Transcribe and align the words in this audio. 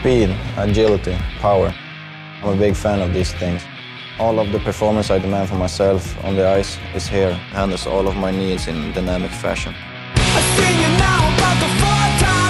Speed, 0.00 0.34
agility, 0.56 1.14
power. 1.40 1.74
I'm 2.42 2.54
a 2.54 2.56
big 2.56 2.74
fan 2.74 3.02
of 3.02 3.12
these 3.12 3.34
things. 3.34 3.62
All 4.18 4.40
of 4.40 4.50
the 4.50 4.58
performance 4.58 5.10
I 5.10 5.18
demand 5.18 5.50
for 5.50 5.56
myself 5.56 6.16
on 6.24 6.36
the 6.36 6.48
ice 6.48 6.78
is 6.94 7.06
here, 7.06 7.34
handles 7.52 7.86
all 7.86 8.08
of 8.08 8.16
my 8.16 8.30
needs 8.30 8.66
in 8.66 8.92
dynamic 8.92 9.30
fashion. 9.30 9.74
I 10.16 10.40
sing 10.56 10.76
you 10.80 10.88
now 10.96 11.36
about 11.36 11.60
the 11.60 12.24
time, 12.24 12.40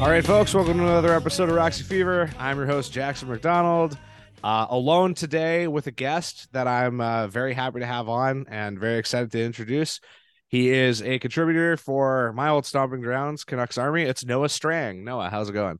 All 0.00 0.08
right, 0.08 0.24
folks, 0.24 0.54
welcome 0.54 0.78
to 0.78 0.84
another 0.84 1.12
episode 1.12 1.50
of 1.50 1.56
Roxy 1.56 1.82
Fever. 1.82 2.30
I'm 2.38 2.56
your 2.56 2.64
host, 2.64 2.90
Jackson 2.90 3.28
McDonald. 3.28 3.98
Uh, 4.42 4.66
alone 4.70 5.12
today 5.12 5.68
with 5.68 5.88
a 5.88 5.90
guest 5.90 6.48
that 6.52 6.66
I'm 6.66 7.02
uh, 7.02 7.26
very 7.26 7.52
happy 7.52 7.80
to 7.80 7.86
have 7.86 8.08
on 8.08 8.46
and 8.48 8.80
very 8.80 8.96
excited 8.98 9.30
to 9.32 9.44
introduce. 9.44 10.00
He 10.48 10.70
is 10.70 11.02
a 11.02 11.18
contributor 11.18 11.76
for 11.76 12.32
my 12.32 12.48
old 12.48 12.64
stomping 12.64 13.02
grounds, 13.02 13.44
Canucks 13.44 13.76
Army. 13.76 14.04
It's 14.04 14.24
Noah 14.24 14.48
Strang. 14.48 15.04
Noah, 15.04 15.28
how's 15.28 15.50
it 15.50 15.52
going? 15.52 15.78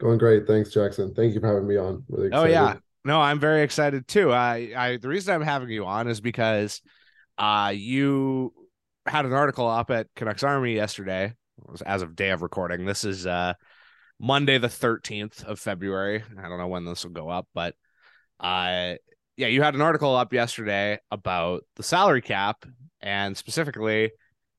Going 0.00 0.16
great. 0.16 0.46
Thanks, 0.46 0.72
Jackson. 0.72 1.12
Thank 1.12 1.34
you 1.34 1.40
for 1.40 1.48
having 1.48 1.68
me 1.68 1.76
on. 1.76 2.04
Really 2.08 2.30
oh, 2.32 2.46
yeah. 2.46 2.76
No, 3.04 3.20
I'm 3.20 3.38
very 3.38 3.60
excited 3.60 4.08
too. 4.08 4.32
I, 4.32 4.72
I 4.74 4.96
the 4.96 5.08
reason 5.08 5.34
I'm 5.34 5.42
having 5.42 5.68
you 5.68 5.84
on 5.84 6.08
is 6.08 6.22
because 6.22 6.80
uh, 7.36 7.74
you 7.76 8.54
had 9.04 9.26
an 9.26 9.34
article 9.34 9.68
up 9.68 9.90
at 9.90 10.06
Canucks 10.16 10.42
Army 10.42 10.76
yesterday 10.76 11.34
as 11.84 12.02
of 12.02 12.16
day 12.16 12.30
of 12.30 12.42
recording. 12.42 12.84
This 12.84 13.04
is 13.04 13.26
uh 13.26 13.54
Monday 14.20 14.58
the 14.58 14.68
13th 14.68 15.44
of 15.44 15.60
February. 15.60 16.22
I 16.38 16.48
don't 16.48 16.58
know 16.58 16.68
when 16.68 16.84
this 16.84 17.04
will 17.04 17.12
go 17.12 17.28
up, 17.28 17.48
but 17.54 17.74
uh 18.40 18.94
yeah, 19.36 19.46
you 19.46 19.62
had 19.62 19.74
an 19.74 19.80
article 19.80 20.16
up 20.16 20.32
yesterday 20.32 20.98
about 21.10 21.62
the 21.76 21.84
salary 21.84 22.22
cap 22.22 22.64
and 23.00 23.36
specifically 23.36 24.10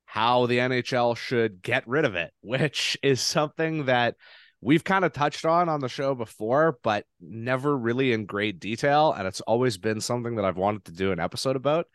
how 0.05 0.45
the 0.45 0.57
NHL 0.57 1.17
should 1.17 1.61
get 1.61 1.87
rid 1.87 2.05
of 2.05 2.15
it, 2.15 2.31
which 2.41 2.97
is 3.03 3.21
something 3.21 3.85
that 3.85 4.15
we've 4.61 4.83
kind 4.83 5.05
of 5.05 5.13
touched 5.13 5.45
on 5.45 5.69
on 5.69 5.79
the 5.79 5.89
show 5.89 6.15
before, 6.15 6.79
but 6.83 7.05
never 7.21 7.77
really 7.77 8.11
in 8.13 8.25
great 8.25 8.59
detail. 8.59 9.13
And 9.13 9.27
it's 9.27 9.41
always 9.41 9.77
been 9.77 10.01
something 10.01 10.35
that 10.35 10.45
I've 10.45 10.57
wanted 10.57 10.85
to 10.85 10.91
do 10.91 11.11
an 11.11 11.19
episode 11.19 11.55
about. 11.55 11.87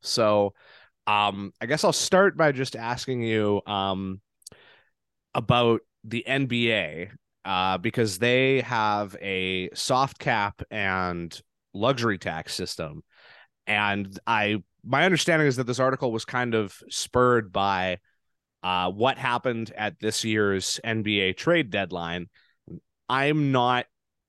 So, 0.00 0.54
um, 1.06 1.52
I 1.60 1.66
guess 1.66 1.84
I'll 1.84 1.92
start 1.92 2.36
by 2.36 2.52
just 2.52 2.76
asking 2.76 3.22
you, 3.22 3.60
um, 3.66 4.20
about 5.34 5.80
the 6.04 6.24
NBA 6.26 7.10
uh, 7.44 7.78
because 7.78 8.18
they 8.18 8.60
have 8.62 9.16
a 9.20 9.70
soft 9.74 10.18
cap 10.18 10.62
and 10.70 11.40
luxury 11.74 12.18
tax 12.18 12.54
system. 12.54 13.02
And 13.66 14.18
I, 14.26 14.62
my 14.84 15.04
understanding 15.04 15.48
is 15.48 15.56
that 15.56 15.66
this 15.66 15.78
article 15.78 16.12
was 16.12 16.24
kind 16.24 16.54
of 16.54 16.76
spurred 16.90 17.52
by 17.52 17.98
uh, 18.62 18.90
what 18.90 19.18
happened 19.18 19.72
at 19.76 19.98
this 19.98 20.24
year's 20.24 20.80
NBA 20.84 21.36
trade 21.36 21.70
deadline. 21.70 22.28
I'm 23.08 23.52
not 23.52 23.86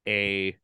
a, 0.08 0.56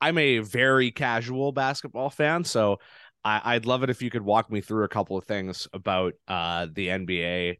I'm 0.00 0.18
a 0.18 0.38
very 0.38 0.90
casual 0.90 1.52
basketball 1.52 2.10
fan, 2.10 2.44
so 2.44 2.78
I, 3.24 3.54
would 3.54 3.66
love 3.66 3.82
it 3.82 3.90
if 3.90 4.02
you 4.02 4.10
could 4.10 4.22
walk 4.22 4.52
me 4.52 4.60
through 4.60 4.84
a 4.84 4.88
couple 4.88 5.16
of 5.16 5.24
things 5.24 5.66
about 5.72 6.14
uh, 6.28 6.68
the 6.72 6.88
NBA 6.88 7.58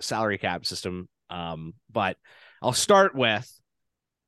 salary 0.00 0.38
cap 0.38 0.66
system 0.66 1.08
um, 1.30 1.74
but 1.90 2.16
I'll 2.62 2.72
start 2.72 3.14
with 3.14 3.50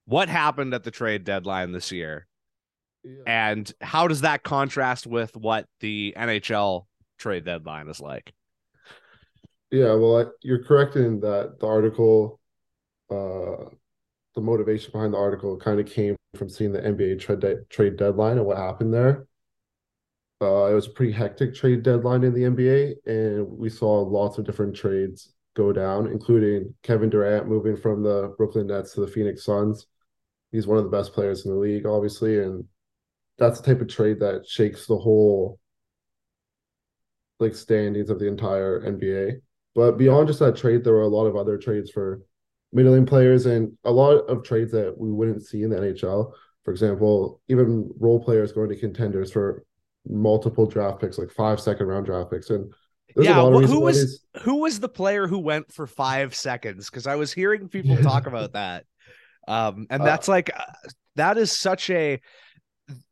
what 0.06 0.28
happened 0.28 0.74
at 0.74 0.84
the 0.84 0.90
trade 0.90 1.24
deadline 1.24 1.72
this 1.72 1.92
year, 1.92 2.26
yeah. 3.04 3.22
and 3.26 3.72
how 3.80 4.08
does 4.08 4.22
that 4.22 4.42
contrast 4.42 5.06
with 5.06 5.36
what 5.36 5.66
the 5.80 6.14
NHL 6.16 6.86
trade 7.18 7.44
deadline 7.44 7.88
is 7.88 8.00
like? 8.00 8.32
Yeah, 9.70 9.94
well, 9.94 10.32
you're 10.42 10.62
correct 10.62 10.96
in 10.96 11.20
that 11.20 11.58
the 11.60 11.66
article, 11.66 12.40
uh, 13.10 13.70
the 14.34 14.40
motivation 14.40 14.92
behind 14.92 15.14
the 15.14 15.18
article 15.18 15.56
kind 15.56 15.80
of 15.80 15.86
came 15.86 16.16
from 16.36 16.48
seeing 16.48 16.72
the 16.72 16.80
NBA 16.80 17.20
trade 17.20 17.40
de- 17.40 17.64
trade 17.64 17.96
deadline 17.96 18.38
and 18.38 18.46
what 18.46 18.58
happened 18.58 18.94
there. 18.94 19.26
Uh, 20.40 20.66
it 20.66 20.74
was 20.74 20.86
a 20.86 20.90
pretty 20.90 21.12
hectic 21.12 21.54
trade 21.54 21.82
deadline 21.82 22.22
in 22.22 22.34
the 22.34 22.42
NBA, 22.42 22.94
and 23.06 23.48
we 23.58 23.70
saw 23.70 24.02
lots 24.02 24.38
of 24.38 24.44
different 24.44 24.76
trades 24.76 25.32
go 25.56 25.72
down, 25.72 26.06
including 26.06 26.74
Kevin 26.82 27.10
Durant 27.10 27.48
moving 27.48 27.76
from 27.76 28.02
the 28.02 28.34
Brooklyn 28.36 28.68
Nets 28.68 28.92
to 28.92 29.00
the 29.00 29.08
Phoenix 29.08 29.44
Suns. 29.44 29.86
He's 30.52 30.66
one 30.66 30.78
of 30.78 30.84
the 30.84 30.90
best 30.90 31.12
players 31.12 31.44
in 31.44 31.52
the 31.52 31.58
league, 31.58 31.86
obviously, 31.86 32.38
and 32.40 32.64
that's 33.38 33.60
the 33.60 33.66
type 33.66 33.80
of 33.80 33.88
trade 33.88 34.20
that 34.20 34.46
shakes 34.46 34.86
the 34.86 34.96
whole 34.96 35.58
like 37.40 37.54
standings 37.54 38.10
of 38.10 38.18
the 38.18 38.28
entire 38.28 38.80
NBA. 38.80 39.40
But 39.74 39.98
beyond 39.98 40.28
just 40.28 40.38
that 40.40 40.56
trade, 40.56 40.84
there 40.84 40.94
were 40.94 41.02
a 41.02 41.08
lot 41.08 41.26
of 41.26 41.36
other 41.36 41.58
trades 41.58 41.90
for 41.90 42.22
middling 42.72 43.06
players 43.06 43.46
and 43.46 43.76
a 43.84 43.90
lot 43.90 44.12
of 44.12 44.42
trades 44.42 44.72
that 44.72 44.96
we 44.96 45.10
wouldn't 45.10 45.44
see 45.44 45.62
in 45.62 45.70
the 45.70 45.76
NHL. 45.76 46.32
For 46.64 46.70
example, 46.70 47.40
even 47.48 47.90
role 47.98 48.22
players 48.22 48.52
going 48.52 48.68
to 48.70 48.76
contenders 48.76 49.32
for 49.32 49.64
multiple 50.08 50.66
draft 50.66 51.00
picks, 51.00 51.18
like 51.18 51.30
five 51.30 51.60
second 51.60 51.86
round 51.86 52.06
draft 52.06 52.30
picks. 52.30 52.50
And 52.50 52.72
there's 53.16 53.28
yeah, 53.28 53.42
well, 53.42 53.60
who 53.60 53.80
was 53.80 54.20
who 54.42 54.56
was 54.56 54.78
the 54.78 54.90
player 54.90 55.26
who 55.26 55.38
went 55.38 55.72
for 55.72 55.86
five 55.86 56.34
seconds? 56.34 56.90
Because 56.90 57.06
I 57.06 57.14
was 57.14 57.32
hearing 57.32 57.68
people 57.68 57.96
talk 57.96 58.26
about 58.26 58.52
that, 58.52 58.84
um, 59.48 59.86
and 59.88 60.02
uh, 60.02 60.04
that's 60.04 60.28
uh, 60.28 60.32
like 60.32 60.50
uh, 60.54 60.64
that 61.14 61.38
is 61.38 61.58
such 61.58 61.88
a 61.88 62.20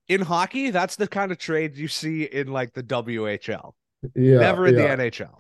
in 0.07 0.21
hockey. 0.21 0.69
That's 0.69 0.97
the 0.97 1.09
kind 1.09 1.33
of 1.33 1.39
trade 1.39 1.77
you 1.77 1.89
see 1.89 2.25
in 2.25 2.49
like 2.49 2.75
the 2.75 2.83
WHL. 2.83 3.73
Yeah, 4.15 4.41
never 4.41 4.67
in 4.67 4.77
yeah. 4.77 4.95
the 4.95 5.05
NHL. 5.05 5.37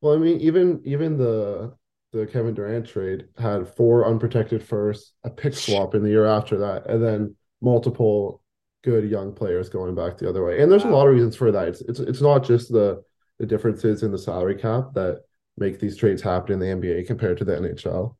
Well, 0.00 0.14
I 0.14 0.16
mean, 0.16 0.40
even 0.40 0.80
even 0.86 1.18
the 1.18 1.74
the 2.14 2.26
Kevin 2.26 2.54
Durant 2.54 2.88
trade 2.88 3.26
had 3.36 3.68
four 3.68 4.08
unprotected 4.08 4.62
firsts, 4.62 5.12
a 5.24 5.30
pick 5.30 5.52
swap 5.52 5.94
in 5.94 6.02
the 6.02 6.08
year 6.08 6.24
after 6.24 6.56
that, 6.60 6.86
and 6.86 7.04
then 7.04 7.36
multiple 7.60 8.40
good 8.82 9.10
young 9.10 9.34
players 9.34 9.68
going 9.68 9.94
back 9.94 10.16
the 10.16 10.26
other 10.26 10.42
way. 10.42 10.62
And 10.62 10.72
there's 10.72 10.84
wow. 10.84 10.92
a 10.92 10.96
lot 10.96 11.06
of 11.06 11.12
reasons 11.12 11.36
for 11.36 11.52
that. 11.52 11.68
It's 11.68 11.82
it's 11.82 12.00
it's 12.00 12.22
not 12.22 12.44
just 12.44 12.72
the 12.72 13.02
the 13.38 13.46
differences 13.46 14.02
in 14.02 14.12
the 14.12 14.18
salary 14.18 14.54
cap 14.54 14.94
that 14.94 15.22
make 15.58 15.78
these 15.78 15.96
trades 15.96 16.22
happen 16.22 16.52
in 16.52 16.58
the 16.58 16.66
NBA 16.66 17.06
compared 17.06 17.38
to 17.38 17.44
the 17.44 17.56
NHL. 17.56 18.16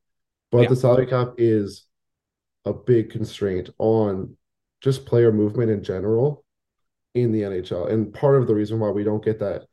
But 0.51 0.63
yeah. 0.63 0.69
the 0.69 0.77
salary 0.77 1.07
cap 1.07 1.35
is 1.39 1.87
a 2.65 2.73
big 2.73 3.11
constraint 3.11 3.71
on 3.79 4.37
just 4.81 5.07
player 5.07 5.33
movement 5.33 5.71
in 5.71 5.83
general 5.83 6.45
in 7.15 7.33
the 7.33 7.43
NHL. 7.43 7.91
And 7.91 8.13
part 8.13 8.37
of 8.37 8.47
the 8.47 8.55
reason 8.55 8.79
why 8.79 8.91
we 8.91 9.05
don't 9.05 9.25
get 9.25 9.39
that 9.41 9.65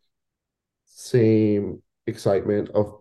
same 0.85 1.81
excitement 2.07 2.69
of 2.69 2.99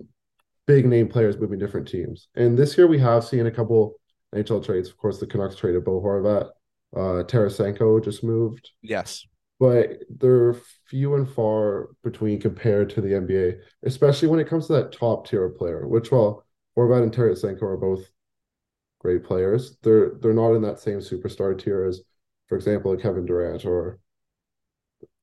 big 0.67 0.87
name 0.87 1.09
players 1.09 1.39
moving 1.39 1.59
different 1.59 1.89
teams. 1.89 2.29
And 2.35 2.59
this 2.59 2.77
year 2.77 2.87
we 2.87 2.99
have 2.99 3.25
seen 3.25 3.47
a 3.47 3.51
couple 3.51 3.95
NHL 4.35 4.65
trades. 4.65 4.89
Of 4.89 4.97
course, 4.97 5.19
the 5.19 5.27
Canucks 5.27 5.57
traded 5.57 5.85
Bo 5.85 6.01
Horvat. 6.01 6.51
Uh, 6.95 7.25
Tarasenko 7.25 8.03
just 8.03 8.23
moved. 8.23 8.71
Yes 8.83 9.27
but 9.62 10.00
they're 10.11 10.56
few 10.87 11.15
and 11.15 11.28
far 11.28 11.91
between 12.03 12.41
compared 12.41 12.91
to 12.91 13.00
the 13.00 13.11
NBA, 13.11 13.61
especially 13.84 14.27
when 14.27 14.41
it 14.41 14.49
comes 14.49 14.67
to 14.67 14.73
that 14.73 14.91
top 14.91 15.28
tier 15.28 15.49
player. 15.50 15.87
Which, 15.87 16.11
while 16.11 16.45
Horvat 16.77 17.05
and 17.05 17.12
Tarasenko 17.12 17.62
are 17.62 17.77
both 17.77 18.11
great 18.99 19.23
players, 19.23 19.77
they're 19.84 20.15
they're 20.21 20.34
not 20.34 20.55
in 20.55 20.62
that 20.62 20.81
same 20.81 20.99
superstar 20.99 21.56
tier 21.56 21.84
as, 21.84 22.00
for 22.49 22.56
example, 22.56 22.97
Kevin 22.97 23.25
Durant 23.25 23.64
or 23.64 24.00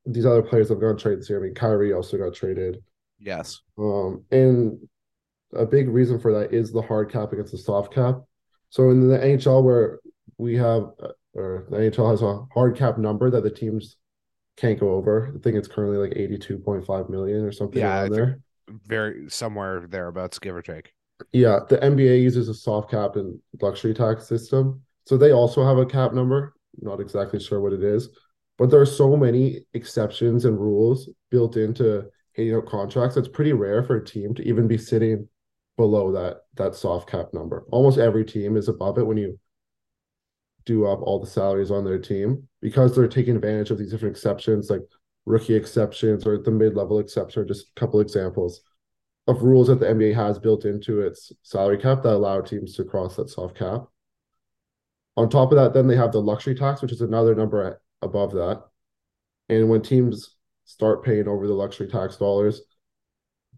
these 0.05 0.25
other 0.25 0.41
players 0.41 0.69
have 0.69 0.79
gone 0.79 0.95
traded 0.95 1.19
this 1.19 1.29
year. 1.29 1.41
I 1.41 1.43
mean, 1.43 1.53
Kyrie 1.53 1.91
also 1.91 2.17
got 2.17 2.33
traded. 2.33 2.81
Yes. 3.19 3.59
Um, 3.77 4.23
and 4.31 4.79
a 5.53 5.65
big 5.65 5.89
reason 5.89 6.17
for 6.17 6.31
that 6.39 6.53
is 6.53 6.71
the 6.71 6.81
hard 6.81 7.11
cap 7.11 7.33
against 7.33 7.51
the 7.51 7.57
soft 7.57 7.93
cap. 7.93 8.21
So 8.69 8.89
in 8.89 9.05
the 9.05 9.17
NHL, 9.17 9.65
where 9.65 9.99
we 10.37 10.55
have, 10.55 10.83
uh, 11.03 11.09
or 11.33 11.67
the 11.69 11.75
NHL 11.75 12.09
has 12.09 12.21
a 12.21 12.45
hard 12.53 12.77
cap 12.77 12.97
number 12.97 13.29
that 13.31 13.43
the 13.43 13.49
teams 13.49 13.97
can't 14.59 14.79
go 14.79 14.91
over. 14.91 15.33
I 15.35 15.39
think 15.39 15.55
it's 15.55 15.67
currently 15.67 15.97
like 15.97 16.17
82.5 16.17 17.09
million 17.09 17.43
or 17.43 17.51
something 17.51 17.79
yeah, 17.79 18.07
there. 18.07 18.39
Very 18.87 19.29
somewhere 19.29 19.87
thereabouts, 19.87 20.37
give 20.39 20.55
or 20.55 20.61
take. 20.61 20.93
Yeah, 21.31 21.59
the 21.67 21.77
NBA 21.77 22.21
uses 22.21 22.49
a 22.49 22.53
soft 22.53 22.91
cap 22.91 23.15
and 23.15 23.39
luxury 23.61 23.93
tax 23.93 24.27
system. 24.27 24.81
So 25.05 25.17
they 25.17 25.31
also 25.31 25.65
have 25.65 25.77
a 25.77 25.85
cap 25.85 26.13
number. 26.13 26.53
not 26.81 26.99
exactly 26.99 27.39
sure 27.39 27.61
what 27.61 27.73
it 27.73 27.83
is, 27.83 28.09
but 28.57 28.69
there 28.69 28.81
are 28.81 28.85
so 28.85 29.15
many 29.15 29.61
exceptions 29.73 30.45
and 30.45 30.59
rules 30.59 31.09
built 31.31 31.57
into 31.57 32.05
handing 32.35 32.55
out 32.55 32.67
contracts. 32.67 33.17
It's 33.17 33.27
pretty 33.27 33.53
rare 33.53 33.83
for 33.83 33.97
a 33.97 34.05
team 34.05 34.35
to 34.35 34.47
even 34.47 34.67
be 34.67 34.77
sitting 34.77 35.27
below 35.77 36.11
that 36.11 36.41
that 36.55 36.75
soft 36.75 37.09
cap 37.09 37.33
number. 37.33 37.65
Almost 37.71 37.97
every 37.97 38.25
team 38.25 38.57
is 38.57 38.67
above 38.67 38.97
it 38.97 39.07
when 39.07 39.17
you 39.17 39.39
do 40.65 40.85
up 40.85 41.01
all 41.01 41.19
the 41.19 41.27
salaries 41.27 41.71
on 41.71 41.85
their 41.85 41.97
team 41.97 42.48
because 42.61 42.95
they're 42.95 43.07
taking 43.07 43.35
advantage 43.35 43.71
of 43.71 43.77
these 43.77 43.91
different 43.91 44.15
exceptions 44.15 44.69
like 44.69 44.81
rookie 45.25 45.55
exceptions 45.55 46.25
or 46.25 46.37
the 46.37 46.51
mid-level 46.51 46.99
exceptions 46.99 47.45
are 47.45 47.47
just 47.47 47.67
a 47.67 47.79
couple 47.79 47.99
examples 47.99 48.61
of 49.27 49.43
rules 49.43 49.67
that 49.67 49.79
the 49.79 49.85
NBA 49.85 50.15
has 50.15 50.39
built 50.39 50.65
into 50.65 51.01
its 51.01 51.31
salary 51.43 51.77
cap 51.77 52.01
that 52.01 52.13
allow 52.13 52.41
teams 52.41 52.75
to 52.75 52.83
cross 52.83 53.15
that 53.15 53.29
soft 53.29 53.55
cap. 53.57 53.83
On 55.17 55.29
top 55.29 55.51
of 55.51 55.57
that, 55.57 55.73
then 55.73 55.85
they 55.85 55.95
have 55.95 56.11
the 56.11 56.21
luxury 56.21 56.55
tax, 56.55 56.81
which 56.81 56.91
is 56.91 57.01
another 57.01 57.35
number 57.35 57.79
above 58.01 58.31
that. 58.31 58.63
And 59.49 59.69
when 59.69 59.81
teams 59.81 60.35
start 60.65 61.03
paying 61.03 61.27
over 61.27 61.45
the 61.45 61.53
luxury 61.53 61.87
tax 61.87 62.17
dollars, 62.17 62.61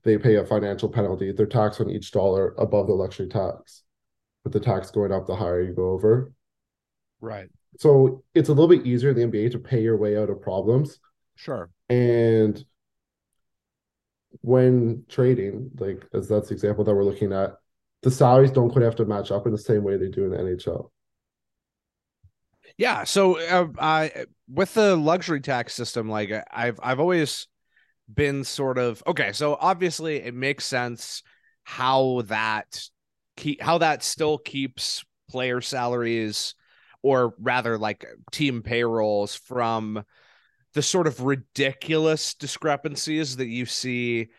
they 0.03 0.17
pay 0.17 0.35
a 0.35 0.45
financial 0.45 0.89
penalty. 0.89 1.31
They're 1.31 1.45
taxed 1.45 1.79
on 1.79 1.89
each 1.89 2.11
dollar 2.11 2.55
above 2.57 2.87
the 2.87 2.93
luxury 2.93 3.27
tax, 3.27 3.83
with 4.43 4.53
the 4.53 4.59
tax 4.59 4.91
going 4.91 5.11
up 5.11 5.27
the 5.27 5.35
higher 5.35 5.61
you 5.61 5.73
go 5.73 5.91
over. 5.91 6.33
Right. 7.19 7.49
So 7.77 8.23
it's 8.33 8.49
a 8.49 8.53
little 8.53 8.67
bit 8.67 8.85
easier 8.85 9.11
in 9.11 9.15
the 9.15 9.39
NBA 9.39 9.51
to 9.51 9.59
pay 9.59 9.81
your 9.81 9.97
way 9.97 10.17
out 10.17 10.29
of 10.29 10.41
problems. 10.41 10.99
Sure. 11.35 11.69
And 11.89 12.63
when 14.41 15.05
trading, 15.09 15.71
like 15.79 16.05
as 16.13 16.27
that's 16.27 16.49
the 16.49 16.53
example 16.53 16.83
that 16.83 16.93
we're 16.93 17.03
looking 17.03 17.33
at, 17.33 17.55
the 18.01 18.11
salaries 18.11 18.51
don't 18.51 18.69
quite 18.69 18.83
have 18.83 18.95
to 18.97 19.05
match 19.05 19.31
up 19.31 19.45
in 19.45 19.51
the 19.51 19.57
same 19.57 19.83
way 19.83 19.97
they 19.97 20.09
do 20.09 20.25
in 20.25 20.31
the 20.31 20.37
NHL. 20.37 20.91
Yeah. 22.77 23.03
So, 23.03 23.39
uh, 23.39 23.67
I 23.79 24.25
with 24.47 24.73
the 24.73 24.95
luxury 24.95 25.41
tax 25.41 25.73
system, 25.73 26.09
like 26.09 26.31
I've 26.51 26.79
I've 26.81 26.99
always 26.99 27.47
been 28.11 28.43
sort 28.43 28.77
of 28.77 29.03
okay. 29.05 29.33
So 29.33 29.57
obviously, 29.59 30.17
it 30.17 30.33
makes 30.33 30.65
sense 30.65 31.23
how 31.63 32.23
that 32.25 32.81
keep 33.37 33.61
how 33.61 33.77
that 33.79 34.03
still 34.03 34.37
keeps 34.37 35.03
player 35.29 35.61
salaries, 35.61 36.55
or 37.03 37.33
rather, 37.39 37.77
like 37.77 38.05
team 38.31 38.61
payrolls 38.61 39.35
from 39.35 40.03
the 40.73 40.81
sort 40.81 41.07
of 41.07 41.21
ridiculous 41.21 42.33
discrepancies 42.33 43.37
that 43.37 43.47
you 43.47 43.65
see 43.65 44.29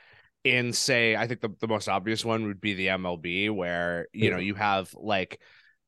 in 0.44 0.72
say 0.72 1.14
i 1.14 1.24
think 1.28 1.40
the, 1.40 1.50
the 1.60 1.68
most 1.68 1.88
obvious 1.88 2.24
one 2.24 2.46
would 2.46 2.60
be 2.60 2.74
the 2.74 2.88
mlb 2.88 3.54
where 3.54 4.08
you 4.12 4.28
know 4.28 4.38
you 4.38 4.54
have 4.54 4.92
like 4.94 5.40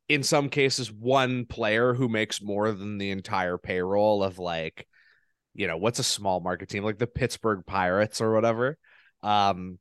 in 0.08 0.22
some 0.22 0.48
cases 0.48 0.92
one 0.92 1.44
player 1.44 1.94
who 1.94 2.08
makes 2.08 2.42
more 2.42 2.70
than 2.70 2.98
the 2.98 3.10
entire 3.10 3.58
payroll 3.58 4.22
of 4.22 4.38
like 4.38 4.86
you 5.54 5.66
know 5.66 5.76
what's 5.76 5.98
a 5.98 6.04
small 6.04 6.40
market 6.40 6.68
team 6.68 6.84
like 6.84 6.98
the 6.98 7.06
pittsburgh 7.06 7.64
pirates 7.66 8.20
or 8.20 8.32
whatever. 8.32 8.76
Um 9.22 9.78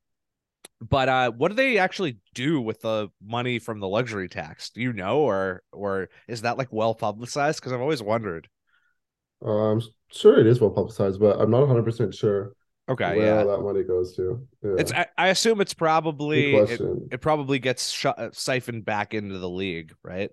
but 0.90 1.10
uh 1.10 1.32
what 1.32 1.50
do 1.50 1.56
they 1.56 1.78
actually 1.78 2.18
do 2.34 2.60
with 2.60 2.82
the 2.82 3.10
money 3.24 3.60
from 3.60 3.80
the 3.80 3.88
luxury 3.88 4.28
tax 4.28 4.70
do 4.70 4.82
you 4.82 4.94
know 4.94 5.20
or 5.20 5.62
or 5.72 6.10
is 6.28 6.42
that 6.42 6.58
like 6.58 6.72
well 6.72 6.96
publicized 6.96 7.60
because 7.60 7.72
i've 7.72 7.82
always 7.82 8.02
wondered 8.02 8.48
I'm 9.46 9.82
sure 10.10 10.40
it 10.40 10.48
is 10.48 10.62
well 10.62 10.70
publicized, 10.70 11.20
but 11.20 11.40
I'm 11.40 11.52
not 11.52 11.68
100% 11.68 12.14
sure 12.14 12.54
okay 12.90 13.16
where 13.16 13.28
yeah 13.28 13.40
all 13.40 13.48
that 13.48 13.64
money 13.64 13.84
goes 13.84 14.16
to. 14.16 14.46
Yeah. 14.64 14.76
It's 14.78 14.92
I, 14.92 15.08
I 15.18 15.28
assume 15.30 15.62
it's 15.62 15.74
probably 15.74 16.56
it, 16.56 16.82
it 17.12 17.22
probably 17.22 17.60
gets 17.60 17.92
sh- 17.92 18.06
siphoned 18.32 18.86
back 18.86 19.14
into 19.14 19.38
the 19.38 19.50
league, 19.50 19.94
right? 20.04 20.32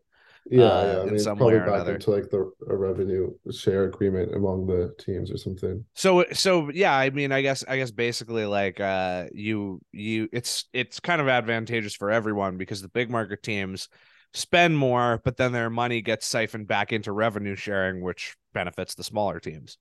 Yeah, 0.51 0.65
uh, 0.65 0.83
yeah. 0.85 1.01
I 1.03 1.05
in 1.05 1.07
mean, 1.07 1.15
it's 1.15 1.25
some 1.25 1.39
probably 1.39 1.55
way 1.55 1.61
or 1.61 1.61
back 1.61 1.75
another. 1.75 1.95
into 1.95 2.11
like 2.11 2.31
the 2.31 2.51
a 2.69 2.77
revenue 2.77 3.33
share 3.53 3.85
agreement 3.85 4.35
among 4.35 4.67
the 4.67 4.95
teams 4.99 5.31
or 5.31 5.37
something. 5.37 5.85
So 5.95 6.25
so 6.33 6.71
yeah, 6.71 6.95
I 6.97 7.11
mean, 7.11 7.33
I 7.33 7.43
guess 7.43 7.65
I 7.67 7.77
guess 7.77 7.91
basically 7.91 8.47
like 8.47 8.81
uh 8.81 9.27
you 9.33 9.81
you 9.93 10.29
it's 10.33 10.67
it's 10.73 11.01
kind 11.01 11.21
of 11.21 11.29
advantageous 11.29 11.95
for 11.95 12.11
everyone 12.11 12.57
because 12.57 12.81
the 12.83 12.89
big 12.89 13.11
market 13.11 13.43
teams 13.43 13.89
spend 14.33 14.77
more, 14.79 15.21
but 15.25 15.37
then 15.37 15.53
their 15.53 15.71
money 15.71 16.01
gets 16.03 16.27
siphoned 16.27 16.69
back 16.69 16.93
into 16.93 17.13
revenue 17.13 17.57
sharing, 17.57 18.01
which 18.03 18.37
benefits 18.53 18.95
the 18.95 19.05
smaller 19.05 19.41
teams. 19.41 19.77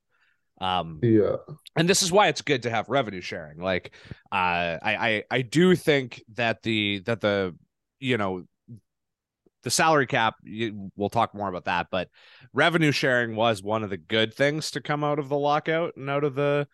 Um, 0.60 1.00
Yeah, 1.02 1.38
and 1.76 1.88
this 1.90 2.02
is 2.04 2.12
why 2.12 2.28
it's 2.28 2.42
good 2.42 2.64
to 2.64 2.70
have 2.70 2.90
revenue 2.90 3.22
sharing 3.22 3.60
like 3.62 3.94
uh 4.32 4.78
I, 4.82 4.98
I 5.10 5.24
i 5.32 5.42
do 5.42 5.76
think 5.76 6.24
that 6.36 6.64
the 6.64 7.00
that 7.06 7.22
the 7.22 7.56
you 8.00 8.18
know 8.18 8.44
the 9.64 9.70
salary 9.70 10.08
cap 10.08 10.36
you, 10.44 10.92
we'll 10.96 11.10
talk 11.10 11.34
more 11.34 11.50
about 11.50 11.66
that 11.66 11.88
but 11.92 12.10
revenue 12.54 12.92
sharing 12.92 13.36
was 13.36 13.62
one 13.62 13.84
of 13.84 13.90
the 13.90 13.98
good 13.98 14.34
things 14.34 14.72
to 14.72 14.82
come 14.82 15.04
out 15.04 15.20
of 15.20 15.30
the 15.30 15.38
lockout 15.38 15.96
and 15.96 16.10
out 16.10 16.24
of 16.24 16.36
the 16.36 16.68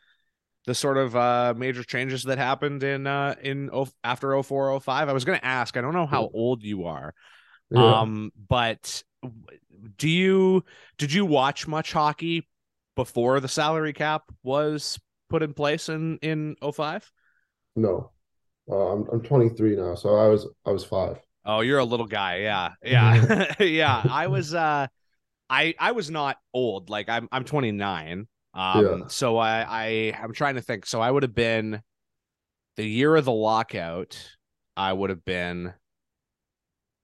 the 0.65 0.75
sort 0.75 0.97
of 0.97 1.15
uh 1.15 1.53
major 1.55 1.83
changes 1.83 2.23
that 2.23 2.37
happened 2.37 2.83
in 2.83 3.05
uh 3.07 3.35
in 3.41 3.69
oh, 3.71 3.87
after 4.03 4.41
0405 4.41 5.09
i 5.09 5.13
was 5.13 5.25
going 5.25 5.39
to 5.39 5.45
ask 5.45 5.77
i 5.77 5.81
don't 5.81 5.93
know 5.93 6.05
how 6.07 6.29
old 6.33 6.63
you 6.63 6.85
are 6.85 7.13
yeah. 7.71 8.01
um 8.01 8.31
but 8.47 9.03
do 9.97 10.09
you 10.09 10.63
did 10.97 11.13
you 11.13 11.25
watch 11.25 11.67
much 11.67 11.91
hockey 11.91 12.47
before 12.95 13.39
the 13.39 13.47
salary 13.47 13.93
cap 13.93 14.23
was 14.43 14.99
put 15.29 15.43
in 15.43 15.53
place 15.53 15.89
in 15.89 16.17
in 16.19 16.55
05 16.73 17.11
No, 17.75 18.11
uh, 18.69 18.93
I'm 18.93 19.07
I'm 19.11 19.21
23 19.21 19.75
now, 19.75 19.95
so 19.95 20.15
I 20.15 20.27
was 20.27 20.47
I 20.65 20.71
was 20.71 20.83
five. 20.83 21.19
Oh 21.45 21.61
you're 21.61 21.79
a 21.79 21.85
little 21.85 22.07
guy. 22.07 22.37
Yeah. 22.39 22.71
Yeah. 22.83 23.53
Yeah. 23.59 24.01
I 24.09 24.27
was 24.27 24.53
uh 24.53 24.87
i 25.49 25.75
i 25.79 25.91
was 25.91 26.09
not 26.09 26.37
old. 26.53 26.89
Like 26.89 27.07
i'm 27.09 27.27
i'm 27.31 27.43
29 27.43 28.27
um 28.53 28.85
Yeah. 28.85 29.07
so 29.07 29.37
i 29.37 29.65
i 29.67 30.17
i'm 30.21 30.33
trying 30.33 30.55
to 30.55 30.61
think. 30.61 30.85
So 30.85 31.01
i 31.01 31.09
would 31.09 31.23
have 31.23 31.35
been 31.35 31.81
the 32.77 32.85
year 32.85 33.15
of 33.15 33.25
the 33.25 33.31
lockout 33.31 34.17
i 34.75 34.91
would 34.91 35.09
have 35.09 35.23
been 35.23 35.73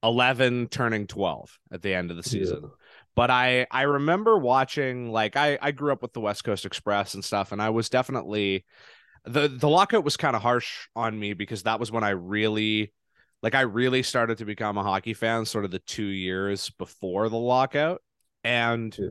11 0.04 0.68
turning 0.70 1.08
12 1.08 1.60
at 1.72 1.82
the 1.82 1.94
end 1.94 2.12
of 2.12 2.18
the 2.18 2.24
season. 2.24 2.72
But 3.16 3.30
I 3.30 3.68
I 3.70 3.84
remember 3.84 4.38
watching 4.38 5.12
like 5.12 5.36
I 5.36 5.60
I 5.62 5.72
grew 5.72 5.92
up 5.92 6.02
with 6.02 6.14
the 6.14 6.22
West 6.22 6.44
Coast 6.44 6.66
Express 6.66 7.14
and 7.14 7.24
stuff, 7.24 7.52
and 7.52 7.62
I 7.62 7.70
was 7.70 7.90
definitely 7.90 8.66
the 9.26 9.48
the 9.48 9.70
lockout 9.70 10.04
was 10.04 10.18
kind 10.18 10.36
of 10.36 10.42
harsh 10.42 10.88
on 10.96 11.20
me 11.20 11.34
because 11.34 11.64
that 11.64 11.80
was 11.80 11.92
when 11.92 12.04
I 12.04 12.12
really 12.12 12.92
like 13.42 13.56
I 13.56 13.62
really 13.62 14.04
started 14.04 14.38
to 14.40 14.46
become 14.46 14.78
a 14.78 14.84
hockey 14.84 15.14
fan, 15.14 15.46
sort 15.46 15.66
of 15.66 15.72
the 15.72 15.80
two 15.80 16.06
years 16.06 16.70
before 16.72 17.30
the 17.30 17.38
lockout, 17.38 18.02
and 18.44 18.98
Yeah. 18.98 19.10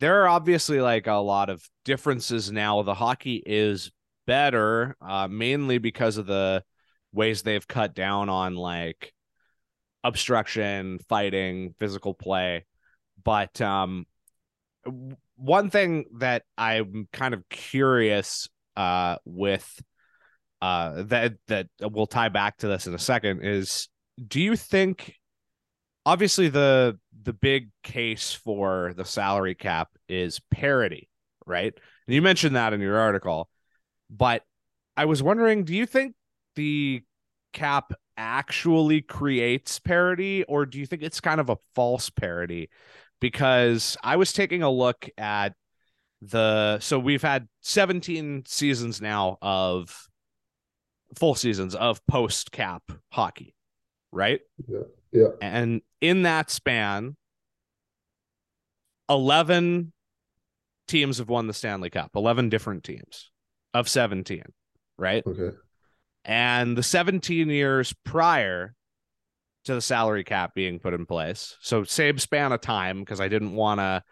there 0.00 0.22
are 0.22 0.28
obviously 0.28 0.80
like 0.80 1.06
a 1.06 1.14
lot 1.14 1.50
of 1.50 1.62
differences 1.84 2.52
now. 2.52 2.82
The 2.82 2.94
hockey 2.94 3.42
is 3.44 3.90
better, 4.26 4.96
uh, 5.00 5.28
mainly 5.28 5.78
because 5.78 6.16
of 6.18 6.26
the 6.26 6.64
ways 7.12 7.42
they've 7.42 7.66
cut 7.66 7.94
down 7.94 8.28
on 8.28 8.56
like 8.56 9.12
obstruction, 10.04 10.98
fighting, 11.08 11.74
physical 11.78 12.14
play 12.14 12.64
but 13.24 13.60
um 13.60 14.06
one 15.36 15.70
thing 15.70 16.04
that 16.18 16.42
i'm 16.56 17.08
kind 17.12 17.34
of 17.34 17.48
curious 17.48 18.48
uh 18.76 19.16
with 19.24 19.80
uh 20.64 21.02
that 21.04 21.34
that 21.48 21.66
we'll 21.80 22.06
tie 22.06 22.28
back 22.28 22.56
to 22.56 22.68
this 22.68 22.86
in 22.86 22.94
a 22.94 22.98
second 22.98 23.40
is 23.42 23.88
do 24.28 24.40
you 24.40 24.56
think 24.56 25.14
obviously 26.06 26.48
the 26.48 26.98
the 27.22 27.32
big 27.32 27.70
case 27.82 28.32
for 28.32 28.92
the 28.96 29.04
salary 29.04 29.54
cap 29.54 29.88
is 30.08 30.40
parity 30.50 31.08
right? 31.46 31.74
And 32.06 32.14
you 32.14 32.22
mentioned 32.22 32.56
that 32.56 32.72
in 32.72 32.80
your 32.80 32.98
article 32.98 33.48
but 34.10 34.42
i 34.96 35.04
was 35.04 35.22
wondering 35.22 35.64
do 35.64 35.74
you 35.74 35.86
think 35.86 36.14
the 36.56 37.02
cap 37.52 37.92
actually 38.16 39.00
creates 39.00 39.78
parity 39.78 40.44
or 40.44 40.66
do 40.66 40.78
you 40.78 40.86
think 40.86 41.02
it's 41.02 41.20
kind 41.20 41.40
of 41.40 41.48
a 41.48 41.56
false 41.74 42.10
parity? 42.10 42.68
Because 43.20 43.96
I 44.02 44.16
was 44.16 44.32
taking 44.32 44.62
a 44.62 44.70
look 44.70 45.08
at 45.16 45.54
the 46.20 46.78
so 46.80 46.98
we've 46.98 47.22
had 47.22 47.48
17 47.62 48.44
seasons 48.46 49.00
now 49.00 49.38
of 49.42 50.06
full 51.16 51.34
seasons 51.34 51.74
of 51.74 52.04
post 52.06 52.52
cap 52.52 52.82
hockey, 53.12 53.54
right? 54.12 54.40
Yeah, 54.68 54.80
yeah. 55.12 55.28
And 55.40 55.82
in 56.00 56.22
that 56.22 56.50
span 56.50 57.16
11 59.08 59.92
teams 60.88 61.18
have 61.18 61.28
won 61.28 61.46
the 61.46 61.52
Stanley 61.54 61.90
Cup, 61.90 62.10
11 62.14 62.48
different 62.48 62.84
teams 62.84 63.30
of 63.72 63.88
17, 63.88 64.42
right? 64.98 65.22
Okay. 65.26 65.56
and 66.24 66.76
the 66.76 66.82
17 66.82 67.48
years 67.50 67.94
prior 68.04 68.74
to 69.64 69.74
the 69.74 69.80
salary 69.80 70.24
cap 70.24 70.54
being 70.54 70.78
put 70.78 70.92
in 70.94 71.06
place 71.06 71.56
so 71.60 71.84
same 71.84 72.18
span 72.18 72.52
of 72.52 72.60
time 72.60 73.00
because 73.00 73.20
i 73.20 73.28
didn't 73.28 73.54
want 73.54 73.80
to 73.80 74.02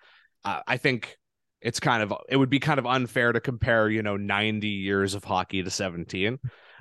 uh, 0.44 0.60
i 0.66 0.76
think 0.78 1.16
it's 1.60 1.78
kind 1.78 2.02
of 2.02 2.12
it 2.28 2.36
would 2.38 2.48
be 2.50 2.58
kind 2.58 2.78
of 2.78 2.86
unfair 2.86 3.32
to 3.32 3.40
compare 3.40 3.88
you 3.90 4.02
know 4.02 4.16
90 4.16 4.66
years 4.66 5.14
of 5.14 5.24
hockey 5.24 5.62
to 5.62 5.70
17 5.70 6.38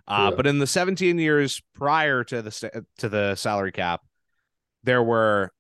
uh, 0.08 0.30
Yeah. 0.32 0.36
but 0.36 0.48
in 0.48 0.60
the 0.60 0.68
17 0.68 1.18
years 1.20 1.62
prior 1.76 2.24
to 2.26 2.42
the 2.42 2.84
to 2.98 3.10
the 3.10 3.36
salary 3.36 3.72
cap 3.72 4.02
there 4.84 5.04
were 5.04 5.52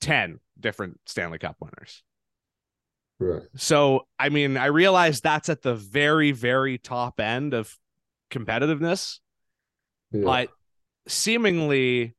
10 0.00 0.38
different 0.58 0.98
stanley 1.06 1.38
cup 1.38 1.56
winners 1.60 2.02
Right. 3.20 3.42
so, 3.56 4.06
I 4.16 4.28
mean, 4.28 4.56
I 4.56 4.66
realize 4.66 5.20
that's 5.20 5.48
at 5.48 5.60
the 5.60 5.74
very, 5.74 6.30
very 6.30 6.78
top 6.78 7.18
end 7.18 7.52
of 7.52 7.76
competitiveness, 8.30 9.18
Yeah. 10.12 10.22
but 10.22 10.50
seemingly 11.08 12.14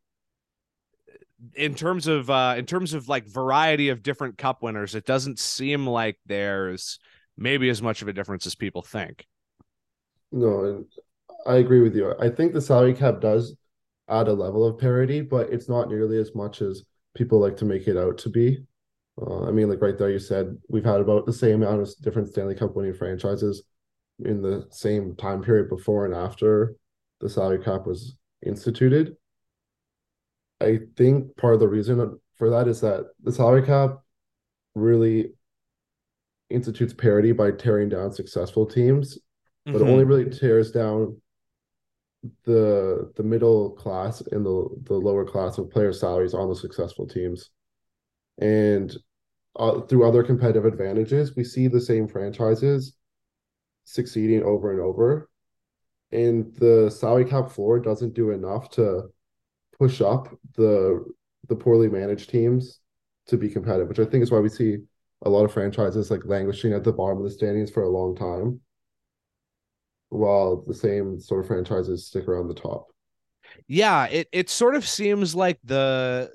in 1.55 1.73
terms 1.75 2.07
of 2.07 2.29
uh 2.29 2.55
in 2.57 2.65
terms 2.65 2.93
of 2.93 3.07
like 3.07 3.25
variety 3.25 3.87
of 3.89 4.03
different 4.03 4.37
cup 4.37 4.61
winners, 4.61 4.93
it 4.93 5.05
doesn't 5.05 5.39
seem 5.39 5.87
like 5.87 6.19
there's 6.25 6.99
maybe 7.37 7.69
as 7.69 7.81
much 7.81 8.01
of 8.01 8.09
a 8.09 8.13
difference 8.13 8.45
as 8.45 8.55
people 8.55 8.81
think. 8.81 9.25
No, 10.33 10.65
and 10.65 10.85
I 11.49 11.55
agree 11.57 11.81
with 11.81 11.95
you. 11.95 12.13
I 12.19 12.29
think 12.29 12.53
the 12.53 12.61
salary 12.61 12.93
cap 12.93 13.21
does 13.21 13.55
add 14.07 14.27
a 14.27 14.33
level 14.33 14.63
of 14.65 14.77
parity, 14.77 15.21
but 15.21 15.49
it's 15.51 15.67
not 15.67 15.89
nearly 15.89 16.19
as 16.19 16.35
much 16.35 16.61
as 16.61 16.83
people 17.15 17.39
like 17.39 17.57
to 17.57 17.65
make 17.65 17.87
it 17.87 17.97
out 17.97 18.19
to 18.19 18.29
be. 18.29 18.63
Uh, 19.19 19.47
I 19.47 19.51
mean, 19.51 19.67
like 19.67 19.81
right 19.81 19.97
there, 19.97 20.11
you 20.11 20.19
said 20.19 20.55
we've 20.69 20.85
had 20.85 21.01
about 21.01 21.25
the 21.25 21.33
same 21.33 21.63
amount 21.63 21.81
of 21.81 21.89
different 22.01 22.29
Stanley 22.29 22.53
Cup 22.53 22.75
winning 22.75 22.93
franchises 22.93 23.63
in 24.23 24.43
the 24.43 24.67
same 24.69 25.15
time 25.15 25.41
period 25.41 25.69
before 25.69 26.05
and 26.05 26.13
after 26.13 26.75
the 27.19 27.27
salary 27.27 27.63
cap 27.63 27.87
was 27.87 28.15
instituted. 28.45 29.17
I 30.61 30.81
think 30.95 31.35
part 31.35 31.55
of 31.55 31.59
the 31.59 31.67
reason 31.67 32.19
for 32.35 32.51
that 32.51 32.67
is 32.67 32.79
that 32.81 33.07
the 33.23 33.31
salary 33.31 33.65
cap 33.65 34.01
really 34.75 35.31
institutes 36.51 36.93
parity 36.93 37.31
by 37.31 37.51
tearing 37.51 37.89
down 37.89 38.11
successful 38.11 38.67
teams, 38.67 39.17
but 39.65 39.81
Mhm. 39.81 39.89
only 39.89 40.03
really 40.03 40.29
tears 40.29 40.71
down 40.71 41.19
the 42.43 43.11
the 43.15 43.23
middle 43.23 43.71
class 43.71 44.21
and 44.31 44.45
the 44.45 44.67
the 44.83 44.93
lower 44.93 45.25
class 45.25 45.57
of 45.57 45.69
player 45.69 45.93
salaries 45.93 46.33
on 46.33 46.49
the 46.49 46.55
successful 46.55 47.07
teams. 47.07 47.49
And 48.39 48.95
uh, 49.55 49.81
through 49.81 50.07
other 50.07 50.23
competitive 50.23 50.65
advantages, 50.65 51.35
we 51.35 51.43
see 51.43 51.67
the 51.67 51.81
same 51.81 52.07
franchises 52.07 52.95
succeeding 53.83 54.43
over 54.43 54.71
and 54.71 54.81
over. 54.81 55.29
And 56.11 56.53
the 56.55 56.89
salary 56.89 57.25
cap 57.25 57.51
floor 57.51 57.79
doesn't 57.79 58.13
do 58.13 58.31
enough 58.31 58.69
to 58.71 59.09
push 59.77 60.01
up 60.01 60.29
the 60.55 61.05
the 61.47 61.55
poorly 61.55 61.87
managed 61.87 62.29
teams 62.29 62.79
to 63.27 63.37
be 63.37 63.49
competitive, 63.49 63.87
which 63.87 63.99
I 63.99 64.05
think 64.05 64.23
is 64.23 64.31
why 64.31 64.39
we 64.39 64.49
see 64.49 64.77
a 65.23 65.29
lot 65.29 65.45
of 65.45 65.51
franchises 65.51 66.09
like 66.09 66.25
languishing 66.25 66.73
at 66.73 66.83
the 66.83 66.93
bottom 66.93 67.17
of 67.17 67.23
the 67.23 67.31
standings 67.31 67.69
for 67.71 67.83
a 67.83 67.89
long 67.89 68.15
time, 68.15 68.59
while 70.09 70.63
the 70.67 70.73
same 70.73 71.19
sort 71.19 71.41
of 71.41 71.47
franchises 71.47 72.07
stick 72.07 72.27
around 72.27 72.47
the 72.47 72.53
top. 72.53 72.87
yeah 73.67 74.05
it 74.05 74.27
it 74.31 74.49
sort 74.49 74.75
of 74.75 74.87
seems 74.87 75.35
like 75.35 75.59
the 75.63 76.31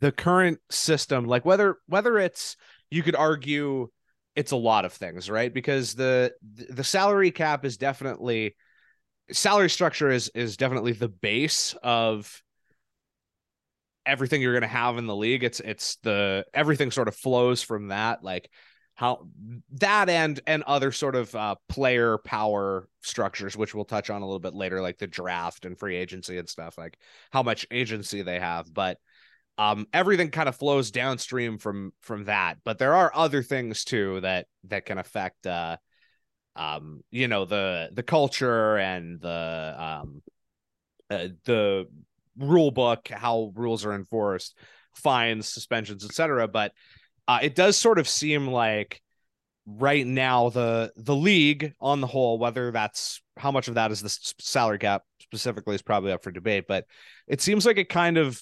the 0.00 0.12
current 0.12 0.58
system 0.70 1.24
like 1.24 1.44
whether 1.44 1.76
whether 1.86 2.18
it's 2.18 2.56
you 2.90 3.02
could 3.02 3.16
argue 3.16 3.88
it's 4.34 4.52
a 4.52 4.56
lot 4.56 4.84
of 4.84 4.92
things 4.92 5.30
right? 5.30 5.52
Because 5.52 5.94
the 5.94 6.32
the 6.42 6.84
salary 6.84 7.30
cap 7.30 7.64
is 7.64 7.76
definitely 7.78 8.54
salary 9.32 9.70
structure 9.70 10.10
is 10.10 10.30
is 10.34 10.56
definitely 10.56 10.92
the 10.92 11.08
base 11.08 11.74
of 11.82 12.42
everything 14.04 14.40
you're 14.40 14.52
going 14.52 14.60
to 14.60 14.68
have 14.68 14.98
in 14.98 15.06
the 15.06 15.16
league. 15.16 15.42
It's 15.42 15.60
it's 15.60 15.96
the 16.02 16.44
everything 16.54 16.90
sort 16.90 17.08
of 17.08 17.16
flows 17.16 17.62
from 17.62 17.88
that. 17.88 18.22
Like 18.22 18.50
how 18.96 19.28
that 19.72 20.08
and 20.08 20.40
and 20.46 20.62
other 20.64 20.90
sort 20.90 21.14
of 21.14 21.34
uh, 21.34 21.54
player 21.68 22.18
power 22.18 22.88
structures 23.02 23.56
which 23.56 23.74
we'll 23.74 23.84
touch 23.84 24.10
on 24.10 24.22
a 24.22 24.24
little 24.24 24.40
bit 24.40 24.54
later 24.54 24.82
like 24.82 24.98
the 24.98 25.06
draft 25.06 25.64
and 25.64 25.78
free 25.78 25.94
agency 25.94 26.38
and 26.38 26.48
stuff 26.48 26.76
like 26.76 26.98
how 27.30 27.42
much 27.42 27.66
agency 27.70 28.22
they 28.22 28.40
have. 28.40 28.72
But 28.72 28.98
um 29.58 29.86
everything 29.92 30.30
kind 30.30 30.48
of 30.48 30.56
flows 30.56 30.90
downstream 30.90 31.58
from 31.58 31.92
from 32.00 32.24
that. 32.24 32.58
But 32.64 32.78
there 32.78 32.94
are 32.94 33.12
other 33.14 33.42
things 33.42 33.84
too 33.84 34.20
that 34.22 34.46
that 34.64 34.86
can 34.86 34.98
affect 34.98 35.46
uh 35.46 35.76
um 36.56 37.02
you 37.10 37.28
know 37.28 37.44
the 37.44 37.90
the 37.92 38.02
culture 38.02 38.78
and 38.78 39.20
the 39.20 39.74
um 39.78 40.22
uh, 41.10 41.28
the 41.44 41.86
rule 42.38 42.70
book 42.70 43.08
how 43.08 43.52
rules 43.54 43.84
are 43.84 43.94
enforced 43.94 44.56
fines 44.94 45.48
suspensions 45.48 46.04
etc 46.04 46.48
but 46.48 46.72
uh, 47.28 47.38
it 47.42 47.54
does 47.54 47.76
sort 47.76 47.98
of 47.98 48.08
seem 48.08 48.46
like 48.46 49.00
right 49.66 50.06
now 50.06 50.48
the 50.50 50.92
the 50.96 51.14
league 51.14 51.74
on 51.80 52.00
the 52.00 52.06
whole 52.06 52.38
whether 52.38 52.70
that's 52.70 53.20
how 53.36 53.50
much 53.50 53.66
of 53.66 53.74
that 53.74 53.90
is 53.90 54.00
the 54.00 54.32
salary 54.38 54.78
cap 54.78 55.02
specifically 55.18 55.74
is 55.74 55.82
probably 55.82 56.12
up 56.12 56.22
for 56.22 56.30
debate 56.30 56.66
but 56.68 56.84
it 57.26 57.40
seems 57.40 57.66
like 57.66 57.76
it 57.76 57.88
kind 57.88 58.16
of 58.16 58.40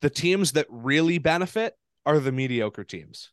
the 0.00 0.10
teams 0.10 0.52
that 0.52 0.66
really 0.68 1.18
benefit 1.18 1.74
are 2.04 2.18
the 2.18 2.32
mediocre 2.32 2.82
teams 2.82 3.30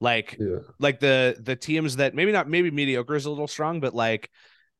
like 0.00 0.36
Yeah. 0.38 0.58
like 0.78 1.00
the 1.00 1.36
the 1.40 1.56
teams 1.56 1.96
that 1.96 2.14
maybe 2.14 2.30
not 2.30 2.48
maybe 2.48 2.70
mediocre 2.70 3.14
is 3.14 3.24
a 3.24 3.30
little 3.30 3.48
strong 3.48 3.80
but 3.80 3.94
like 3.94 4.30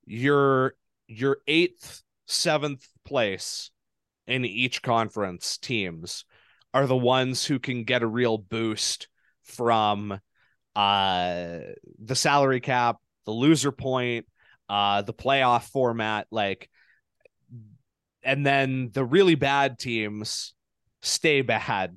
your 0.05 0.75
your 1.09 1.39
eighth 1.47 2.03
seventh 2.27 2.87
place 3.07 3.71
in 4.27 4.45
each 4.45 4.83
conference 4.83 5.57
teams 5.57 6.27
are 6.75 6.87
the 6.87 6.97
ones 6.97 7.47
who 7.47 7.59
can 7.59 7.85
get 7.85 8.03
a 8.03 8.07
real 8.07 8.37
boost 8.37 9.09
from 9.47 10.19
uh 10.75 11.59
the 12.05 12.15
salary 12.15 12.61
cap 12.61 12.97
the 13.25 13.33
loser 13.33 13.73
point 13.73 14.27
uh 14.69 15.01
the 15.03 15.15
playoff 15.15 15.65
format 15.71 16.27
like 16.31 16.69
and 18.27 18.45
then 18.45 18.91
the 18.93 19.05
really 19.05 19.37
bad 19.37 19.79
teams 19.79 20.53
stay 21.01 21.41
bad. 21.43 21.97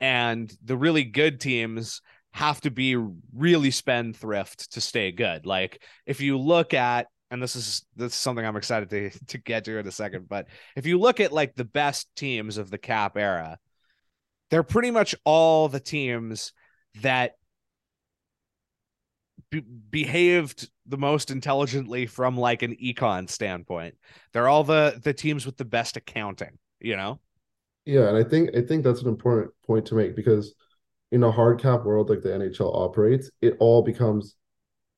And 0.00 0.52
the 0.64 0.76
really 0.76 1.04
good 1.04 1.40
teams 1.40 2.00
have 2.32 2.60
to 2.62 2.70
be 2.70 2.96
really 2.96 3.70
spendthrift 3.70 4.72
to 4.72 4.80
stay 4.80 5.12
good. 5.12 5.46
Like 5.46 5.82
if 6.06 6.20
you 6.20 6.38
look 6.38 6.74
at 6.74 7.06
and 7.30 7.42
this 7.42 7.56
is 7.56 7.84
this 7.96 8.12
is 8.12 8.18
something 8.18 8.46
i'm 8.46 8.56
excited 8.56 8.88
to 8.88 9.10
to 9.26 9.38
get 9.38 9.64
to 9.64 9.78
in 9.78 9.86
a 9.88 9.90
second 9.90 10.28
but 10.28 10.46
if 10.76 10.86
you 10.86 10.96
look 10.96 11.18
at 11.18 11.32
like 11.32 11.56
the 11.56 11.64
best 11.64 12.08
teams 12.14 12.56
of 12.56 12.70
the 12.70 12.78
cap 12.78 13.16
era 13.16 13.58
they're 14.48 14.62
pretty 14.62 14.92
much 14.92 15.12
all 15.24 15.68
the 15.68 15.80
teams 15.80 16.52
that 17.02 17.36
be- 19.50 19.60
behaved 19.60 20.68
the 20.86 20.98
most 20.98 21.30
intelligently 21.30 22.06
from 22.06 22.36
like 22.36 22.62
an 22.62 22.74
econ 22.76 23.28
standpoint 23.28 23.94
they're 24.32 24.48
all 24.48 24.64
the 24.64 25.00
the 25.02 25.12
teams 25.12 25.46
with 25.46 25.56
the 25.56 25.64
best 25.64 25.96
accounting 25.96 26.58
you 26.80 26.96
know 26.96 27.18
Yeah, 27.84 28.08
and 28.08 28.16
I 28.16 28.24
think 28.28 28.50
I 28.56 28.62
think 28.62 28.84
that's 28.84 29.02
an 29.02 29.08
important 29.08 29.52
point 29.66 29.86
to 29.86 29.94
make 29.94 30.16
because 30.16 30.54
in 31.12 31.22
a 31.22 31.30
hard 31.30 31.60
cap 31.60 31.84
world 31.84 32.10
like 32.10 32.22
the 32.22 32.34
NHL 32.34 32.74
operates, 32.74 33.30
it 33.40 33.56
all 33.60 33.82
becomes 33.82 34.36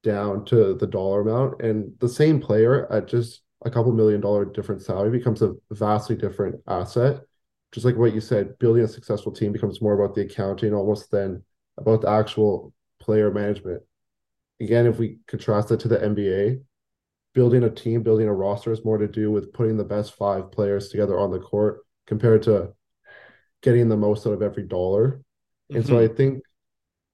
down 0.05 0.45
to 0.47 0.75
the 0.75 0.87
dollar 0.87 1.23
amount, 1.23 1.63
and 1.63 1.93
the 2.01 2.09
same 2.09 2.41
player 2.41 2.91
at 2.93 3.09
just 3.09 3.43
a 3.65 3.71
couple 3.71 3.93
million 3.93 4.21
dollar 4.21 4.45
different 4.47 4.83
salary 4.83 5.11
becomes 5.11 5.43
a 5.43 5.55
vastly 5.73 6.17
different 6.17 6.57
asset. 6.69 7.23
Just 7.73 7.87
like 7.87 7.97
what 7.97 8.15
you 8.15 8.21
said, 8.21 8.59
building 8.59 8.85
a 8.85 8.89
successful 8.89 9.33
team 9.33 9.53
becomes 9.53 9.83
more 9.83 9.95
about 10.01 10.15
the 10.15 10.23
accounting 10.23 10.75
almost 10.75 11.11
than 11.11 11.45
about 11.79 12.03
the 12.03 12.11
actual 12.11 12.73
player 13.01 13.31
management. 13.31 13.83
Again, 14.61 14.87
if 14.87 14.99
we 14.99 15.19
contrast 15.27 15.71
it 15.71 15.81
to 15.81 15.89
the 15.89 15.99
NBA, 15.99 16.61
building 17.35 17.63
a 17.63 17.71
team, 17.71 18.03
building 18.03 18.27
a 18.27 18.35
roster 18.35 18.73
is 18.73 18.85
more 18.85 18.99
to 18.99 19.07
do 19.07 19.31
with 19.31 19.53
putting 19.53 19.77
the 19.77 19.85
best 19.85 20.15
five 20.15 20.51
players 20.51 20.89
together 20.89 21.19
on 21.19 21.31
the 21.31 21.39
court 21.39 21.81
compared 22.07 22.43
to 22.43 22.73
getting 23.63 23.89
the 23.89 23.97
most 23.97 24.27
out 24.27 24.33
of 24.33 24.43
every 24.43 24.65
dollar. 24.65 25.23
And 25.71 25.87
so 25.87 25.95
mm-hmm. 25.95 26.13
I 26.13 26.17
think 26.17 26.43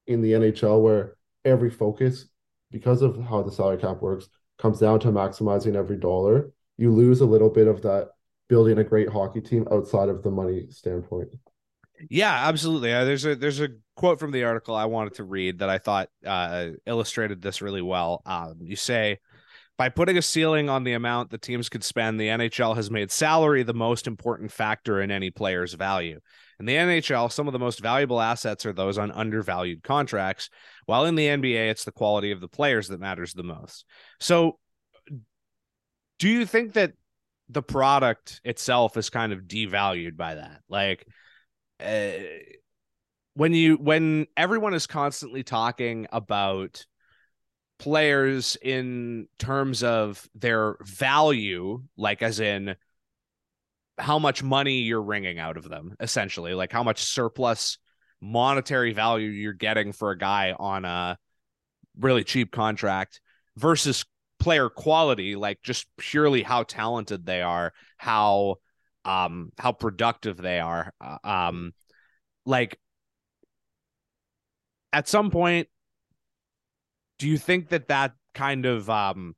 in 0.07 0.23
the 0.23 0.33
NHL, 0.33 0.83
where 0.83 1.17
every 1.45 1.71
focus, 1.71 2.27
because 2.71 3.03
of 3.03 3.23
how 3.23 3.43
the 3.43 3.53
salary 3.53 3.79
cap 3.79 4.01
works, 4.01 4.29
comes 4.59 4.79
down 4.79 5.01
to 5.01 5.09
maximizing 5.09 5.75
every 5.75 5.97
dollar, 5.97 6.53
you 6.77 6.91
lose 6.93 7.21
a 7.21 7.27
little 7.27 7.51
bit 7.51 7.67
of 7.67 7.83
that 7.83 8.11
building 8.49 8.79
a 8.79 8.85
great 8.85 9.09
hockey 9.09 9.41
team 9.41 9.67
outside 9.71 10.09
of 10.09 10.23
the 10.23 10.31
money 10.31 10.67
standpoint. 10.71 11.31
Yeah, 12.11 12.49
absolutely. 12.49 12.93
Uh, 12.93 13.05
there's 13.05 13.25
a 13.25 13.37
there's 13.37 13.61
a 13.61 13.69
quote 13.97 14.19
from 14.19 14.33
the 14.33 14.45
article 14.45 14.75
I 14.75 14.87
wanted 14.87 15.15
to 15.15 15.25
read 15.25 15.61
that 15.61 15.71
I 15.71 15.79
thought 15.79 16.09
uh, 16.27 16.71
illustrated 16.87 17.41
this 17.41 17.63
really 17.63 17.83
well. 17.83 18.23
Um, 18.27 18.57
you 18.61 18.77
say, 18.77 19.19
by 19.79 19.89
putting 19.89 20.19
a 20.19 20.23
ceiling 20.23 20.69
on 20.69 20.85
the 20.85 20.95
amount 20.95 21.31
the 21.31 21.39
teams 21.39 21.69
could 21.69 21.85
spend, 21.85 22.19
the 22.19 22.29
NHL 22.29 22.77
has 22.77 22.91
made 22.91 23.11
salary 23.11 23.63
the 23.63 23.75
most 23.75 24.07
important 24.07 24.51
factor 24.51 25.01
in 25.01 25.11
any 25.11 25.31
player's 25.31 25.75
value. 25.75 26.21
In 26.61 26.67
the 26.67 26.77
NHL, 26.77 27.31
some 27.33 27.49
of 27.49 27.53
the 27.53 27.59
most 27.59 27.81
valuable 27.81 28.21
assets 28.21 28.67
are 28.67 28.73
those 28.73 28.99
on 28.99 29.11
undervalued 29.11 29.83
contracts, 29.83 30.51
while 30.87 31.05
in 31.05 31.15
the 31.15 31.27
NBA, 31.27 31.71
it's 31.71 31.85
the 31.85 31.93
quality 31.93 32.31
of 32.31 32.41
the 32.41 32.49
players 32.49 32.89
that 32.89 33.01
matters 33.01 33.33
the 33.33 33.43
most. 33.43 33.85
So, 34.21 34.59
do 36.19 36.29
you 36.29 36.47
think 36.47 36.75
that 36.75 36.93
the 37.49 37.63
product 37.63 38.41
itself 38.45 38.97
is 38.97 39.11
kind 39.11 39.33
of 39.33 39.41
devalued 39.43 40.17
by 40.17 40.37
that? 40.37 40.61
Like, 40.69 41.07
uh, 41.85 42.23
when 43.35 43.53
you 43.53 43.77
when 43.77 44.27
everyone 44.37 44.75
is 44.75 44.87
constantly 44.87 45.43
talking 45.43 46.07
about 46.13 46.87
players 47.79 48.57
in 48.63 49.27
terms 49.39 49.83
of 49.83 50.29
their 50.35 50.77
value 50.83 51.83
like 51.97 52.23
as 52.23 52.41
in 52.41 52.77
how 53.99 54.19
much 54.19 54.43
money 54.43 54.79
you're 54.79 55.03
wringing 55.03 55.39
out 55.39 55.57
of 55.57 55.69
them 55.69 55.95
essentially 56.01 56.55
like 56.55 56.73
how 56.73 56.83
much 56.83 57.03
surplus 57.03 57.79
monetary 58.21 58.93
value 58.93 59.29
you're 59.29 59.53
getting 59.53 59.93
for 59.93 60.13
a 60.13 60.19
guy 60.19 60.55
on 60.59 60.85
a 60.85 61.19
really 61.99 62.25
cheap 62.25 62.53
contract 62.53 63.21
versus 63.57 64.05
player 64.39 64.69
quality 64.69 65.37
like 65.37 65.61
just 65.63 65.87
purely 65.99 66.43
how 66.43 66.63
talented 66.63 67.27
they 67.27 67.43
are 67.43 67.73
how 67.97 68.57
um 69.05 69.53
how 69.59 69.73
productive 69.73 70.37
they 70.37 70.61
are. 70.61 70.93
Uh, 71.01 71.19
um 71.25 71.75
like 72.47 72.79
at 74.93 75.09
some 75.09 75.31
point 75.31 75.69
do 77.19 77.29
you 77.29 77.39
think 77.39 77.69
that 77.69 77.89
that 77.89 78.13
kind 78.35 78.67
of 78.67 78.89
um 78.91 79.35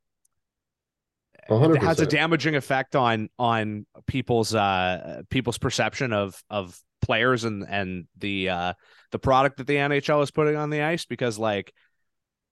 A 1.48 1.58
hundred 1.58 1.82
has 1.82 2.00
a 2.00 2.06
damaging 2.06 2.56
effect 2.56 2.96
on 2.96 3.28
on 3.38 3.86
people's 4.06 4.54
uh 4.54 5.22
people's 5.30 5.58
perception 5.58 6.12
of 6.12 6.42
of 6.50 6.78
players 7.02 7.44
and 7.44 7.64
and 7.68 8.06
the 8.18 8.48
uh 8.48 8.72
the 9.12 9.18
product 9.18 9.58
that 9.58 9.66
the 9.66 9.76
NHL 9.76 10.22
is 10.22 10.30
putting 10.30 10.56
on 10.56 10.70
the 10.70 10.82
ice? 10.82 11.04
Because 11.04 11.38
like 11.38 11.72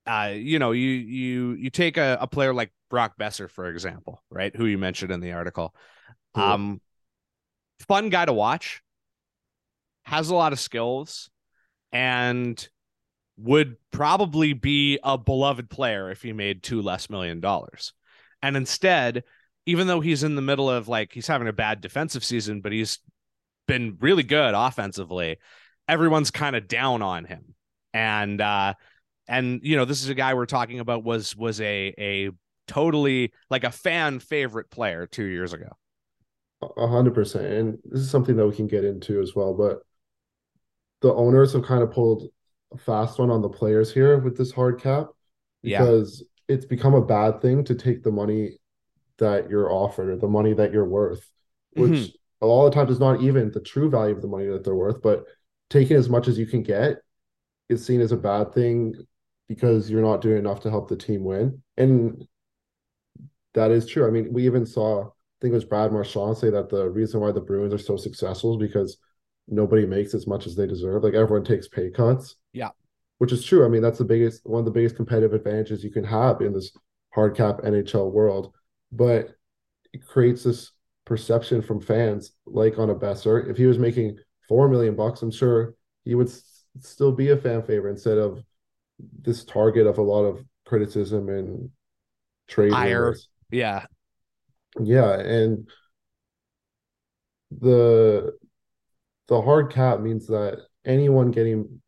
uh 0.06 0.32
you 0.34 0.58
know 0.58 0.70
you 0.72 0.90
you 0.90 1.52
you 1.54 1.70
take 1.70 1.96
a, 1.96 2.18
a 2.20 2.26
player 2.28 2.54
like 2.54 2.70
Brock 2.90 3.14
Boeser 3.18 3.50
for 3.50 3.66
example 3.66 4.22
right 4.30 4.54
who 4.54 4.66
you 4.66 4.78
mentioned 4.78 5.10
in 5.10 5.20
the 5.20 5.32
article. 5.32 5.74
Yeah. 6.36 6.52
um 6.54 6.80
fun 7.80 8.08
guy 8.08 8.24
to 8.24 8.32
watch 8.32 8.82
has 10.04 10.28
a 10.28 10.34
lot 10.34 10.52
of 10.52 10.60
skills 10.60 11.30
and 11.92 12.68
would 13.36 13.76
probably 13.90 14.52
be 14.52 14.98
a 15.02 15.18
beloved 15.18 15.68
player 15.68 16.10
if 16.10 16.22
he 16.22 16.32
made 16.32 16.62
two 16.62 16.82
less 16.82 17.10
million 17.10 17.40
dollars 17.40 17.92
and 18.44 18.58
instead, 18.58 19.24
even 19.64 19.86
though 19.86 20.00
he's 20.00 20.22
in 20.22 20.34
the 20.34 20.42
middle 20.42 20.68
of 20.68 20.86
like 20.86 21.14
he's 21.14 21.26
having 21.26 21.48
a 21.48 21.52
bad 21.52 21.80
defensive 21.80 22.22
season, 22.22 22.60
but 22.60 22.72
he's 22.72 22.98
been 23.66 23.96
really 24.00 24.22
good 24.22 24.52
offensively, 24.54 25.38
everyone's 25.88 26.30
kind 26.30 26.54
of 26.54 26.68
down 26.68 27.00
on 27.00 27.24
him. 27.24 27.54
And 27.94 28.38
uh 28.42 28.74
and 29.26 29.60
you 29.62 29.76
know, 29.76 29.86
this 29.86 30.02
is 30.02 30.10
a 30.10 30.14
guy 30.14 30.34
we're 30.34 30.44
talking 30.44 30.78
about 30.78 31.04
was 31.04 31.34
was 31.34 31.58
a 31.62 31.94
a 31.96 32.30
totally 32.68 33.32
like 33.48 33.64
a 33.64 33.70
fan 33.70 34.18
favorite 34.18 34.70
player 34.70 35.06
2 35.06 35.24
years 35.24 35.54
ago. 35.54 35.70
A 36.76 36.86
hundred 36.86 37.14
percent. 37.14 37.46
And 37.46 37.78
this 37.84 38.00
is 38.00 38.10
something 38.10 38.36
that 38.36 38.46
we 38.46 38.54
can 38.54 38.66
get 38.66 38.84
into 38.84 39.20
as 39.20 39.34
well. 39.34 39.54
But 39.54 39.80
the 41.00 41.12
owners 41.14 41.52
have 41.52 41.64
kind 41.64 41.82
of 41.82 41.90
pulled 41.90 42.28
a 42.72 42.78
fast 42.78 43.18
one 43.18 43.30
on 43.30 43.42
the 43.42 43.48
players 43.48 43.92
here 43.92 44.18
with 44.18 44.36
this 44.36 44.52
hard 44.52 44.80
cap 44.80 45.08
Yeah. 45.62 45.80
because 45.80 46.24
it's 46.48 46.64
become 46.66 46.94
a 46.94 47.04
bad 47.04 47.40
thing 47.40 47.64
to 47.64 47.74
take 47.74 48.02
the 48.02 48.10
money 48.10 48.58
that 49.18 49.48
you're 49.48 49.70
offered 49.70 50.10
or 50.10 50.16
the 50.16 50.28
money 50.28 50.52
that 50.54 50.72
you're 50.72 50.88
worth, 50.88 51.30
which 51.74 51.90
Mhm. 51.90 52.14
a 52.42 52.46
lot 52.46 52.66
of 52.66 52.74
times 52.74 52.90
is 52.90 53.00
not 53.00 53.20
even 53.22 53.50
the 53.50 53.60
true 53.60 53.88
value 53.88 54.14
of 54.14 54.22
the 54.22 54.28
money 54.28 54.46
that 54.46 54.64
they're 54.64 54.74
worth, 54.74 55.00
but 55.02 55.24
taking 55.70 55.96
as 55.96 56.08
much 56.10 56.26
as 56.28 56.38
you 56.38 56.46
can 56.46 56.62
get 56.62 57.00
is 57.68 57.84
seen 57.84 58.00
as 58.00 58.12
a 58.12 58.16
bad 58.16 58.52
thing 58.52 58.94
because 59.48 59.90
you're 59.90 60.02
not 60.02 60.20
doing 60.20 60.38
enough 60.38 60.60
to 60.60 60.70
help 60.70 60.88
the 60.88 60.96
team 60.96 61.24
win. 61.24 61.62
And 61.76 62.26
that 63.54 63.70
is 63.70 63.86
true. 63.86 64.06
I 64.06 64.10
mean, 64.10 64.32
we 64.32 64.46
even 64.46 64.66
saw, 64.66 65.10
think 65.40 65.52
it 65.52 65.54
was 65.54 65.64
Brad 65.64 65.92
Marchand 65.92 66.36
say 66.36 66.50
that 66.50 66.68
the 66.70 66.88
reason 66.88 67.20
why 67.20 67.32
the 67.32 67.40
Bruins 67.40 67.74
are 67.74 67.78
so 67.78 67.96
successful 67.96 68.52
is 68.54 68.68
because 68.68 68.96
nobody 69.48 69.84
makes 69.86 70.14
as 70.14 70.26
much 70.26 70.46
as 70.46 70.56
they 70.56 70.66
deserve. 70.66 71.04
Like 71.04 71.14
everyone 71.14 71.44
takes 71.44 71.68
pay 71.68 71.90
cuts. 71.90 72.36
Yeah. 72.52 72.70
Which 73.18 73.32
is 73.32 73.44
true. 73.44 73.64
I 73.64 73.68
mean, 73.68 73.82
that's 73.82 73.98
the 73.98 74.04
biggest 74.04 74.40
one 74.44 74.60
of 74.60 74.64
the 74.64 74.70
biggest 74.70 74.96
competitive 74.96 75.34
advantages 75.34 75.84
you 75.84 75.90
can 75.90 76.04
have 76.04 76.40
in 76.40 76.52
this 76.52 76.72
hard 77.14 77.36
cap 77.36 77.58
NHL 77.62 78.10
world. 78.10 78.52
But 78.90 79.30
it 79.92 80.06
creates 80.06 80.42
this 80.44 80.72
perception 81.04 81.62
from 81.62 81.80
fans, 81.80 82.32
like 82.46 82.78
on 82.78 82.90
a 82.90 82.94
Boeser. 82.94 83.48
If 83.48 83.56
he 83.56 83.66
was 83.66 83.78
making 83.78 84.18
four 84.48 84.68
million 84.68 84.96
bucks, 84.96 85.22
I'm 85.22 85.30
sure 85.30 85.74
he 86.04 86.14
would 86.14 86.28
s- 86.28 86.64
still 86.80 87.12
be 87.12 87.30
a 87.30 87.36
fan 87.36 87.62
favorite 87.62 87.92
instead 87.92 88.18
of 88.18 88.42
this 89.20 89.44
target 89.44 89.86
of 89.86 89.98
a 89.98 90.02
lot 90.02 90.24
of 90.24 90.44
criticism 90.64 91.28
and 91.28 91.70
trade 92.48 92.72
Ire. 92.72 93.14
Yeah. 93.50 93.86
Yeah, 94.80 95.18
and 95.20 95.68
the 97.60 98.36
the 99.28 99.40
hard 99.40 99.72
cap 99.72 100.00
means 100.00 100.26
that 100.26 100.58
anyone 100.84 101.30
getting 101.30 101.80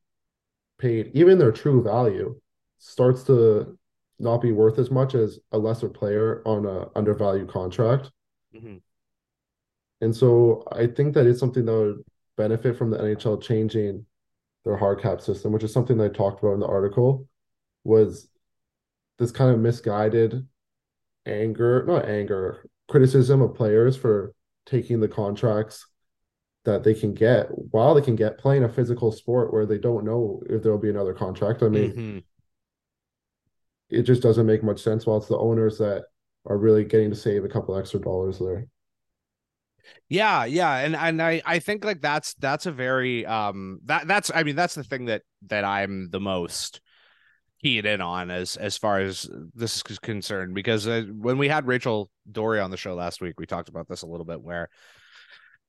paid, 0.78 1.11
even 1.14 1.38
their 1.38 1.52
true 1.52 1.83
value, 1.83 2.40
starts 2.78 3.25
to 3.25 3.78
not 4.19 4.40
be 4.40 4.52
worth 4.52 4.78
as 4.78 4.90
much 4.90 5.14
as 5.14 5.38
a 5.52 5.59
lesser 5.59 5.88
player 5.88 6.42
on 6.46 6.64
a 6.64 6.88
undervalued 6.96 7.49
contract. 7.51 8.11
Mhm. 8.55 8.81
And 10.01 10.14
so 10.14 10.64
I 10.72 10.87
think 10.87 11.14
that 11.14 11.27
is 11.27 11.38
something 11.38 11.64
that 11.64 11.72
would 11.72 12.05
benefit 12.37 12.77
from 12.77 12.90
the 12.90 12.99
NHL 12.99 13.38
changing 13.38 14.07
their 14.64 14.77
hard 14.77 15.01
cap 15.01 15.20
system, 15.20 15.53
which 15.53 15.64
is 15.64 15.72
something 15.72 15.96
that 15.99 16.05
I 16.05 16.14
talked 16.14 16.42
about 16.42 16.55
in 16.55 16.61
the 16.61 16.66
article, 16.66 17.29
was 17.85 18.29
this 19.18 19.31
kind 19.33 19.51
of 19.53 19.61
misguided 19.61 20.46
anger, 21.27 21.85
not 21.87 22.07
anger, 22.07 22.66
criticism 22.88 23.42
of 23.42 23.55
players 23.55 23.96
for 23.96 24.35
taking 24.66 25.01
the 25.01 25.09
contracts 25.09 25.87
that 26.64 26.85
they 26.85 26.94
can 26.94 27.14
get 27.14 27.46
while 27.72 27.94
they 27.94 28.03
can 28.03 28.16
get 28.16 28.38
playing 28.38 28.64
a 28.64 28.68
physical 28.68 29.12
sport 29.12 29.53
where 29.53 29.66
they 29.66 29.79
don't 29.79 30.05
know 30.05 30.42
if 30.49 30.62
there'll 30.62 30.79
be 30.79 30.90
another 30.90 31.14
contract. 31.14 31.62
I 31.62 31.68
mean, 31.68 31.94
Mhm. 31.96 32.25
it 33.88 34.03
just 34.03 34.22
doesn't 34.22 34.46
make 34.46 34.62
much 34.62 34.83
sense 34.83 35.07
while 35.07 35.16
it's 35.18 35.29
the 35.29 35.38
owners 35.38 35.79
that 35.79 36.05
are 36.46 36.59
really 36.59 36.85
getting 36.85 37.11
to 37.11 37.16
save 37.16 37.44
a 37.44 37.49
couple 37.49 37.77
extra 37.77 38.01
dollars 38.01 38.38
there. 38.38 38.66
Yeah, 40.09 40.44
yeah, 40.44 40.79
and 40.79 40.94
and 40.96 41.22
I 41.22 41.42
I 41.44 41.59
think 41.59 41.85
like 41.85 42.01
that's 42.01 42.35
that's 42.35 42.66
a 42.66 42.72
very 42.72 43.27
um 43.27 43.81
that 43.85 44.07
that's 44.07 44.31
I 44.35 44.42
mean 44.42 44.57
that's 44.57 44.75
the 44.75 44.85
thing 44.85 45.07
that 45.07 45.22
that 45.46 45.64
I'm 45.64 46.11
the 46.11 46.20
most 46.20 46.81
keyed 47.62 47.87
in 47.87 48.01
on 48.01 48.31
as 48.31 48.57
as 48.57 48.77
far 48.77 49.01
as 49.01 49.29
this 49.55 49.83
is 49.90 49.99
concerned 49.99 50.55
because 50.55 50.87
uh, 50.87 51.03
when 51.11 51.38
we 51.38 51.49
had 51.49 51.66
Rachel 51.66 52.11
Doerrie 52.31 52.61
on 52.61 52.71
the 52.71 52.77
show 52.77 52.95
last 52.95 53.21
week 53.21 53.38
we 53.38 53.47
talked 53.47 53.69
about 53.69 53.88
this 53.88 54.03
a 54.03 54.07
little 54.07 54.27
bit 54.27 54.40
where 54.40 54.69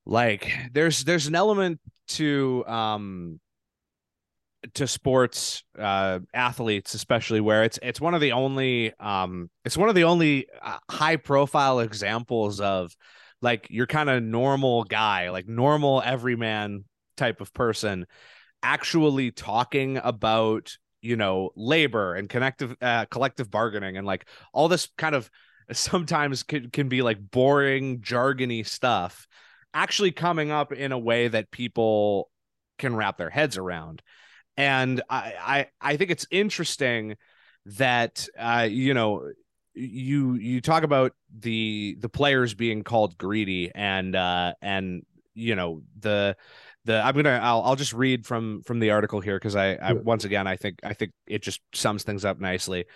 like 0.04 0.52
there's 0.72 1.04
there's 1.04 1.26
an 1.26 1.34
element 1.34 1.80
to 2.08 2.64
um 2.66 3.40
to 4.74 4.86
sports 4.86 5.62
uh 5.78 6.18
athletes 6.34 6.94
especially 6.94 7.40
where 7.40 7.62
it's 7.62 7.78
it's 7.82 8.00
one 8.00 8.14
of 8.14 8.20
the 8.20 8.32
only 8.32 8.92
um 8.98 9.48
it's 9.64 9.76
one 9.76 9.88
of 9.88 9.94
the 9.94 10.04
only 10.04 10.46
uh, 10.62 10.78
high 10.90 11.16
profile 11.16 11.80
examples 11.80 12.60
of 12.60 12.94
like 13.40 13.68
your 13.70 13.86
kind 13.86 14.10
of 14.10 14.22
normal 14.22 14.82
guy 14.84 15.30
like 15.30 15.46
normal 15.46 16.02
everyman 16.04 16.84
type 17.16 17.40
of 17.40 17.52
person 17.52 18.04
actually 18.62 19.30
talking 19.30 19.98
about 20.02 20.76
you 21.00 21.16
know 21.16 21.50
labor 21.56 22.14
and 22.14 22.28
connective 22.28 22.76
uh, 22.80 23.04
collective 23.06 23.50
bargaining 23.50 23.96
and 23.96 24.06
like 24.06 24.26
all 24.52 24.68
this 24.68 24.88
kind 24.96 25.14
of 25.14 25.30
sometimes 25.72 26.42
can, 26.42 26.70
can 26.70 26.88
be 26.88 27.02
like 27.02 27.18
boring 27.30 28.00
jargony 28.00 28.66
stuff 28.66 29.26
actually 29.74 30.12
coming 30.12 30.50
up 30.50 30.72
in 30.72 30.92
a 30.92 30.98
way 30.98 31.28
that 31.28 31.50
people 31.50 32.30
can 32.78 32.96
wrap 32.96 33.18
their 33.18 33.30
heads 33.30 33.56
around. 33.56 34.02
And 34.56 35.02
i 35.08 35.34
i, 35.40 35.92
I 35.92 35.96
think 35.96 36.10
it's 36.10 36.26
interesting 36.30 37.16
that 37.66 38.26
uh 38.38 38.66
you 38.68 38.94
know 38.94 39.30
you 39.74 40.34
you 40.34 40.60
talk 40.60 40.82
about 40.82 41.12
the 41.38 41.96
the 42.00 42.08
players 42.08 42.54
being 42.54 42.82
called 42.82 43.16
greedy 43.18 43.70
and 43.74 44.16
uh 44.16 44.54
and 44.60 45.02
you 45.34 45.54
know 45.54 45.82
the 46.00 46.36
the 46.88 47.04
I'm 47.04 47.14
gonna 47.14 47.38
I'll 47.40 47.62
I'll 47.62 47.76
just 47.76 47.92
read 47.92 48.26
from 48.26 48.62
from 48.62 48.80
the 48.80 48.90
article 48.90 49.20
here 49.20 49.36
because 49.36 49.54
I, 49.54 49.74
I 49.74 49.92
once 49.92 50.24
again 50.24 50.46
I 50.46 50.56
think 50.56 50.80
I 50.82 50.94
think 50.94 51.12
it 51.26 51.42
just 51.42 51.60
sums 51.72 52.02
things 52.02 52.24
up 52.24 52.40
nicely. 52.40 52.86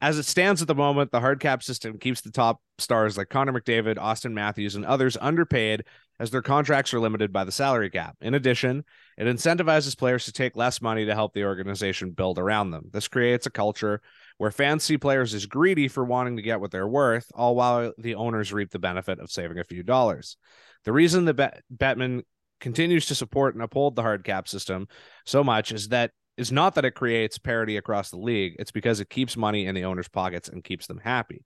As 0.00 0.16
it 0.16 0.26
stands 0.26 0.62
at 0.62 0.68
the 0.68 0.76
moment, 0.76 1.10
the 1.10 1.18
hard 1.18 1.40
cap 1.40 1.60
system 1.60 1.98
keeps 1.98 2.20
the 2.20 2.30
top 2.30 2.60
stars 2.78 3.18
like 3.18 3.30
Connor 3.30 3.52
McDavid, 3.52 3.98
Austin 3.98 4.32
Matthews, 4.32 4.76
and 4.76 4.84
others 4.84 5.16
underpaid 5.20 5.82
as 6.20 6.30
their 6.30 6.42
contracts 6.42 6.94
are 6.94 7.00
limited 7.00 7.32
by 7.32 7.42
the 7.42 7.50
salary 7.50 7.90
cap. 7.90 8.16
In 8.20 8.34
addition, 8.34 8.84
it 9.16 9.24
incentivizes 9.24 9.98
players 9.98 10.24
to 10.26 10.32
take 10.32 10.54
less 10.54 10.80
money 10.80 11.04
to 11.06 11.14
help 11.14 11.32
the 11.32 11.44
organization 11.44 12.12
build 12.12 12.38
around 12.38 12.70
them. 12.70 12.90
This 12.92 13.08
creates 13.08 13.46
a 13.46 13.50
culture 13.50 14.00
where 14.36 14.52
fans 14.52 14.84
see 14.84 14.98
players 14.98 15.34
as 15.34 15.46
greedy 15.46 15.88
for 15.88 16.04
wanting 16.04 16.36
to 16.36 16.42
get 16.42 16.60
what 16.60 16.70
they're 16.70 16.86
worth, 16.86 17.32
all 17.34 17.56
while 17.56 17.92
the 17.98 18.14
owners 18.14 18.52
reap 18.52 18.70
the 18.70 18.78
benefit 18.78 19.18
of 19.18 19.32
saving 19.32 19.58
a 19.58 19.64
few 19.64 19.82
dollars. 19.82 20.36
The 20.84 20.92
reason 20.92 21.24
the 21.24 21.34
Bet- 21.34 21.62
Bettman 21.76 22.22
continues 22.60 23.06
to 23.06 23.14
support 23.14 23.54
and 23.54 23.62
uphold 23.62 23.96
the 23.96 24.02
hard 24.02 24.24
cap 24.24 24.48
system 24.48 24.88
so 25.24 25.44
much 25.44 25.72
is 25.72 25.88
that 25.88 26.10
is 26.36 26.52
not 26.52 26.76
that 26.76 26.84
it 26.84 26.92
creates 26.92 27.36
parity 27.36 27.76
across 27.76 28.10
the 28.10 28.16
league. 28.16 28.54
It's 28.60 28.70
because 28.70 29.00
it 29.00 29.10
keeps 29.10 29.36
money 29.36 29.66
in 29.66 29.74
the 29.74 29.84
owners 29.84 30.08
pockets 30.08 30.48
and 30.48 30.62
keeps 30.62 30.86
them 30.86 31.00
happy. 31.02 31.44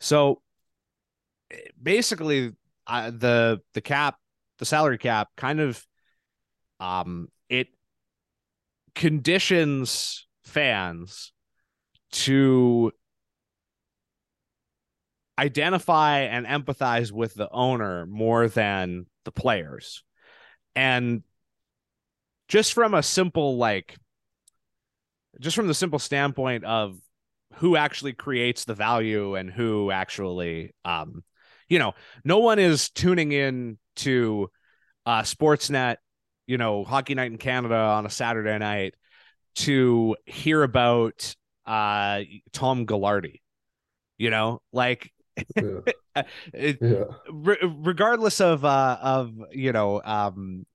So 0.00 0.40
basically 1.80 2.52
uh, 2.86 3.10
the 3.10 3.60
the 3.74 3.82
cap 3.82 4.16
the 4.58 4.64
salary 4.64 4.98
cap 4.98 5.28
kind 5.36 5.60
of 5.60 5.84
um 6.80 7.28
it 7.48 7.68
conditions 8.94 10.26
fans 10.44 11.32
to 12.12 12.92
identify 15.38 16.20
and 16.20 16.46
empathize 16.46 17.12
with 17.12 17.34
the 17.34 17.48
owner 17.50 18.06
more 18.06 18.48
than 18.48 19.06
the 19.24 19.32
players 19.32 20.02
and 20.80 21.22
just 22.48 22.72
from 22.72 22.94
a 22.94 23.02
simple 23.02 23.58
like 23.58 23.96
just 25.38 25.54
from 25.54 25.66
the 25.66 25.74
simple 25.74 25.98
standpoint 25.98 26.64
of 26.64 26.98
who 27.54 27.76
actually 27.76 28.12
creates 28.14 28.64
the 28.64 28.74
value 28.74 29.34
and 29.34 29.50
who 29.50 29.90
actually 29.90 30.74
um 30.84 31.22
you 31.68 31.78
know 31.78 31.92
no 32.24 32.38
one 32.38 32.58
is 32.58 32.88
tuning 32.90 33.30
in 33.32 33.78
to 33.96 34.50
uh 35.06 35.22
sportsnet 35.22 35.96
you 36.46 36.56
know 36.56 36.84
hockey 36.84 37.14
night 37.14 37.30
in 37.30 37.38
canada 37.38 37.74
on 37.76 38.06
a 38.06 38.10
saturday 38.10 38.58
night 38.58 38.94
to 39.54 40.16
hear 40.26 40.62
about 40.62 41.34
uh 41.66 42.22
Tom 42.52 42.86
Gaglardi. 42.86 43.40
You 44.18 44.30
know, 44.30 44.62
like 44.72 45.12
Yeah. 45.56 45.80
it, 46.54 46.80
Yeah. 46.80 47.04
re- 47.30 47.58
regardless 47.62 48.40
of 48.40 48.64
uh 48.64 48.98
of 49.00 49.32
you 49.52 49.72
know 49.72 50.00
um 50.04 50.66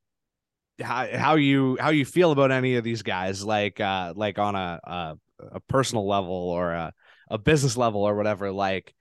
how, 0.81 1.07
how 1.13 1.35
you 1.35 1.77
how 1.79 1.89
you 1.89 2.05
feel 2.05 2.31
about 2.31 2.51
any 2.51 2.75
of 2.75 2.83
these 2.83 3.01
guys 3.01 3.43
like 3.43 3.79
uh 3.79 4.13
like 4.15 4.39
on 4.39 4.55
a 4.55 4.79
a, 4.83 5.17
a 5.53 5.59
personal 5.61 6.07
level 6.07 6.33
or 6.33 6.71
a, 6.71 6.93
a 7.29 7.37
business 7.37 7.77
level 7.77 8.03
or 8.03 8.15
whatever 8.15 8.51
like 8.51 8.93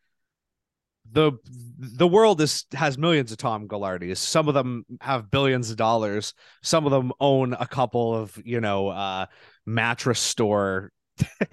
the 1.11 1.33
the 1.79 2.09
world 2.09 2.41
is 2.41 2.65
has 2.73 2.97
millions 2.97 3.31
of 3.31 3.39
Tom 3.39 3.69
Gaglardis. 3.69 4.17
Some 4.17 4.49
of 4.49 4.55
them 4.55 4.85
have 5.01 5.31
billions 5.31 5.71
of 5.71 5.77
dollars. 5.77 6.33
Some 6.63 6.87
of 6.87 6.93
them 6.93 7.13
own 7.21 7.53
a 7.53 7.67
couple 7.67 8.15
of 8.15 8.41
you 8.45 8.61
know 8.61 8.89
uh 8.89 9.27
mattress 9.67 10.21
store 10.21 10.91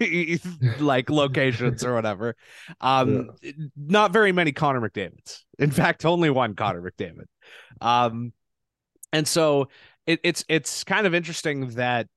like 0.80 1.10
locations 1.10 1.84
or 1.84 1.94
whatever. 1.94 2.34
Um, 2.80 3.30
not 3.76 4.12
very 4.12 4.32
many 4.32 4.52
Connor 4.52 4.80
McDavid's. 4.80 5.44
In 5.58 5.70
fact, 5.70 6.04
only 6.04 6.30
one 6.30 6.54
Connor 6.54 6.82
McDavid. 6.82 7.26
Um, 7.80 8.32
and 9.12 9.28
so 9.28 9.68
it, 10.06 10.20
it's 10.22 10.44
it's 10.48 10.84
kind 10.84 11.06
of 11.06 11.14
interesting 11.14 11.68
that 11.70 12.08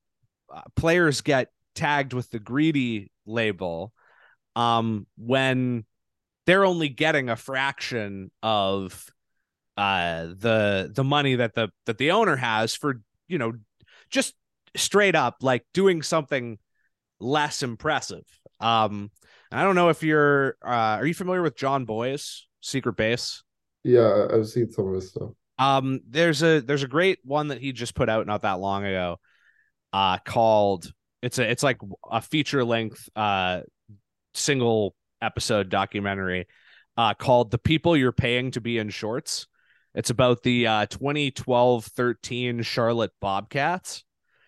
uh, 0.53 0.61
players 0.75 1.21
get 1.21 1.49
tagged 1.75 2.13
with 2.13 2.29
the 2.29 2.39
greedy 2.39 3.11
label 3.25 3.93
um, 4.55 5.05
when 5.17 5.85
they're 6.45 6.65
only 6.65 6.89
getting 6.89 7.29
a 7.29 7.35
fraction 7.35 8.31
of 8.41 9.05
uh, 9.77 10.27
the 10.37 10.91
the 10.93 11.03
money 11.03 11.35
that 11.35 11.53
the 11.53 11.69
that 11.85 11.97
the 11.97 12.11
owner 12.11 12.35
has 12.35 12.75
for 12.75 13.01
you 13.27 13.37
know 13.37 13.53
just 14.09 14.33
straight 14.75 15.15
up 15.15 15.37
like 15.41 15.65
doing 15.73 16.01
something 16.01 16.57
less 17.19 17.63
impressive. 17.63 18.23
Um, 18.59 19.11
I 19.51 19.63
don't 19.63 19.75
know 19.75 19.89
if 19.89 20.03
you're 20.03 20.57
uh, 20.65 20.97
are 20.99 21.05
you 21.05 21.13
familiar 21.13 21.41
with 21.41 21.55
Jon 21.55 21.85
Bois' 21.85 22.45
Secret 22.61 22.95
Base? 22.95 23.43
Yeah, 23.83 24.27
I've 24.33 24.47
seen 24.47 24.71
some 24.71 24.87
of 24.87 24.95
his 24.95 25.09
stuff. 25.09 25.31
Um, 25.57 26.01
there's 26.07 26.43
a 26.43 26.59
there's 26.61 26.83
a 26.83 26.87
great 26.87 27.19
one 27.23 27.49
that 27.49 27.61
he 27.61 27.71
just 27.71 27.95
put 27.95 28.09
out 28.09 28.27
not 28.27 28.41
that 28.41 28.59
long 28.59 28.85
ago, 28.85 29.17
uh, 29.93 30.17
called 30.19 30.91
it's 31.21 31.39
a 31.39 31.49
it's 31.49 31.63
like 31.63 31.79
a 32.11 32.21
feature 32.21 32.63
length 32.63 33.09
uh 33.15 33.61
single 34.33 34.95
episode 35.21 35.69
documentary, 35.69 36.47
uh, 36.97 37.13
called 37.13 37.51
"The 37.51 37.57
People 37.57 37.95
You're 37.95 38.11
Paying 38.11 38.51
to 38.51 38.61
Be 38.61 38.77
in 38.77 38.89
Shorts." 38.89 39.47
It's 39.93 40.09
about 40.09 40.43
the 40.43 40.67
uh 40.67 40.85
2012-13 40.87 42.65
Charlotte 42.65 43.11
Bobcats. 43.21 44.03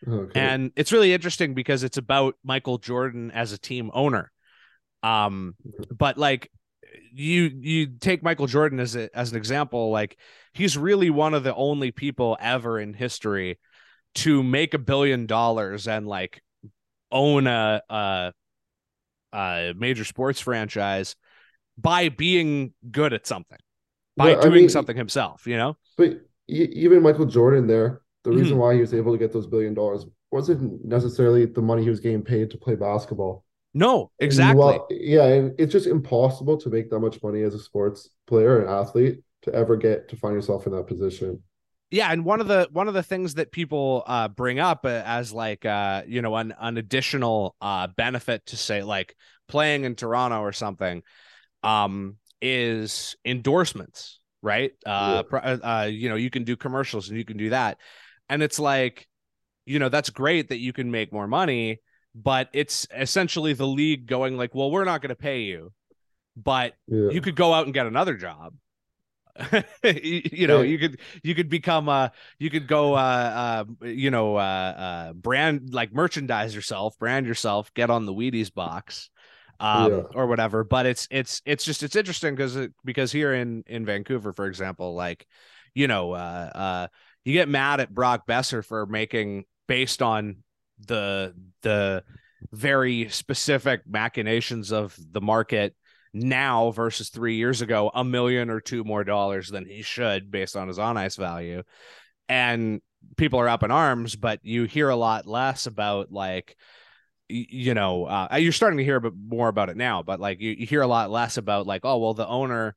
Okay. 0.06 0.39
And 0.39 0.72
it's 0.76 0.91
really 0.91 1.13
interesting 1.13 1.54
because 1.54 1.84
it's 1.84 1.98
about 1.98 2.36
Michael 2.43 2.78
Jordan 2.78 3.32
as 3.32 3.54
a 3.54 3.58
team 3.58 3.89
owner. 3.93 4.32
Um, 5.04 5.56
but 5.96 6.17
like 6.17 6.52
you 7.17 7.51
you 7.60 7.88
take 7.99 8.23
Michael 8.23 8.47
Jordan 8.47 8.80
as 8.80 8.95
a, 8.95 9.10
as 9.17 9.32
an 9.32 9.38
example, 9.38 9.91
like 9.91 10.17
he's 10.53 10.77
really 10.77 11.10
one 11.10 11.34
of 11.34 11.43
the 11.43 11.53
only 11.56 11.91
people 11.91 12.38
ever 12.39 12.80
in 12.80 12.93
history 12.93 13.60
to 14.15 14.43
make 14.43 14.73
a 14.73 14.80
billion 14.80 15.25
dollars 15.25 15.88
and 15.88 16.08
like 16.08 16.41
own 17.12 17.47
a 17.47 17.82
a, 17.89 18.34
a 19.34 19.73
major 19.77 20.03
sports 20.06 20.39
franchise 20.39 21.15
by 21.77 22.10
being 22.10 22.73
good 22.91 23.13
at 23.13 23.27
something, 23.27 23.60
by 24.15 24.34
I 24.36 24.41
doing 24.41 24.53
mean- 24.53 24.69
something 24.69 24.97
himself, 24.97 25.45
you 25.47 25.58
know? 25.58 25.77
But 25.97 26.21
even 26.47 27.01
Michael 27.03 27.25
Jordan 27.25 27.67
there, 27.67 28.01
the 28.23 28.30
Mm-hmm. 28.30 28.39
reason 28.39 28.58
why 28.58 28.75
he 28.75 28.82
was 28.82 28.93
able 28.93 29.12
to 29.12 29.17
get 29.17 29.32
those 29.34 29.47
billion 29.47 29.73
dollars 29.73 30.06
wasn't 30.32 30.84
necessarily 30.86 31.45
the 31.45 31.62
money 31.62 31.84
he 31.84 31.89
was 31.89 31.99
getting 31.99 32.21
paid 32.21 32.51
to 32.51 32.58
play 32.58 32.75
basketball. 32.75 33.45
No, 33.73 34.12
exactly. 34.19 34.56
Well, 34.58 34.88
yeah, 34.89 35.25
and 35.25 35.56
it's 35.60 35.71
just 35.71 35.88
impossible 35.88 36.58
to 36.58 36.69
make 36.69 36.89
that 36.89 36.99
much 36.99 37.21
money 37.21 37.43
as 37.43 37.53
a 37.53 37.60
sports 37.60 38.10
player 38.25 38.60
and 38.60 38.69
athlete 38.69 39.21
to 39.43 39.53
ever 39.53 39.75
get 39.75 40.10
to 40.10 40.15
find 40.15 40.36
yourself 40.36 40.65
in 40.65 40.73
that 40.73 40.88
position. 40.88 41.41
yeah 41.89 42.12
and 42.12 42.25
one 42.25 42.41
of 42.41 42.47
the 42.47 42.67
one 42.71 42.88
of 42.88 42.93
the 42.93 43.03
things 43.03 43.36
that 43.36 43.51
people 43.51 44.03
uh 44.08 44.27
bring 44.27 44.60
up 44.60 44.86
uh, 44.86 45.01
as 45.06 45.32
like 45.32 45.65
uh 45.65 46.03
you 46.08 46.21
know 46.21 46.36
an, 46.36 46.53
an 46.60 46.77
additional 46.77 47.56
uh 47.62 47.88
benefit 47.95 48.45
to 48.45 48.58
say 48.58 48.84
like 48.84 49.15
playing 49.47 49.86
in 49.86 49.95
toronto 49.95 50.41
or 50.41 50.51
something 50.51 51.01
um 51.63 52.17
is 52.41 53.15
endorsements 53.25 54.19
right 54.41 54.73
uh, 54.86 55.23
Yeah. 55.32 55.39
uh 55.39 55.58
uh, 55.63 55.88
you 55.91 56.10
know 56.10 56.15
you 56.15 56.30
can 56.30 56.43
do 56.43 56.56
commercials 56.58 57.10
and 57.10 57.17
you 57.17 57.25
can 57.25 57.38
do 57.38 57.51
that 57.51 57.77
and 58.30 58.43
it's 58.43 58.60
like 58.60 59.08
you 59.65 59.80
know 59.80 59.89
that's 59.89 60.10
great 60.12 60.49
that 60.49 60.60
you 60.60 60.73
can 60.73 60.91
make 60.91 61.13
more 61.13 61.27
money 61.27 61.80
but 62.21 62.49
it's 62.53 62.88
essentially 62.95 63.53
the 63.53 63.67
league 63.67 64.08
going 64.08 64.38
like 64.38 64.56
well 64.56 64.71
we're 64.71 64.86
not 64.86 65.01
going 65.01 65.10
to 65.10 65.15
pay 65.15 65.41
you 65.41 65.71
but 66.36 66.73
Yeah. 66.88 67.10
you 67.12 67.21
could 67.21 67.36
go 67.36 67.53
out 67.53 67.65
and 67.65 67.73
get 67.73 67.86
another 67.86 68.15
job 68.15 68.53
you, 69.84 70.21
you 70.32 70.47
know 70.47 70.62
Yeah. 70.62 70.71
you 70.71 70.80
could 70.80 70.99
you 71.23 71.36
could 71.36 71.47
become 71.49 71.89
a 71.89 72.12
you 72.39 72.49
could 72.49 72.67
go 72.67 72.95
uh 72.95 73.65
uh 73.82 73.88
you 73.88 74.10
know 74.10 74.36
uh 74.36 74.39
uh 74.39 75.13
brand 75.13 75.69
like 75.73 75.93
merchandise 75.93 76.56
yourself 76.56 76.97
brand 76.97 77.27
yourself 77.27 77.71
get 77.75 77.91
on 77.91 78.06
the 78.08 78.13
wheaties 78.13 78.51
box 78.51 79.12
um 79.60 79.91
Yeah. 79.91 80.01
or 80.15 80.25
whatever 80.25 80.63
but 80.63 80.88
it's 80.88 81.08
it's 81.12 81.41
it's 81.45 81.63
just 81.63 81.84
it's 81.84 81.95
interesting 81.95 82.34
because 82.34 82.58
because 82.84 83.12
here 83.12 83.34
in 83.34 83.63
in 83.67 83.86
vancouver 83.86 84.34
for 84.34 84.47
example 84.47 84.95
like 84.95 85.27
you 85.75 85.88
know 85.88 86.13
uh 86.13 86.51
uh 86.56 86.88
you 87.23 87.34
get 87.34 87.47
mad 87.49 87.80
at 87.80 87.93
brock 87.93 88.25
boeser 88.25 88.65
for 88.65 88.88
making 88.88 89.45
based 89.67 90.01
on 90.01 90.38
the 90.85 91.33
the 91.61 92.03
very 92.51 93.09
specific 93.09 93.81
machinations 93.87 94.71
of 94.71 94.97
the 95.11 95.21
market 95.21 95.75
now 96.13 96.71
versus 96.71 97.09
three 97.09 97.35
years 97.35 97.61
ago 97.61 97.91
a 97.93 98.03
million 98.03 98.49
or 98.49 98.59
two 98.59 98.83
more 98.83 99.03
dollars 99.03 99.49
than 99.49 99.65
he 99.65 99.81
should 99.81 100.31
based 100.31 100.55
on 100.55 100.67
his 100.67 100.79
on 100.79 100.97
ice 100.97 101.15
value. 101.15 101.63
And 102.29 102.81
people 103.15 103.39
are 103.39 103.49
up 103.49 103.63
in 103.63 103.71
arms 103.71 104.15
but 104.15 104.39
you 104.43 104.65
hear 104.65 104.89
a 104.89 104.95
lot 104.95 105.25
less 105.25 105.65
about 105.65 106.11
like 106.11 106.55
you 107.29 107.73
know 107.73 108.05
uh, 108.05 108.37
you're 108.39 108.51
starting 108.51 108.77
to 108.77 108.83
hear 108.83 108.95
a 108.95 109.01
bit 109.01 109.13
more 109.15 109.47
about 109.47 109.69
it 109.69 109.77
now 109.77 110.01
but 110.01 110.19
like 110.19 110.39
you, 110.39 110.51
you 110.51 110.65
hear 110.65 110.81
a 110.81 110.87
lot 110.87 111.09
less 111.09 111.37
about 111.37 111.67
like 111.67 111.81
oh 111.83 111.97
well 111.97 112.13
the 112.13 112.27
owner 112.27 112.75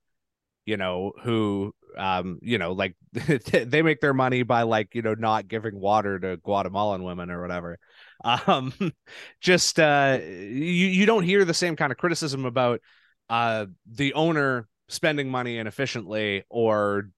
you 0.67 0.77
know 0.77 1.13
who 1.23 1.75
um 1.97 2.39
you 2.43 2.59
know 2.59 2.73
like 2.73 2.95
they 3.13 3.83
make 3.83 4.01
their 4.01 4.15
money 4.15 4.43
by 4.43 4.63
like 4.63 4.95
you 4.95 5.03
know 5.03 5.15
not 5.15 5.49
giving 5.49 5.79
water 5.79 6.19
to 6.19 6.37
guatemalan 6.39 7.03
women 7.03 7.31
or 7.31 7.41
whatever. 7.41 7.79
Um 8.25 8.73
just 9.41 9.79
uh 9.79 10.19
you 10.23 10.87
you 10.89 11.07
don't 11.07 11.25
hear 11.25 11.45
the 11.45 11.55
same 11.55 11.77
kind 11.77 11.93
of 11.93 11.99
criticism 11.99 12.45
about 12.45 12.81
uh 13.29 13.67
the 13.91 14.15
owner 14.15 14.69
spending 14.89 15.31
money 15.31 15.59
inefficiently 15.59 16.45
or 16.49 17.11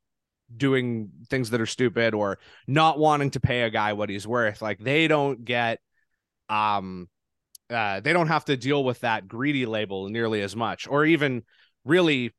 doing 0.54 1.10
things 1.28 1.50
that 1.50 1.60
are 1.60 1.66
stupid 1.66 2.14
or 2.14 2.38
not 2.66 2.98
wanting 2.98 3.30
to 3.30 3.40
pay 3.40 3.62
a 3.62 3.70
guy 3.70 3.94
what 3.94 4.10
he's 4.10 4.26
worth. 4.26 4.60
Like 4.60 4.78
they 4.78 5.08
don't 5.08 5.44
get 5.44 5.80
um 6.48 7.08
uh 7.70 8.00
they 8.00 8.12
don't 8.12 8.28
have 8.28 8.44
to 8.46 8.56
deal 8.56 8.84
with 8.84 9.00
that 9.00 9.26
greedy 9.26 9.66
label 9.66 10.08
nearly 10.08 10.42
as 10.42 10.54
much 10.54 10.86
or 10.86 11.04
even 11.04 11.42
really 11.84 12.32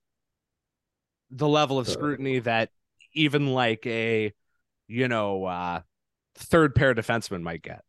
the 1.34 1.48
level 1.48 1.80
of 1.80 1.88
Uh, 1.88 1.96
scrutiny 1.96 2.40
that 2.40 2.70
even 3.14 3.48
like 3.54 3.86
a 3.88 4.34
you 4.88 5.08
know 5.08 5.46
uh 5.46 5.82
third 6.36 6.76
pair 6.76 6.96
defenseman 6.96 7.42
might 7.44 7.64
get 7.64 7.84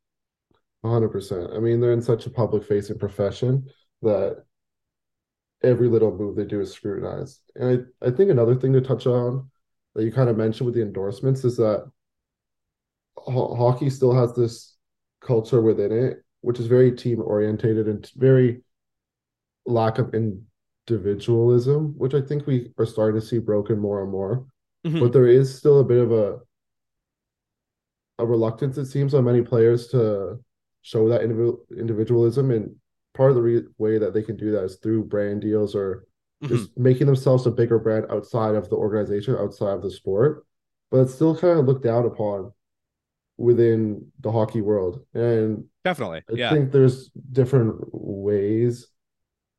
100%. 0.82 1.52
I 1.54 1.58
mean, 1.60 1.80
they're 1.80 1.92
in 1.92 2.02
such 2.02 2.26
a 2.26 2.30
public 2.30 2.64
facing 2.64 2.98
profession 2.98 3.68
that 4.02 4.44
every 5.62 5.88
little 5.88 6.16
move 6.16 6.36
they 6.36 6.44
do 6.44 6.60
is 6.60 6.72
scrutinized. 6.72 7.40
And 7.56 7.86
I, 8.02 8.06
I 8.06 8.10
think 8.10 8.30
another 8.30 8.54
thing 8.54 8.72
to 8.74 8.80
touch 8.80 9.06
on 9.06 9.50
that 9.94 10.04
you 10.04 10.12
kind 10.12 10.28
of 10.28 10.36
mentioned 10.36 10.66
with 10.66 10.74
the 10.74 10.82
endorsements 10.82 11.44
is 11.44 11.56
that 11.56 11.90
ho- 13.16 13.54
hockey 13.54 13.90
still 13.90 14.14
has 14.14 14.34
this 14.34 14.76
culture 15.20 15.60
within 15.60 15.92
it, 15.92 16.22
which 16.40 16.58
is 16.60 16.66
very 16.66 16.92
team 16.92 17.20
orientated 17.20 17.88
and 17.88 18.10
very 18.16 18.62
lack 19.66 19.98
of 19.98 20.14
individualism, 20.88 21.94
which 21.96 22.14
I 22.14 22.20
think 22.20 22.46
we 22.46 22.72
are 22.78 22.86
starting 22.86 23.20
to 23.20 23.26
see 23.26 23.38
broken 23.38 23.78
more 23.78 24.02
and 24.02 24.10
more. 24.10 24.46
Mhm. 24.86 25.00
But 25.00 25.12
there 25.12 25.26
is 25.26 25.54
still 25.54 25.80
a 25.80 25.84
bit 25.84 25.98
of 26.02 26.12
a 26.12 26.40
a 28.20 28.24
reluctance, 28.26 28.78
it 28.78 28.86
seems, 28.86 29.12
on 29.12 29.24
many 29.24 29.42
players 29.42 29.88
to 29.88 30.38
show 30.82 31.08
that 31.08 31.22
individual 31.22 31.64
individualism. 31.76 32.50
And 32.52 32.76
part 33.12 33.30
of 33.30 33.36
the 33.36 33.42
re- 33.42 33.66
way 33.78 33.98
that 33.98 34.14
they 34.14 34.22
can 34.22 34.36
do 34.36 34.52
that 34.52 34.62
is 34.64 34.76
through 34.76 35.04
brand 35.06 35.40
deals 35.40 35.74
or 35.74 36.06
Mhm. 36.42 36.48
just 36.48 36.76
making 36.78 37.06
themselves 37.06 37.46
a 37.46 37.50
bigger 37.50 37.78
brand 37.78 38.06
outside 38.10 38.54
of 38.54 38.68
the 38.68 38.76
organization, 38.76 39.34
outside 39.34 39.72
of 39.74 39.82
the 39.82 39.90
sport. 39.90 40.44
But 40.92 41.00
it's 41.00 41.14
still 41.14 41.36
kind 41.36 41.58
of 41.58 41.66
looked 41.66 41.82
down 41.82 42.04
upon 42.06 42.52
within 43.36 44.12
the 44.20 44.30
hockey 44.30 44.60
world. 44.60 45.04
And 45.12 45.64
definitely 45.82 46.22
I 46.30 46.34
yeah 46.34 46.52
think 46.52 46.70
there's 46.70 47.08
different 47.32 47.74
ways, 47.92 48.86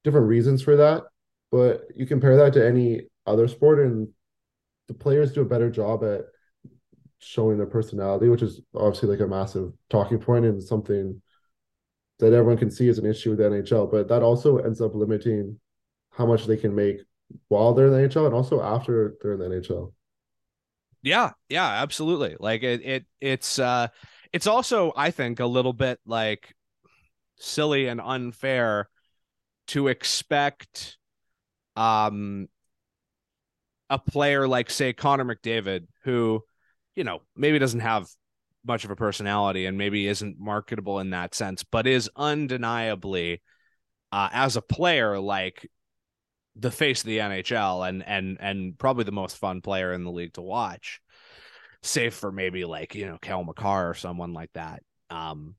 different 0.06 0.28
reasons 0.28 0.62
for 0.62 0.78
that. 0.78 1.04
But 1.56 1.88
you 1.96 2.06
compare 2.06 2.36
that 2.36 2.52
to 2.54 2.68
any 2.68 3.04
other 3.26 3.48
sport, 3.48 3.80
and 3.80 4.10
the 4.90 4.94
players 4.94 5.32
do 5.32 5.42
a 5.42 5.46
better 5.46 5.70
job 5.70 6.04
at 6.04 6.26
showing 7.20 7.58
their 7.58 7.66
personality, 7.66 8.28
which 8.28 8.42
is 8.42 8.60
obviously 8.76 9.08
like 9.08 9.22
a 9.22 9.28
massive 9.28 9.72
talking 9.90 10.20
point 10.20 10.44
and 10.44 10.62
something 10.62 11.22
that 12.20 12.34
everyone 12.34 12.58
can 12.58 12.70
see 12.70 12.90
is 12.90 12.98
an 12.98 13.06
issue 13.06 13.30
with 13.30 13.40
the 13.40 13.46
NHL, 13.46 13.90
but 13.90 14.10
that 14.10 14.22
also 14.22 14.58
ends 14.58 14.82
up 14.82 14.96
limiting 14.96 15.58
how 16.10 16.26
much 16.26 16.46
they 16.46 16.58
can 16.58 16.76
make 16.76 16.98
while 17.48 17.74
they're 17.74 17.88
in 17.88 17.94
the 17.94 18.00
NHL 18.00 18.26
and 18.26 18.36
also 18.36 18.62
after 18.62 19.16
they're 19.22 19.34
in 19.34 19.40
the 19.40 19.46
NHL. 19.46 19.94
Yeah, 21.04 21.32
yeah, 21.48 21.68
absolutely. 21.68 22.36
Like 22.38 22.64
it, 22.64 22.82
it 22.84 23.06
it's 23.22 23.60
uh 23.60 23.88
it's 24.34 24.48
also, 24.48 24.92
I 24.94 25.12
think, 25.12 25.40
a 25.40 25.46
little 25.46 25.72
bit 25.72 26.02
like 26.06 26.54
silly 27.38 27.88
and 27.88 28.02
unfair 28.02 28.90
to 29.68 29.88
expect 29.88 30.98
um 31.76 32.48
a 33.90 34.00
player 34.00 34.48
like 34.48 34.70
say 34.70 34.94
Connor 34.94 35.26
McDavid 35.26 35.88
who 36.04 36.44
you 36.96 37.04
know 37.04 37.22
maybe 37.36 37.60
doesn't 37.60 37.82
have 37.82 38.08
much 38.66 38.84
of 38.84 38.92
a 38.92 38.96
personality 38.96 39.66
and 39.66 39.78
maybe 39.78 40.08
isn't 40.08 40.40
marketable 40.40 41.00
in 41.00 41.12
that 41.12 41.36
sense 41.36 41.64
but 41.64 41.86
is 41.86 42.10
undeniably 42.16 43.42
uh, 44.12 44.30
as 44.32 44.56
a 44.56 44.62
player 44.62 45.20
like 45.20 45.70
the 46.56 46.72
face 46.72 47.02
of 47.02 47.08
the 47.08 47.18
NHL 47.18 47.88
and 47.88 48.04
and 48.06 48.38
and 48.40 48.78
probably 48.78 49.04
the 49.04 49.12
most 49.12 49.38
fun 49.38 49.62
player 49.62 49.94
in 49.94 50.04
the 50.04 50.12
league 50.12 50.34
to 50.34 50.42
watch. 50.42 51.02
Save 51.84 52.14
for 52.14 52.32
maybe 52.32 52.66
like 52.66 52.96
you 52.96 53.06
know 53.06 53.18
Cale 53.18 53.44
Makar 53.44 53.90
or 53.90 53.94
someone 53.94 54.34
like 54.34 54.52
that. 54.54 54.84
Um 55.10 55.56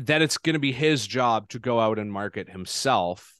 that 0.00 0.22
it's 0.22 0.38
going 0.38 0.54
to 0.54 0.60
be 0.60 0.72
his 0.72 1.06
job 1.06 1.48
to 1.48 1.58
go 1.58 1.80
out 1.80 1.98
and 1.98 2.12
market 2.12 2.48
himself 2.48 3.32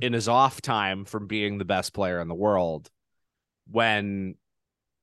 In 0.00 0.12
his 0.12 0.28
off 0.28 0.60
time 0.60 1.04
from 1.04 1.26
being 1.26 1.58
the 1.58 1.64
best 1.64 1.92
player 1.92 2.20
in 2.20 2.28
the 2.28 2.34
world 2.34 2.90
when 3.70 4.34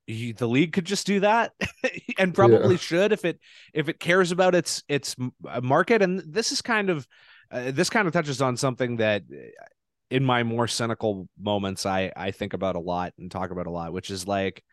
he, 0.08 0.32
the 0.34 0.48
league 0.48 0.74
could 0.74 0.86
just 0.86 1.08
do 1.08 1.20
that 1.22 1.54
and 2.20 2.34
probably 2.34 2.76
Yeah. 2.76 2.80
should 2.80 3.12
if 3.12 3.26
it 3.26 3.40
if 3.74 3.90
it 3.90 4.00
cares 4.00 4.32
about 4.32 4.56
its 4.56 4.84
its 4.88 5.16
uh, 5.48 5.62
market. 5.62 6.02
And 6.02 6.20
this 6.20 6.52
is 6.52 6.62
kind 6.62 6.90
of 6.90 7.08
uh, 7.52 7.72
this 7.72 7.90
kind 7.90 8.08
of 8.08 8.14
touches 8.14 8.42
on 8.42 8.58
something 8.58 8.98
that 8.98 9.24
uh, 9.32 9.66
in 10.12 10.24
my 10.24 10.44
more 10.44 10.68
cynical 10.68 11.28
moments 11.40 11.86
I 11.86 12.12
I 12.16 12.32
think 12.32 12.54
about 12.54 12.76
a 12.76 12.80
lot 12.80 13.14
and 13.18 13.32
talk 13.32 13.52
about 13.52 13.68
a 13.68 13.72
lot 13.72 13.94
which 13.94 14.12
is 14.12 14.28
like 14.28 14.64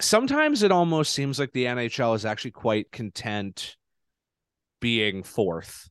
sometimes 0.00 0.62
it 0.62 0.72
almost 0.72 1.12
seems 1.12 1.38
like 1.38 1.52
the 1.52 1.66
NHL 1.66 2.14
is 2.14 2.24
actually 2.24 2.50
quite 2.50 2.90
content 2.90 3.76
being 4.80 5.22
fourth 5.22 5.88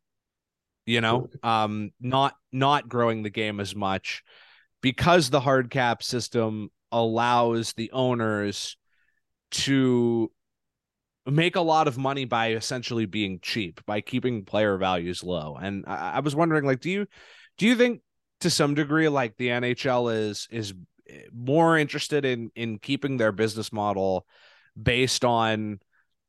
you 0.86 1.02
know 1.02 1.30
um 1.44 1.92
not 2.00 2.36
not 2.52 2.90
growing 2.90 3.24
the 3.24 3.30
game 3.30 3.60
as 3.60 3.76
much 3.76 4.24
because 4.82 5.30
the 5.30 5.40
hard 5.40 5.70
cap 5.70 6.04
system 6.04 6.70
allows 6.92 7.74
the 7.74 7.90
owners 7.92 8.78
to 9.52 10.32
make 11.26 11.56
a 11.56 11.62
lot 11.62 11.88
of 11.88 11.98
money 11.98 12.26
by 12.26 12.52
essentially 12.52 13.06
being 13.06 13.40
cheap 13.42 13.80
by 13.86 14.02
keeping 14.02 14.44
player 14.44 14.78
values 14.78 15.24
low. 15.24 15.58
And 15.60 15.86
I, 15.88 16.14
I 16.16 16.20
was 16.20 16.36
wondering 16.36 16.66
like 16.66 16.82
do 16.82 16.90
you 16.90 17.08
do 17.58 17.66
you 17.66 17.76
think 17.76 18.02
to 18.42 18.50
some 18.50 18.74
degree 18.74 19.08
like 19.08 19.38
the 19.38 19.48
NHL 19.48 20.14
is 20.14 20.48
is 20.52 20.74
more 21.34 21.78
interested 21.78 22.26
in 22.26 22.52
in 22.56 22.78
keeping 22.78 23.18
their 23.18 23.32
business 23.32 23.72
model 23.72 24.26
based 24.82 25.24
on 25.24 25.80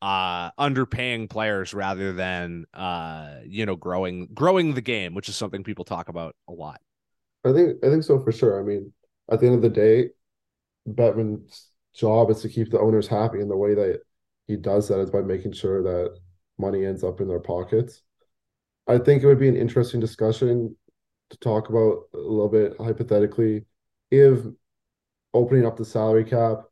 uh 0.04 0.50
underpaying 0.52 1.30
players 1.30 1.74
rather 1.74 2.12
than 2.12 2.66
uh 2.74 3.36
you 3.46 3.66
know 3.66 3.76
growing 3.76 4.28
growing 4.34 4.74
the 4.74 4.82
game 4.82 5.14
which 5.14 5.28
is 5.30 5.36
something 5.36 5.64
people 5.64 5.84
talk 5.84 6.08
about 6.08 6.36
a 6.48 6.52
lot 6.52 6.80
I 7.44 7.52
think 7.52 7.84
I 7.84 7.88
think 7.88 8.02
so 8.02 8.22
for 8.22 8.32
sure. 8.32 8.58
I 8.58 8.62
mean, 8.62 8.92
at 9.30 9.40
the 9.40 9.46
end 9.46 9.56
of 9.56 9.62
the 9.62 9.68
day, 9.68 10.10
Bettman's 10.88 11.70
job 11.94 12.30
is 12.30 12.42
to 12.42 12.48
keep 12.48 12.70
the 12.70 12.80
owners 12.80 13.06
happy, 13.06 13.40
and 13.40 13.50
the 13.50 13.56
way 13.56 13.74
that 13.74 14.00
he 14.46 14.56
does 14.56 14.88
that 14.88 15.00
is 15.00 15.10
by 15.10 15.22
making 15.22 15.52
sure 15.52 15.82
that 15.82 16.18
money 16.58 16.84
ends 16.86 17.04
up 17.04 17.20
in 17.20 17.28
their 17.28 17.40
pockets. 17.40 18.02
I 18.86 18.98
think 18.98 19.22
it 19.22 19.26
would 19.26 19.40
be 19.40 19.48
an 19.48 19.56
interesting 19.56 20.00
discussion 20.00 20.76
to 21.30 21.38
talk 21.38 21.68
about 21.68 22.04
a 22.14 22.18
little 22.18 22.48
bit 22.48 22.76
hypothetically 22.78 23.64
if 24.10 24.40
opening 25.34 25.66
up 25.66 25.76
the 25.76 25.84
salary 25.84 26.24
cap, 26.24 26.64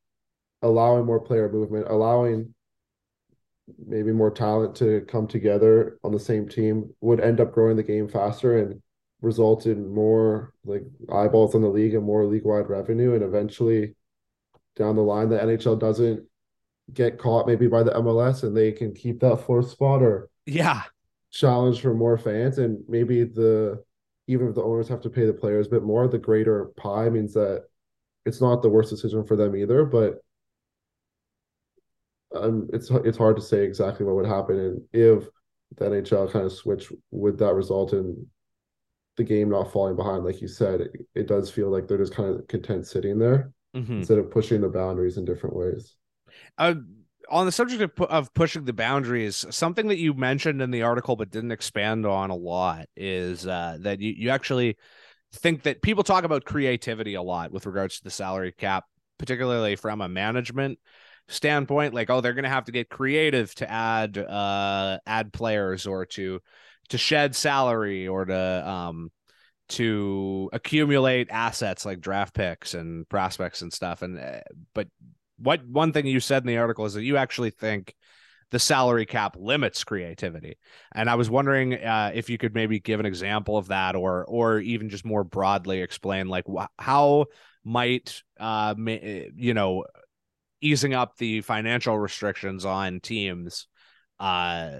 allowing 0.62 1.06
more 1.06 1.20
player 1.20 1.50
movement, 1.50 1.86
allowing 1.88 2.54
maybe 3.86 4.12
more 4.12 4.30
talent 4.30 4.74
to 4.76 5.02
come 5.08 5.26
together 5.26 5.98
on 6.04 6.12
the 6.12 6.20
same 6.20 6.48
team 6.48 6.90
would 7.00 7.20
end 7.20 7.40
up 7.40 7.52
growing 7.52 7.76
the 7.76 7.82
game 7.82 8.08
faster 8.08 8.58
and 8.58 8.82
result 9.20 9.66
in 9.66 9.92
more 9.92 10.52
like 10.64 10.82
eyeballs 11.12 11.54
on 11.54 11.62
the 11.62 11.68
league 11.68 11.94
and 11.94 12.04
more 12.04 12.24
league 12.24 12.44
wide 12.44 12.68
revenue. 12.68 13.14
And 13.14 13.22
eventually 13.22 13.94
down 14.76 14.96
the 14.96 15.02
line, 15.02 15.28
the 15.28 15.38
NHL 15.38 15.78
doesn't 15.78 16.24
get 16.92 17.18
caught 17.18 17.46
maybe 17.46 17.68
by 17.68 17.82
the 17.82 17.92
MLS 17.92 18.42
and 18.42 18.56
they 18.56 18.72
can 18.72 18.92
keep 18.92 19.20
that 19.20 19.38
fourth 19.46 19.70
spot 19.70 20.02
or 20.02 20.28
yeah 20.44 20.82
challenge 21.30 21.80
for 21.80 21.94
more 21.94 22.18
fans. 22.18 22.58
And 22.58 22.82
maybe 22.88 23.24
the 23.24 23.82
even 24.28 24.48
if 24.48 24.54
the 24.54 24.62
owners 24.62 24.88
have 24.88 25.00
to 25.02 25.10
pay 25.10 25.26
the 25.26 25.32
players 25.32 25.66
a 25.66 25.70
bit 25.70 25.82
more, 25.82 26.06
the 26.06 26.18
greater 26.18 26.66
pie 26.76 27.08
means 27.08 27.34
that 27.34 27.64
it's 28.24 28.40
not 28.40 28.62
the 28.62 28.68
worst 28.68 28.90
decision 28.90 29.24
for 29.24 29.36
them 29.36 29.56
either. 29.56 29.84
But 29.84 30.21
um, 32.34 32.68
it's 32.72 32.90
it's 32.90 33.18
hard 33.18 33.36
to 33.36 33.42
say 33.42 33.64
exactly 33.64 34.06
what 34.06 34.16
would 34.16 34.26
happen 34.26 34.58
and 34.58 34.82
if 34.92 35.28
the 35.76 35.86
NHL 35.86 36.28
kind 36.28 36.44
of 36.44 36.52
switch, 36.52 36.92
would 37.10 37.38
that 37.38 37.54
result 37.54 37.92
in 37.94 38.26
the 39.16 39.24
game 39.24 39.50
not 39.50 39.72
falling 39.72 39.96
behind? 39.96 40.24
Like 40.24 40.40
you 40.42 40.48
said, 40.48 40.80
it, 40.82 40.92
it 41.14 41.26
does 41.28 41.50
feel 41.50 41.70
like 41.70 41.88
they're 41.88 41.98
just 41.98 42.14
kind 42.14 42.30
of 42.34 42.46
content 42.48 42.86
sitting 42.86 43.18
there 43.18 43.52
Mhm. 43.74 43.98
instead 43.98 44.18
of 44.18 44.30
pushing 44.30 44.60
the 44.60 44.68
boundaries 44.68 45.16
in 45.16 45.24
different 45.24 45.56
ways. 45.56 45.96
uh, 46.58 46.74
on 47.30 47.46
the 47.46 47.52
subject 47.52 47.82
of, 47.82 48.06
of 48.08 48.34
pushing 48.34 48.64
the 48.64 48.72
boundaries, 48.72 49.46
something 49.50 49.88
that 49.88 49.98
you 49.98 50.12
mentioned 50.14 50.60
in 50.60 50.70
the 50.70 50.82
article 50.82 51.16
but 51.16 51.30
didn't 51.30 51.52
expand 51.52 52.04
on 52.04 52.30
a 52.30 52.34
lot 52.34 52.86
is 52.96 53.46
uh, 53.46 53.78
that 53.80 54.00
you, 54.00 54.12
you 54.16 54.30
actually 54.30 54.76
think 55.34 55.62
that 55.62 55.82
people 55.82 56.04
talk 56.04 56.24
about 56.24 56.44
creativity 56.44 57.14
a 57.14 57.22
lot 57.22 57.52
with 57.52 57.66
regards 57.66 57.98
to 57.98 58.04
the 58.04 58.10
salary 58.10 58.52
cap, 58.52 58.84
particularly 59.18 59.76
from 59.76 60.00
a 60.00 60.08
management 60.08 60.78
standpoint. 61.28 61.94
Like, 61.94 62.10
oh, 62.10 62.20
they're 62.20 62.34
going 62.34 62.44
to 62.44 62.50
have 62.50 62.64
to 62.66 62.72
get 62.72 62.88
creative 62.88 63.54
to 63.56 63.70
add 63.70 64.18
uh, 64.18 64.98
add 65.06 65.32
players 65.32 65.86
or 65.86 66.06
to 66.06 66.40
to 66.88 66.98
shed 66.98 67.34
salary 67.34 68.08
or 68.08 68.24
to 68.24 68.68
um, 68.68 69.10
to 69.70 70.50
accumulate 70.52 71.28
assets 71.30 71.86
like 71.86 72.00
draft 72.00 72.34
picks 72.34 72.74
and 72.74 73.08
prospects 73.08 73.62
and 73.62 73.72
stuff. 73.72 74.02
And 74.02 74.18
uh, 74.18 74.40
but 74.74 74.88
what 75.38 75.66
one 75.66 75.92
thing 75.92 76.06
you 76.06 76.20
said 76.20 76.42
in 76.42 76.46
the 76.46 76.58
article 76.58 76.84
is 76.84 76.94
that 76.94 77.02
you 77.02 77.16
actually 77.16 77.50
think 77.50 77.94
the 78.50 78.58
salary 78.58 79.06
cap 79.06 79.34
limits 79.38 79.82
creativity 79.82 80.58
and 80.94 81.08
i 81.08 81.14
was 81.14 81.30
wondering 81.30 81.74
uh, 81.74 82.12
if 82.14 82.28
you 82.28 82.36
could 82.36 82.54
maybe 82.54 82.78
give 82.78 83.00
an 83.00 83.06
example 83.06 83.56
of 83.56 83.68
that 83.68 83.96
or 83.96 84.24
or 84.26 84.58
even 84.58 84.90
just 84.90 85.06
more 85.06 85.24
broadly 85.24 85.80
explain 85.80 86.28
like 86.28 86.44
wh- 86.46 86.66
how 86.78 87.24
might 87.64 88.22
uh 88.38 88.74
ma- 88.76 88.98
you 89.34 89.54
know 89.54 89.84
easing 90.62 90.94
up 90.94 91.16
the 91.18 91.42
financial 91.42 91.98
restrictions 91.98 92.64
on 92.64 93.00
teams 93.00 93.66
uh 94.20 94.78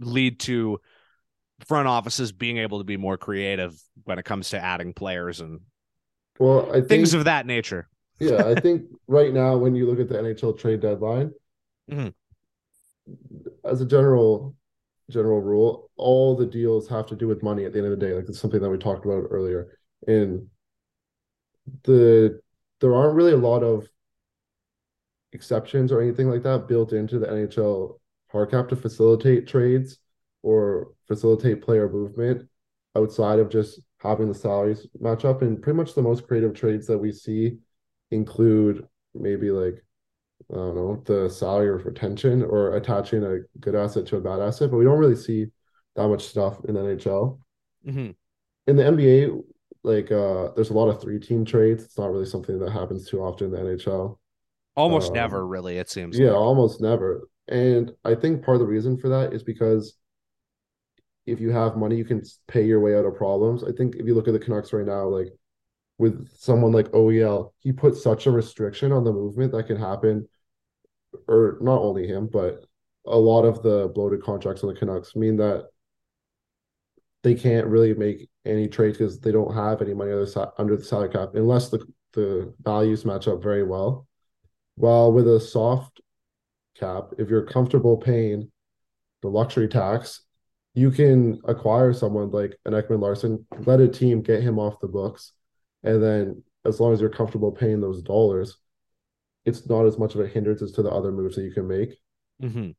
lead 0.00 0.38
to 0.40 0.80
front 1.66 1.88
offices 1.88 2.30
being 2.30 2.58
able 2.58 2.78
to 2.78 2.84
be 2.84 2.96
more 2.96 3.16
creative 3.16 3.74
when 4.04 4.18
it 4.18 4.24
comes 4.24 4.50
to 4.50 4.62
adding 4.62 4.92
players 4.92 5.40
and 5.40 5.60
Well, 6.38 6.68
I 6.70 6.74
think 6.74 6.88
things 6.88 7.14
of 7.14 7.24
that 7.24 7.46
nature 7.46 7.88
yeah, 8.20 8.46
I 8.46 8.54
think 8.54 8.82
right 9.06 9.32
now 9.32 9.56
when 9.56 9.74
you 9.74 9.86
look 9.86 10.00
at 10.00 10.08
the 10.08 10.18
NHL 10.18 10.52
trade 10.52 10.80
deadline, 10.80 11.32
Mhm. 11.90 12.12
as 13.64 13.80
a 13.80 13.86
general 13.86 14.54
general 15.10 15.40
rule, 15.40 15.90
all 15.96 16.36
the 16.36 16.46
deals 16.46 16.86
have 16.88 17.06
to 17.06 17.16
do 17.16 17.26
with 17.26 17.42
money 17.42 17.64
at 17.64 17.72
the 17.72 17.78
end 17.78 17.90
of 17.90 17.98
the 17.98 18.06
day. 18.06 18.12
Like 18.12 18.28
it's 18.28 18.38
something 18.38 18.60
that 18.60 18.68
we 18.68 18.76
talked 18.76 19.06
about 19.06 19.24
earlier. 19.30 19.78
And 20.06 20.48
the 21.84 22.40
there 22.80 22.94
aren't 22.94 23.14
really 23.14 23.32
a 23.32 23.36
lot 23.36 23.62
of 23.62 23.88
exceptions 25.32 25.92
or 25.92 26.00
anything 26.00 26.28
like 26.28 26.42
that 26.42 26.68
built 26.68 26.92
into 26.92 27.18
the 27.18 27.30
NHL 27.30 28.00
hard 28.30 28.50
cap 28.50 28.68
to 28.68 28.76
facilitate 28.76 29.46
trades 29.46 29.98
or 30.42 30.92
facilitate 31.06 31.62
player 31.62 31.88
movement 31.88 32.48
outside 32.96 33.38
of 33.38 33.50
just 33.50 33.80
having 34.00 34.28
the 34.28 34.34
salaries 34.34 34.86
match 35.00 35.24
up. 35.24 35.42
And 35.42 35.60
pretty 35.62 35.76
much 35.76 35.94
the 35.94 36.02
most 36.02 36.26
creative 36.26 36.54
trades 36.54 36.86
that 36.86 36.98
we 36.98 37.12
see 37.12 37.58
include 38.10 38.86
maybe 39.14 39.50
like 39.50 39.82
I 40.50 40.54
don't 40.54 40.76
know 40.76 41.02
the 41.04 41.28
salary 41.28 41.68
of 41.74 41.84
retention 41.84 42.42
or 42.42 42.76
attaching 42.76 43.24
a 43.24 43.40
good 43.60 43.74
asset 43.74 44.06
to 44.06 44.16
a 44.16 44.20
bad 44.20 44.40
asset, 44.40 44.70
but 44.70 44.78
we 44.78 44.84
don't 44.84 44.98
really 44.98 45.16
see 45.16 45.46
that 45.96 46.08
much 46.08 46.24
stuff 46.24 46.64
in 46.66 46.74
the 46.74 46.80
NHL. 46.80 47.40
Mhm. 47.86 48.14
In 48.66 48.76
the 48.76 48.84
NBA, 48.86 49.42
like 49.82 50.10
uh 50.10 50.52
there's 50.54 50.70
a 50.70 50.74
lot 50.74 50.88
of 50.88 51.00
three 51.00 51.18
team 51.18 51.44
trades. 51.44 51.84
It's 51.84 51.98
not 51.98 52.10
really 52.10 52.26
something 52.26 52.58
that 52.60 52.70
happens 52.72 53.08
too 53.08 53.20
often 53.20 53.46
in 53.48 53.52
the 53.52 53.60
NHL. 53.60 54.18
Almost 54.78 55.12
Um, 55.12 55.14
never 55.14 55.46
really 55.46 55.78
it 55.78 55.90
seems 55.90 56.18
Yeah, 56.18 56.30
like. 56.30 56.36
almost 56.36 56.80
never. 56.80 57.28
And 57.48 57.92
I 58.04 58.14
think 58.14 58.44
part 58.44 58.56
of 58.56 58.60
the 58.60 58.66
reason 58.66 58.98
for 58.98 59.08
that 59.10 59.32
is 59.34 59.42
because 59.44 59.98
if 61.26 61.40
you 61.40 61.50
have 61.50 61.76
money, 61.76 61.96
you 61.96 62.04
can 62.04 62.22
pay 62.46 62.64
your 62.64 62.80
way 62.80 62.96
out 62.96 63.04
of 63.04 63.16
problems. 63.16 63.62
I 63.64 63.72
think 63.72 63.96
if 63.96 64.06
you 64.06 64.14
look 64.14 64.28
at 64.28 64.32
the 64.32 64.40
Canucks 64.40 64.72
right 64.72 64.86
now, 64.86 65.08
like 65.08 65.28
with 65.98 66.28
someone 66.36 66.72
like 66.72 66.92
OEL, 66.92 67.52
he 67.60 67.72
put 67.72 67.96
such 67.96 68.26
a 68.26 68.32
restriction 68.32 68.92
on 68.92 69.04
the 69.04 69.12
movement 69.12 69.52
that 69.52 69.68
can 69.68 69.78
happen, 69.78 70.28
or 71.28 71.58
not 71.62 71.80
only 71.80 72.06
him, 72.08 72.28
but 72.32 72.66
a 73.06 73.18
lot 73.18 73.44
of 73.44 73.62
the 73.62 73.90
bloated 73.94 74.22
contracts 74.22 74.64
on 74.64 74.70
the 74.74 74.80
Canucks 74.80 75.16
mean 75.16 75.38
that 75.38 75.68
they 77.22 77.34
can't 77.34 77.66
really 77.66 77.94
make 77.94 78.28
any 78.44 78.68
trades 78.68 78.98
because 78.98 79.20
they 79.20 79.32
don't 79.32 79.54
have 79.54 79.82
any 79.82 79.94
money 79.94 80.12
under, 80.12 80.50
under 80.58 80.76
the 80.76 80.84
salary 80.84 81.10
cap 81.10 81.30
unless 81.34 81.68
the, 81.70 81.84
the 82.14 82.54
values 82.62 83.04
match 83.04 83.28
up 83.28 83.42
very 83.42 83.64
well. 83.64 84.07
While 84.78 85.12
with 85.12 85.26
a 85.26 85.40
soft 85.40 86.00
cap, 86.78 87.10
if 87.18 87.28
you're 87.28 87.44
comfortable 87.44 87.96
paying 87.96 88.50
the 89.22 89.28
luxury 89.28 89.66
tax, 89.68 90.22
you 90.74 90.92
can 90.92 91.40
acquire 91.46 91.92
someone 91.92 92.30
like 92.30 92.56
an 92.64 92.72
Ekman-Larsson, 92.72 93.44
let 93.66 93.80
a 93.80 93.88
team 93.88 94.22
get 94.22 94.42
him 94.42 94.58
off 94.58 94.78
the 94.80 94.86
books, 94.86 95.32
and 95.82 96.00
then 96.00 96.44
as 96.64 96.78
long 96.78 96.92
as 96.92 97.00
you're 97.00 97.10
comfortable 97.10 97.50
paying 97.50 97.80
those 97.80 98.02
dollars, 98.02 98.56
it's 99.44 99.68
not 99.68 99.86
as 99.86 99.98
much 99.98 100.14
of 100.14 100.20
a 100.20 100.28
hindrance 100.28 100.62
as 100.62 100.72
to 100.72 100.82
the 100.82 100.90
other 100.90 101.10
moves 101.10 101.34
that 101.34 101.42
you 101.42 101.52
can 101.52 101.66
make. 101.66 101.98
Mm-hmm. 102.40 102.70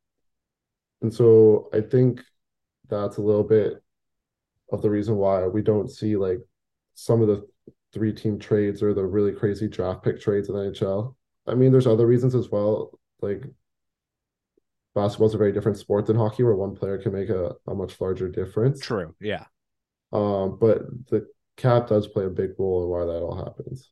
And 1.02 1.12
so 1.12 1.68
I 1.74 1.82
think 1.82 2.22
that's 2.88 3.18
a 3.18 3.22
little 3.22 3.44
bit 3.44 3.82
of 4.72 4.80
the 4.80 4.90
reason 4.90 5.16
why 5.16 5.46
we 5.46 5.62
don't 5.62 5.90
see 5.90 6.16
like 6.16 6.38
some 6.94 7.20
of 7.20 7.28
the 7.28 7.46
three 7.92 8.12
team 8.12 8.38
trades 8.38 8.82
or 8.82 8.94
the 8.94 9.04
really 9.04 9.32
crazy 9.32 9.68
draft 9.68 10.02
pick 10.02 10.20
trades 10.20 10.48
in 10.48 10.54
the 10.54 10.62
NHL. 10.62 11.14
I 11.46 11.54
mean, 11.54 11.72
there's 11.72 11.86
other 11.86 12.06
reasons 12.06 12.34
as 12.34 12.50
well. 12.50 12.98
Like 13.20 13.44
basketball's 14.94 15.34
a 15.34 15.38
very 15.38 15.52
different 15.52 15.78
sport 15.78 16.06
than 16.06 16.16
hockey 16.16 16.42
where 16.42 16.54
one 16.54 16.74
player 16.74 16.98
can 16.98 17.12
make 17.12 17.28
a, 17.28 17.54
a 17.66 17.74
much 17.74 18.00
larger 18.00 18.28
difference. 18.28 18.80
True. 18.80 19.14
Yeah. 19.20 19.44
Um, 20.12 20.58
but 20.60 20.82
the 21.08 21.26
cap 21.56 21.88
does 21.88 22.08
play 22.08 22.24
a 22.24 22.30
big 22.30 22.50
role 22.58 22.82
in 22.84 22.88
why 22.88 23.04
that 23.04 23.22
all 23.22 23.36
happens. 23.36 23.90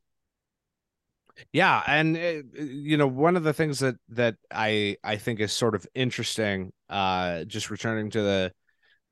Yeah, 1.52 1.82
and 1.86 2.16
it, 2.16 2.46
you 2.54 2.96
know, 2.96 3.06
one 3.06 3.36
of 3.36 3.44
the 3.44 3.52
things 3.52 3.78
that 3.78 3.94
that 4.08 4.34
I 4.50 4.96
I 5.04 5.16
think 5.16 5.38
is 5.38 5.52
sort 5.52 5.76
of 5.76 5.86
interesting, 5.94 6.72
uh, 6.88 7.44
just 7.44 7.70
returning 7.70 8.10
to 8.10 8.20
the 8.20 8.52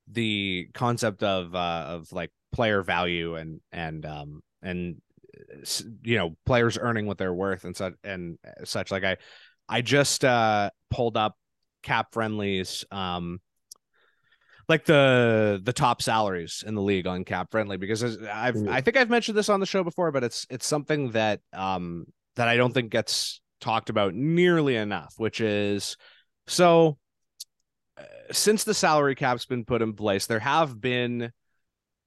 the 0.08 0.68
concept 0.74 1.22
of 1.22 1.54
uh 1.54 1.84
of 1.88 2.12
like 2.12 2.30
player 2.52 2.82
value 2.82 3.36
and 3.36 3.60
and 3.72 4.04
um 4.06 4.40
and 4.62 5.00
you 6.02 6.16
know 6.16 6.36
players 6.44 6.78
earning 6.78 7.06
what 7.06 7.18
they're 7.18 7.34
worth 7.34 7.64
and 7.64 7.76
such 7.76 7.94
and 8.04 8.38
such 8.64 8.90
like 8.90 9.04
i 9.04 9.16
i 9.68 9.80
just 9.80 10.24
uh 10.24 10.70
pulled 10.90 11.16
up 11.16 11.36
CapFriendly's 11.84 12.84
um 12.90 13.40
like 14.68 14.84
the 14.84 15.60
the 15.62 15.72
top 15.72 16.02
salaries 16.02 16.64
in 16.66 16.74
the 16.74 16.82
league 16.82 17.06
on 17.06 17.24
CapFriendly 17.24 17.78
because 17.78 18.02
I've 18.02 18.56
Mhm. 18.56 18.68
I 18.68 18.80
think 18.80 18.96
I've 18.96 19.10
mentioned 19.10 19.38
this 19.38 19.48
on 19.48 19.60
the 19.60 19.66
show 19.66 19.84
before, 19.84 20.10
but 20.10 20.24
it's 20.24 20.46
it's 20.50 20.66
something 20.66 21.12
that 21.12 21.40
um 21.52 22.06
that 22.34 22.48
I 22.48 22.56
don't 22.56 22.72
think 22.72 22.90
gets 22.90 23.40
talked 23.60 23.88
about 23.90 24.14
nearly 24.14 24.76
enough, 24.76 25.14
which 25.16 25.40
is 25.40 25.96
so 26.46 26.98
uh, 27.96 28.02
since 28.32 28.64
the 28.64 28.74
salary 28.74 29.14
cap's 29.14 29.46
been 29.46 29.64
put 29.64 29.82
in 29.82 29.92
place, 29.94 30.26
there 30.26 30.40
have 30.40 30.80
been 30.80 31.32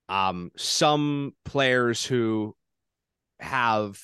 um 0.10 0.52
some 0.58 1.34
players 1.45 2.04
who 2.06 2.56
have 3.39 3.99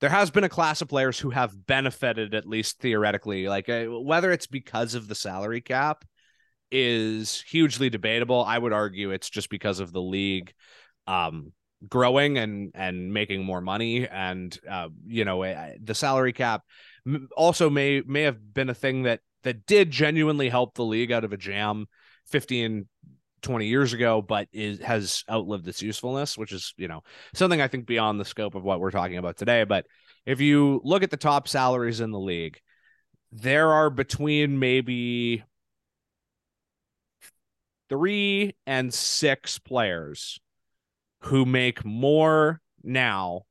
there 0.00 0.10
has 0.10 0.30
been 0.30 0.44
a 0.44 0.48
class 0.48 0.82
of 0.82 0.88
players 0.88 1.18
who 1.18 1.30
have 1.30 1.66
benefited 1.66 2.34
at 2.34 2.46
least 2.46 2.80
theoretically 2.80 3.48
like 3.48 3.68
uh, 3.68 3.84
whether 3.84 4.32
it's 4.32 4.46
because 4.46 4.94
of 4.94 5.08
the 5.08 5.14
salary 5.14 5.60
cap 5.60 6.04
is 6.72 7.42
hugely 7.42 7.90
debatable. 7.90 8.42
I 8.42 8.56
would 8.56 8.72
argue 8.72 9.10
it's 9.10 9.28
just 9.28 9.50
because 9.50 9.78
of 9.78 9.92
the 9.92 10.00
league 10.00 10.52
um, 11.06 11.52
growing 11.88 12.38
and 12.38 12.72
and 12.74 13.12
making 13.12 13.44
more 13.44 13.60
money, 13.60 14.08
and 14.08 14.58
uh, 14.68 14.88
you 15.06 15.24
know 15.24 15.44
the 15.80 15.94
salary 15.94 16.32
cap 16.32 16.62
also 17.36 17.70
may 17.70 18.02
may 18.06 18.22
have 18.22 18.54
been 18.54 18.70
a 18.70 18.74
thing 18.74 19.02
that 19.02 19.20
that 19.42 19.66
did 19.66 19.90
genuinely 19.90 20.48
help 20.48 20.74
the 20.74 20.84
league 20.84 21.12
out 21.12 21.24
of 21.24 21.32
a 21.32 21.36
jam 21.36 21.86
15 22.28 22.86
20 23.42 23.66
years 23.66 23.92
ago 23.92 24.22
but 24.22 24.48
is 24.52 24.78
has 24.80 25.24
outlived 25.30 25.66
its 25.66 25.82
usefulness 25.82 26.38
which 26.38 26.52
is 26.52 26.74
you 26.76 26.88
know 26.88 27.02
something 27.34 27.60
i 27.60 27.68
think 27.68 27.86
beyond 27.86 28.18
the 28.18 28.24
scope 28.24 28.54
of 28.54 28.62
what 28.62 28.80
we're 28.80 28.90
talking 28.90 29.18
about 29.18 29.36
today. 29.36 29.64
But 29.64 29.86
if 30.24 30.40
you 30.40 30.80
look 30.84 31.02
at 31.02 31.10
the 31.10 31.16
top 31.16 31.48
salaries 31.48 32.00
in 32.00 32.10
the 32.10 32.18
league 32.18 32.60
there 33.32 33.72
are 33.72 33.90
between 33.90 34.58
maybe 34.58 35.42
three 37.88 38.54
and 38.66 38.92
six 38.92 39.58
players 39.58 40.38
who 41.22 41.44
make 41.44 41.84
more 41.84 42.60
now 42.82 43.42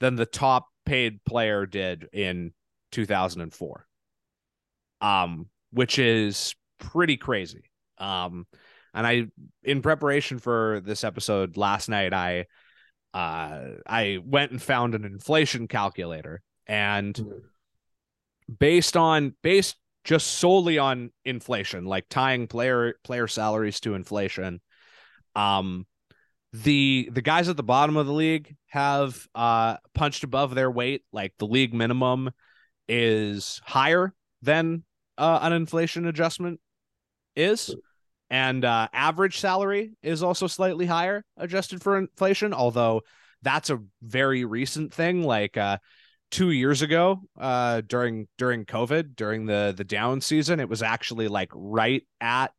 than 0.00 0.16
the 0.16 0.26
top 0.26 0.66
paid 0.84 1.22
player 1.24 1.66
did 1.66 2.08
in 2.12 2.52
2004 2.92 3.86
um 5.00 5.46
which 5.70 5.98
is 5.98 6.54
pretty 6.78 7.16
crazy. 7.16 7.64
Um 7.98 8.46
and 8.94 9.06
i 9.06 9.26
in 9.62 9.82
preparation 9.82 10.38
for 10.38 10.80
this 10.84 11.04
episode 11.04 11.56
last 11.56 11.88
night 11.88 12.12
i 12.12 12.46
uh 13.14 13.60
i 13.86 14.18
went 14.24 14.50
and 14.52 14.62
found 14.62 14.94
an 14.94 15.04
inflation 15.04 15.66
calculator 15.68 16.42
and 16.66 17.14
Mhm. 17.14 17.42
based 18.58 18.96
on 18.96 19.34
based 19.42 19.76
just 20.04 20.26
solely 20.38 20.78
on 20.78 21.10
inflation, 21.26 21.84
like 21.84 22.06
tying 22.08 22.46
player 22.46 22.94
player 23.04 23.26
salaries 23.26 23.78
to 23.80 23.94
inflation. 23.94 24.60
Um, 25.36 25.86
the 26.52 27.10
the 27.12 27.20
guys 27.20 27.48
at 27.50 27.58
the 27.58 27.62
bottom 27.62 27.98
of 27.98 28.06
the 28.06 28.12
league 28.12 28.56
have 28.68 29.26
uh 29.34 29.76
punched 29.94 30.24
above 30.24 30.54
their 30.54 30.70
weight. 30.70 31.02
Like 31.12 31.34
the 31.38 31.46
league 31.46 31.74
minimum 31.74 32.30
is 32.88 33.60
higher 33.64 34.14
than 34.40 34.84
uh, 35.18 35.40
an 35.42 35.52
inflation 35.52 36.06
adjustment 36.06 36.60
is, 37.36 37.74
and 38.30 38.64
uh, 38.64 38.88
average 38.92 39.38
salary 39.38 39.92
is 40.02 40.22
also 40.22 40.46
slightly 40.46 40.86
higher 40.86 41.24
adjusted 41.36 41.82
for 41.82 41.96
inflation. 41.96 42.52
Although 42.52 43.02
that's 43.42 43.70
a 43.70 43.80
very 44.02 44.44
recent 44.44 44.92
thing. 44.92 45.22
Like 45.22 45.56
uh, 45.56 45.78
two 46.30 46.50
years 46.50 46.82
ago 46.82 47.22
uh 47.40 47.80
during 47.86 48.28
during 48.36 48.64
covid 48.64 49.16
during 49.16 49.46
the 49.46 49.72
the 49.76 49.84
down 49.84 50.20
season 50.20 50.60
it 50.60 50.68
was 50.68 50.82
actually 50.82 51.26
like 51.26 51.50
right 51.54 52.06
at 52.20 52.52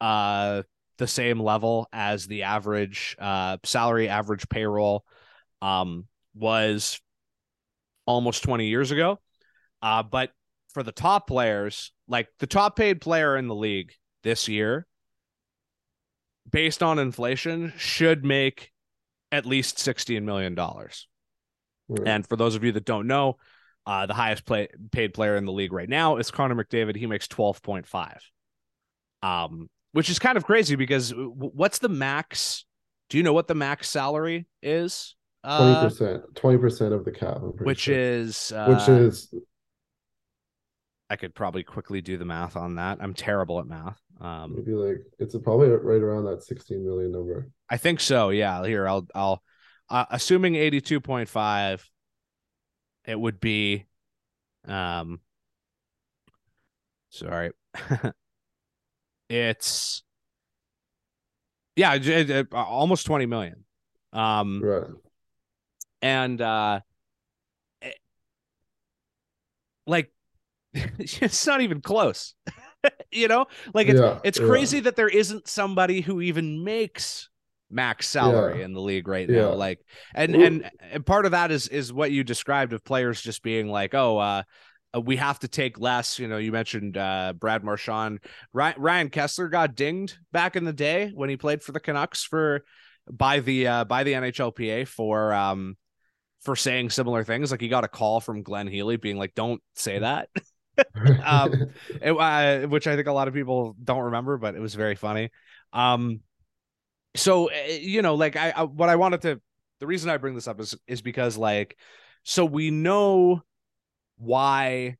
uh 0.00 0.62
the 0.98 1.06
same 1.06 1.40
level 1.40 1.88
as 1.92 2.26
the 2.26 2.42
average 2.42 3.16
uh 3.18 3.56
salary 3.64 4.08
average 4.08 4.48
payroll 4.50 5.04
um 5.62 6.06
was 6.34 7.00
almost 8.06 8.42
20 8.42 8.66
years 8.66 8.90
ago 8.90 9.18
uh 9.80 10.02
but 10.02 10.30
for 10.74 10.82
the 10.82 10.92
top 10.92 11.26
players 11.26 11.92
like 12.06 12.28
the 12.38 12.46
top 12.46 12.76
paid 12.76 13.00
player 13.00 13.36
in 13.36 13.48
the 13.48 13.54
league 13.54 13.92
this 14.24 14.46
year 14.46 14.86
based 16.50 16.82
on 16.82 16.98
inflation 16.98 17.72
should 17.76 18.24
make 18.24 18.72
at 19.32 19.46
least 19.46 19.78
16 19.78 20.24
million 20.24 20.54
dollars 20.54 21.06
and 22.06 22.26
for 22.26 22.36
those 22.36 22.54
of 22.54 22.64
you 22.64 22.72
that 22.72 22.84
don't 22.84 23.06
know, 23.06 23.36
uh, 23.86 24.06
the 24.06 24.14
highest 24.14 24.44
play, 24.46 24.68
paid 24.92 25.12
player 25.14 25.36
in 25.36 25.44
the 25.44 25.52
league 25.52 25.72
right 25.72 25.88
now 25.88 26.16
is 26.18 26.30
Connor 26.30 26.54
McDavid. 26.54 26.96
He 26.96 27.06
makes 27.06 27.26
12.5. 27.26 28.18
Um, 29.22 29.68
which 29.92 30.08
is 30.08 30.18
kind 30.18 30.36
of 30.36 30.44
crazy 30.44 30.76
because 30.76 31.12
what's 31.16 31.78
the 31.78 31.88
max? 31.88 32.64
Do 33.08 33.16
you 33.18 33.24
know 33.24 33.32
what 33.32 33.48
the 33.48 33.56
max 33.56 33.88
salary 33.88 34.46
is? 34.62 35.16
Twenty 35.44 35.72
Uh, 35.72 35.82
percent, 35.82 36.22
twenty 36.36 36.58
percent 36.58 36.94
of 36.94 37.04
the 37.04 37.10
cap, 37.10 37.38
which 37.62 37.80
sure. 37.80 37.98
is 37.98 38.52
uh, 38.52 38.66
which 38.66 38.88
is 38.88 39.34
I 41.08 41.16
could 41.16 41.34
probably 41.34 41.64
quickly 41.64 42.00
do 42.00 42.16
the 42.18 42.24
math 42.24 42.56
on 42.56 42.76
that. 42.76 42.98
I'm 43.00 43.14
terrible 43.14 43.58
at 43.58 43.66
math. 43.66 44.00
Um, 44.20 44.54
maybe 44.56 44.72
like 44.72 44.98
it's 45.18 45.36
probably 45.38 45.68
right 45.68 46.02
around 46.02 46.26
that 46.26 46.42
sixteen 46.42 46.84
million 46.84 47.10
number. 47.12 47.48
I 47.68 47.76
think 47.78 48.00
so. 48.00 48.30
Yeah. 48.30 48.64
Here, 48.66 48.86
I'll, 48.86 49.06
I'll, 49.14 49.42
uh, 49.88 50.04
assuming 50.10 50.54
82.5, 50.54 51.88
it 53.06 53.18
would 53.18 53.40
be, 53.40 53.86
um, 54.66 55.20
sorry. 57.10 57.52
it's, 59.28 60.02
yeah, 61.76 61.96
j- 61.98 62.24
j- 62.24 62.44
almost 62.52 63.06
20 63.06 63.26
million. 63.26 63.64
Um, 64.12 64.60
Right. 64.62 64.90
and, 66.02 66.40
uh, 66.40 66.80
it- 67.80 67.98
like, 69.86 70.12
it's 70.74 71.46
not 71.46 71.60
even 71.60 71.80
close. 71.80 72.34
you 73.12 73.28
know, 73.28 73.46
like 73.74 73.88
it's, 73.88 74.00
yeah, 74.00 74.18
it's 74.24 74.38
yeah. 74.38 74.46
crazy 74.46 74.80
that 74.80 74.96
there 74.96 75.08
isn't 75.08 75.48
somebody 75.48 76.00
who 76.00 76.20
even 76.20 76.64
makes 76.64 77.28
max 77.70 78.08
salary 78.08 78.58
Yeah. 78.58 78.64
in 78.64 78.72
the 78.72 78.80
league 78.80 79.06
right 79.06 79.28
Yeah. 79.30 79.42
now 79.42 79.52
like 79.52 79.78
and 80.12 80.32
Well- 80.36 80.44
and 80.44 80.70
and 80.90 81.06
part 81.06 81.24
of 81.24 81.30
that 81.30 81.52
is 81.52 81.68
is 81.68 81.92
what 81.92 82.10
you 82.10 82.24
described 82.24 82.72
of 82.72 82.84
players 82.84 83.20
just 83.22 83.44
being 83.44 83.68
like 83.68 83.94
oh 83.94 84.18
uh 84.18 84.42
uh, 84.92 85.00
we 85.00 85.14
have 85.14 85.38
to 85.38 85.46
take 85.46 85.78
less 85.78 86.18
you 86.18 86.26
know 86.26 86.36
you 86.36 86.50
mentioned 86.50 86.96
uh 86.96 87.32
brad 87.38 87.62
marchand 87.62 88.18
ryan, 88.52 88.74
ryan 88.76 89.08
kesler 89.08 89.48
got 89.48 89.76
dinged 89.76 90.18
back 90.32 90.56
in 90.56 90.64
the 90.64 90.72
day 90.72 91.12
when 91.14 91.28
he 91.30 91.36
played 91.36 91.62
for 91.62 91.70
the 91.70 91.78
canucks 91.78 92.24
for 92.24 92.64
by 93.08 93.38
the 93.38 93.68
uh 93.68 93.84
by 93.84 94.02
the 94.02 94.14
nhlpa 94.14 94.88
for 94.88 95.32
um 95.32 95.76
for 96.42 96.56
saying 96.56 96.90
similar 96.90 97.22
things 97.22 97.52
like 97.52 97.60
he 97.60 97.68
got 97.68 97.84
a 97.84 97.88
call 97.88 98.20
from 98.20 98.42
glenn 98.42 98.66
healy 98.66 98.96
being 98.96 99.16
like 99.16 99.36
don't 99.36 99.62
say 99.76 100.00
that 100.00 100.28
um, 101.24 101.72
it, 102.02 102.10
uh, 102.12 102.68
which 102.68 102.86
I 102.86 102.96
think 102.96 103.08
a 103.08 103.12
lot 103.12 103.28
of 103.28 103.34
people 103.34 103.76
don't 103.82 104.04
remember, 104.04 104.36
but 104.38 104.54
it 104.54 104.60
was 104.60 104.74
very 104.74 104.94
funny. 104.94 105.30
Um, 105.72 106.20
so 107.14 107.50
uh, 107.50 107.72
you 107.80 108.02
know, 108.02 108.14
like 108.14 108.36
I, 108.36 108.50
I, 108.50 108.62
what 108.64 108.88
I 108.88 108.96
wanted 108.96 109.22
to, 109.22 109.40
the 109.80 109.86
reason 109.86 110.10
I 110.10 110.16
bring 110.16 110.34
this 110.34 110.48
up 110.48 110.60
is 110.60 110.74
is 110.86 111.02
because 111.02 111.36
like, 111.36 111.76
so 112.22 112.44
we 112.44 112.70
know 112.70 113.42
why 114.18 114.96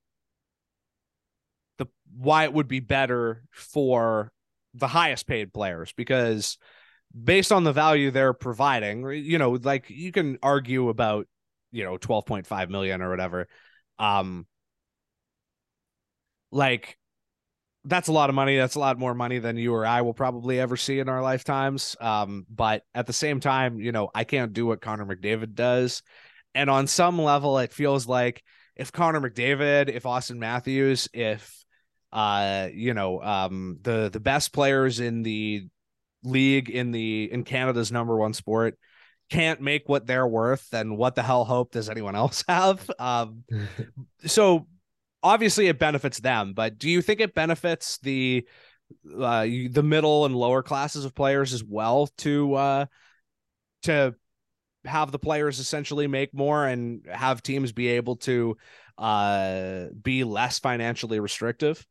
the 1.79 1.87
why 2.17 2.45
it 2.45 2.53
would 2.53 2.69
be 2.69 2.81
better 2.81 3.45
for 3.51 4.33
the 4.75 4.89
highest 4.89 5.27
paid 5.27 5.53
players 5.53 5.93
because 5.97 6.57
based 7.25 7.53
on 7.53 7.65
the 7.65 7.73
value 7.73 8.11
they're 8.11 8.33
providing, 8.33 9.09
you 9.11 9.39
know, 9.39 9.59
like 9.63 9.91
you 9.91 10.13
can 10.13 10.39
argue 10.43 10.89
about, 10.89 11.27
you 11.73 11.85
know, 11.85 11.97
12.5 11.97 12.71
million 12.71 13.03
or 13.03 13.11
whatever. 13.11 13.49
Um, 13.99 14.47
like 16.51 16.97
that's 17.85 18.09
a 18.09 18.13
lot 18.13 18.29
of 18.29 18.35
money. 18.35 18.57
That's 18.57 18.75
a 18.75 18.81
lot 18.81 18.99
more 18.99 19.15
money 19.15 19.39
than 19.39 19.57
you 19.57 19.75
or 19.75 19.87
I 19.87 20.03
will 20.03 20.13
probably 20.13 20.61
ever 20.61 20.77
see 20.77 20.99
in 20.99 21.09
our 21.09 21.23
lifetimes. 21.23 21.97
Um, 22.01 22.45
but 22.51 22.83
at 22.95 23.07
the 23.07 23.13
same 23.13 23.41
time, 23.41 23.81
you 23.81 23.91
know, 23.91 24.11
I 24.15 24.25
can't 24.25 24.53
do 24.53 24.67
what 24.67 24.83
Connor 24.83 25.07
McDavid 25.07 25.55
does. 25.55 26.03
And 26.55 26.69
on 26.69 26.87
some 26.87 27.19
level, 27.19 27.59
it 27.59 27.73
feels 27.73 28.07
like 28.07 28.43
if 28.77 28.93
Connor 28.93 29.21
McDavid, 29.21 29.89
if 29.89 30.03
Auston 30.03 30.37
Matthews, 30.37 31.09
if 31.13 31.65
uh, 32.13 32.69
you 32.73 32.93
know, 32.93 33.23
um, 33.23 33.79
the 33.83 34.11
the 34.13 34.21
best 34.21 34.53
players 34.53 35.01
in 35.01 35.23
the 35.23 35.67
league 36.25 36.69
in 36.69 36.91
the 36.91 37.31
in 37.31 37.45
Canada's 37.45 37.93
number 37.93 38.17
one 38.17 38.35
sport 38.35 38.77
can't 39.31 39.61
make 39.61 39.89
what 39.89 40.07
they're 40.07 40.27
worth, 40.27 40.69
then 40.71 40.97
what 40.97 41.15
the 41.15 41.23
hell 41.23 41.45
hope 41.45 41.71
does 41.71 41.89
anyone 41.89 42.17
else 42.17 42.45
have? 42.49 42.91
Um, 42.99 43.45
so 44.27 44.67
obviously 45.23 45.69
it 45.69 45.79
benefits 45.79 46.21
them, 46.21 46.53
but 46.55 46.79
do 46.79 46.89
you 46.89 47.03
think 47.03 47.21
it 47.21 47.35
benefits 47.35 47.99
the 47.99 48.47
uh, 49.19 49.43
the 49.43 49.83
middle 49.85 50.25
and 50.25 50.35
lower 50.35 50.63
classes 50.63 51.05
of 51.05 51.15
players 51.15 51.53
as 51.53 51.63
well 51.63 52.09
to 52.19 52.55
uh, 52.55 52.87
to 53.83 54.15
have 54.85 55.13
the 55.13 55.19
players 55.19 55.59
essentially 55.59 56.07
make 56.07 56.33
more 56.35 56.67
and 56.67 57.07
have 57.11 57.43
teams 57.43 57.73
be 57.73 57.89
able 57.89 58.17
to 58.17 58.57
uh, 58.99 59.87
be 60.03 60.25
less 60.25 60.59
financially 60.59 61.21
restrictive? 61.21 61.87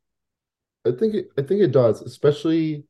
I 0.86 0.92
think 0.92 1.14
it, 1.14 1.28
I 1.38 1.42
think 1.42 1.60
it 1.60 1.72
does, 1.72 2.02
especially 2.02 2.84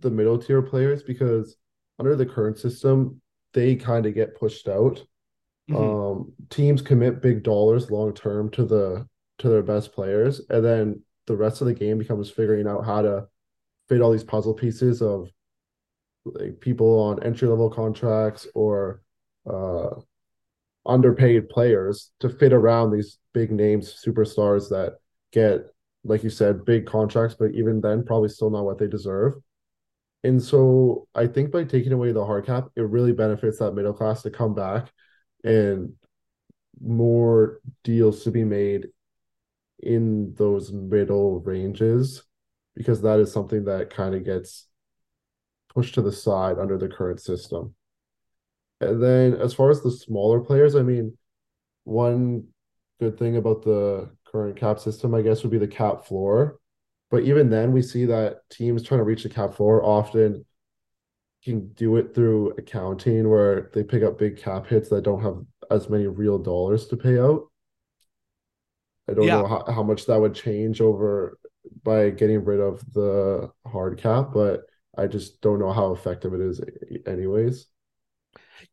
the 0.00 0.10
middle 0.10 0.38
tier 0.38 0.62
players, 0.62 1.02
because 1.02 1.56
under 1.98 2.16
the 2.16 2.26
current 2.26 2.58
system, 2.58 3.20
they 3.52 3.76
kind 3.76 4.06
of 4.06 4.14
get 4.14 4.38
pushed 4.38 4.68
out. 4.68 5.04
Mhm. 5.70 5.76
Um, 5.76 6.32
teams 6.50 6.82
commit 6.82 7.22
big 7.22 7.42
dollars 7.42 7.90
long 7.90 8.12
term 8.14 8.50
to 8.50 8.64
the 8.64 9.06
to 9.38 9.48
their 9.48 9.62
best 9.62 9.92
players, 9.92 10.40
and 10.48 10.64
then 10.64 11.02
the 11.26 11.36
rest 11.36 11.60
of 11.60 11.66
the 11.66 11.74
game 11.74 11.98
becomes 11.98 12.30
figuring 12.30 12.66
out 12.66 12.84
how 12.84 13.02
to 13.02 13.26
fit 13.88 14.00
all 14.00 14.12
these 14.12 14.24
puzzle 14.24 14.54
pieces 14.54 15.02
of 15.02 15.28
like 16.24 16.60
people 16.60 17.00
on 17.00 17.22
entry 17.22 17.48
level 17.48 17.68
contracts 17.68 18.46
or 18.54 19.02
uh 19.50 19.90
underpaid 20.86 21.48
players 21.48 22.10
to 22.20 22.28
fit 22.28 22.52
around 22.52 22.90
these 22.90 23.18
big 23.32 23.50
names 23.50 24.02
superstars 24.06 24.68
that 24.70 24.96
get 25.32 25.66
like 26.04 26.22
you 26.22 26.30
said 26.30 26.64
big 26.64 26.86
contracts 26.86 27.36
but 27.38 27.52
even 27.54 27.80
then 27.80 28.04
probably 28.04 28.28
still 28.28 28.50
not 28.50 28.64
what 28.64 28.78
they 28.78 28.86
deserve. 28.86 29.34
And 30.22 30.42
so 30.42 31.06
i 31.14 31.26
think 31.26 31.50
by 31.50 31.64
taking 31.64 31.92
away 31.92 32.12
the 32.12 32.24
hard 32.24 32.46
cap 32.46 32.68
it 32.76 32.82
really 32.82 33.12
benefits 33.12 33.58
that 33.58 33.72
middle 33.72 33.92
class 33.92 34.22
to 34.22 34.30
come 34.30 34.54
back 34.54 34.90
and 35.42 35.92
more 36.80 37.60
deals 37.82 38.24
to 38.24 38.30
be 38.30 38.44
made 38.44 38.88
in 39.80 40.34
those 40.34 40.72
middle 40.72 41.40
ranges 41.40 42.22
because 42.74 43.02
that 43.02 43.20
is 43.20 43.32
something 43.32 43.64
that 43.64 43.90
kind 43.90 44.14
of 44.14 44.24
gets 44.24 44.66
pushed 45.74 45.94
to 45.94 46.02
the 46.02 46.12
side 46.12 46.58
under 46.58 46.78
the 46.78 46.88
current 46.88 47.20
system. 47.20 47.74
And 48.80 49.02
then 49.02 49.34
as 49.34 49.54
far 49.54 49.70
as 49.70 49.82
the 49.82 49.90
smaller 49.90 50.40
players, 50.40 50.74
I 50.74 50.82
mean, 50.82 51.16
one 51.84 52.48
good 53.00 53.18
thing 53.18 53.36
about 53.36 53.62
the 53.62 54.10
current 54.26 54.56
cap 54.56 54.78
system, 54.78 55.14
I 55.14 55.22
guess, 55.22 55.42
would 55.42 55.52
be 55.52 55.58
the 55.58 55.68
cap 55.68 56.06
floor. 56.06 56.58
But 57.10 57.24
even 57.24 57.50
then, 57.50 57.72
we 57.72 57.82
see 57.82 58.06
that 58.06 58.48
teams 58.50 58.82
trying 58.82 58.98
to 58.98 59.04
reach 59.04 59.22
the 59.22 59.28
cap 59.28 59.54
floor 59.54 59.84
often 59.84 60.44
can 61.44 61.68
do 61.74 61.96
it 61.96 62.14
through 62.14 62.52
accounting 62.56 63.28
where 63.28 63.70
they 63.74 63.84
pick 63.84 64.02
up 64.02 64.18
big 64.18 64.38
cap 64.38 64.66
hits 64.66 64.88
that 64.88 65.04
don't 65.04 65.22
have 65.22 65.36
as 65.70 65.90
many 65.90 66.06
real 66.06 66.38
dollars 66.38 66.86
to 66.86 66.96
pay 66.96 67.18
out. 67.18 67.50
I 69.08 69.14
don't 69.14 69.30
Yeah. 69.30 69.32
know 69.32 69.46
how, 69.46 69.64
how 69.70 69.82
much 69.82 70.06
that 70.06 70.20
would 70.20 70.34
change 70.34 70.80
over 70.80 71.38
by 71.82 72.10
getting 72.10 72.44
rid 72.44 72.60
of 72.60 72.80
the 72.94 73.50
hard 73.66 73.98
cap, 73.98 74.30
but 74.32 74.62
I 74.96 75.06
just 75.06 75.40
don't 75.40 75.58
know 75.58 75.72
how 75.72 75.92
effective 75.92 76.34
it 76.34 76.40
is 76.40 76.60
anyways. 77.06 77.66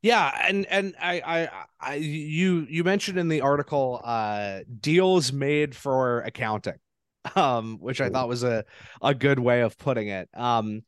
Yeah, 0.02 0.32
and 0.48 0.66
and 0.68 0.96
I, 1.00 1.22
I 1.26 1.50
I 1.80 1.96
you 1.96 2.66
you 2.70 2.84
mentioned 2.84 3.18
in 3.20 3.28
the 3.28 3.42
article 3.42 4.02
uh 4.04 4.62
deals 4.80 5.32
made 5.32 5.76
for 5.76 6.22
accounting, 6.22 6.78
um, 7.36 7.78
which 7.80 8.02
I 8.02 8.10
thought 8.10 8.28
was 8.28 8.44
a 8.44 8.66
a 9.02 9.14
good 9.14 9.40
way 9.40 9.62
of 9.62 9.78
putting 9.78 10.08
it. 10.08 10.30
Um, 10.34 10.84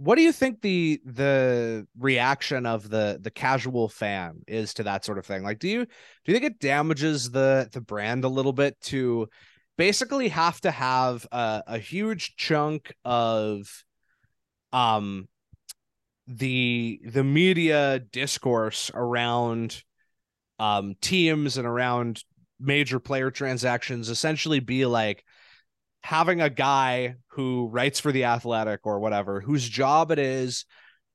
what 0.00 0.16
do 0.16 0.22
you 0.22 0.32
think 0.32 0.62
the 0.62 0.98
the 1.04 1.86
reaction 1.98 2.64
of 2.64 2.88
the 2.88 3.18
the 3.20 3.30
casual 3.30 3.86
fan 3.86 4.40
is 4.48 4.72
to 4.74 4.82
that 4.84 5.04
sort 5.04 5.18
of 5.18 5.26
thing? 5.26 5.42
Like, 5.42 5.58
do 5.58 5.68
you 5.68 5.84
do 5.84 6.32
you 6.32 6.32
think 6.32 6.50
it 6.50 6.58
damages 6.58 7.30
the 7.30 7.68
the 7.70 7.82
brand 7.82 8.24
a 8.24 8.28
little 8.28 8.54
bit 8.54 8.80
to 8.84 9.28
basically 9.76 10.28
have 10.28 10.58
to 10.62 10.70
have 10.70 11.26
a, 11.30 11.62
a 11.66 11.78
huge 11.78 12.34
chunk 12.36 12.94
of 13.04 13.84
um 14.72 15.28
the 16.26 16.98
the 17.04 17.24
media 17.24 17.98
discourse 17.98 18.90
around 18.94 19.82
um 20.58 20.94
teams 21.02 21.58
and 21.58 21.66
around 21.66 22.24
major 22.58 23.00
player 23.00 23.30
transactions 23.30 24.08
essentially 24.08 24.60
be 24.60 24.86
like 24.86 25.24
having 26.02 26.40
a 26.40 26.48
guy 26.48 27.16
who 27.40 27.68
writes 27.72 27.98
for 27.98 28.12
the 28.12 28.24
athletic 28.24 28.80
or 28.84 29.00
whatever 29.00 29.40
whose 29.40 29.66
job 29.66 30.10
it 30.10 30.18
is 30.18 30.66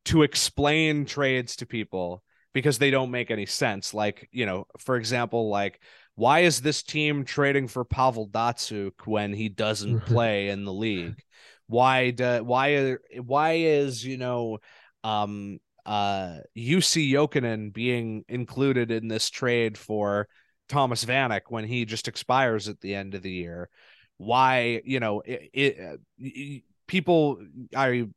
to 0.05 0.23
explain 0.23 1.05
trades 1.05 1.55
to 1.57 1.67
people 1.67 2.23
because 2.51 2.80
they 2.80 2.89
don't 2.89 3.11
make 3.11 3.30
any 3.30 3.45
sense. 3.45 3.93
Like 3.93 4.28
you 4.32 4.47
know 4.47 4.65
for 4.80 4.95
example 4.95 5.49
like 5.49 5.80
why 6.15 6.39
is 6.39 6.61
this 6.61 6.82
team 6.82 7.26
trading 7.26 7.67
for 7.67 7.86
Pavel 7.86 8.28
Datsyuk 8.28 9.05
when 9.05 9.34
he 9.34 9.49
doesn't 9.49 10.05
play 10.05 10.49
in 10.49 10.65
the 10.65 10.73
league? 10.73 11.21
Why 11.67 12.09
do 12.09 12.43
why 12.43 12.95
why 13.21 13.51
is 13.53 14.03
you 14.03 14.17
know 14.17 14.57
um 15.03 15.59
uh 15.86 16.38
Jussi 16.57 17.11
Jokinen 17.11 17.71
being 17.71 18.26
included 18.28 18.89
in 18.89 19.07
this 19.07 19.30
trade 19.30 19.78
for 19.78 20.28
Thomas 20.69 21.05
Vanek 21.05 21.41
when 21.49 21.65
he 21.65 21.86
just 21.86 22.07
expires 22.07 22.67
at 22.67 22.82
the 22.82 22.95
end 22.95 23.13
of 23.13 23.21
the 23.21 23.32
year 23.32 23.69
why 24.18 24.82
you 24.86 24.99
know 24.99 25.22
it, 25.22 25.49
it 25.53 25.99
y- 26.20 26.63
people 26.88 27.39
I 27.76 28.07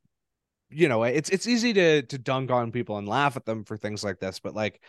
you 0.70 0.88
know 0.88 1.02
it's 1.04 1.30
it's 1.30 1.46
easy 1.46 1.72
to 1.74 2.02
to 2.02 2.18
dunk 2.18 2.50
on 2.50 2.72
people 2.72 2.98
and 2.98 3.08
laugh 3.08 3.36
at 3.36 3.44
them 3.46 3.64
for 3.64 3.76
things 3.76 4.04
like 4.04 4.20
this 4.20 4.40
but 4.40 4.54
like 4.54 4.82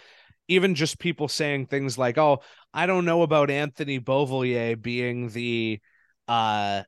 even 0.47 0.75
just 0.75 0.99
people 0.99 1.27
saying 1.27 1.67
things 1.67 1.97
like 1.97 2.17
oh 2.17 2.41
I 2.73 2.85
don't 2.85 3.05
know 3.05 3.21
about 3.23 3.51
Anthony 3.51 3.99
Beauvillier 3.99 4.81
being 4.81 5.29
the 5.29 5.79
uh 6.27 6.83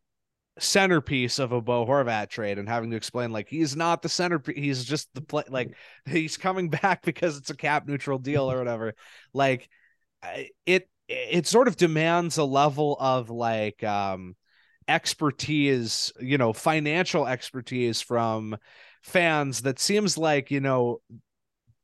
centerpiece 0.60 1.40
of 1.40 1.52
a 1.54 1.62
Bo 1.62 1.86
Horvat 1.86 2.30
trade 2.30 2.60
and 2.60 2.68
having 2.70 2.92
to 2.92 2.98
explain 2.98 3.32
like 3.32 3.48
he's 3.50 3.76
not 3.76 4.02
the 4.02 4.10
centerpiece 4.10 4.58
he's 4.58 4.86
just 4.86 5.10
the 5.14 5.22
play 5.22 5.44
like 5.50 5.76
he's 6.06 6.38
coming 6.38 6.70
back 6.82 7.04
because 7.04 7.38
it's 7.38 7.50
a 7.50 7.56
cap 7.56 7.88
neutral 7.88 8.20
deal 8.20 8.52
or 8.52 8.58
whatever. 8.60 8.94
Like 9.34 9.70
it 10.66 10.90
it 11.12 11.48
sort 11.48 11.68
of 11.68 11.76
demands 11.78 12.38
a 12.38 12.44
level 12.44 12.98
of 13.00 13.30
like 13.30 13.84
um 13.84 14.36
expertise 14.88 16.12
you 16.20 16.38
know 16.38 16.54
financial 16.54 17.28
expertise 17.28 18.02
from 18.02 18.58
fans 19.02 19.62
that 19.62 19.80
seems 19.80 20.18
like 20.18 20.52
you 20.52 20.60
know 20.60 21.02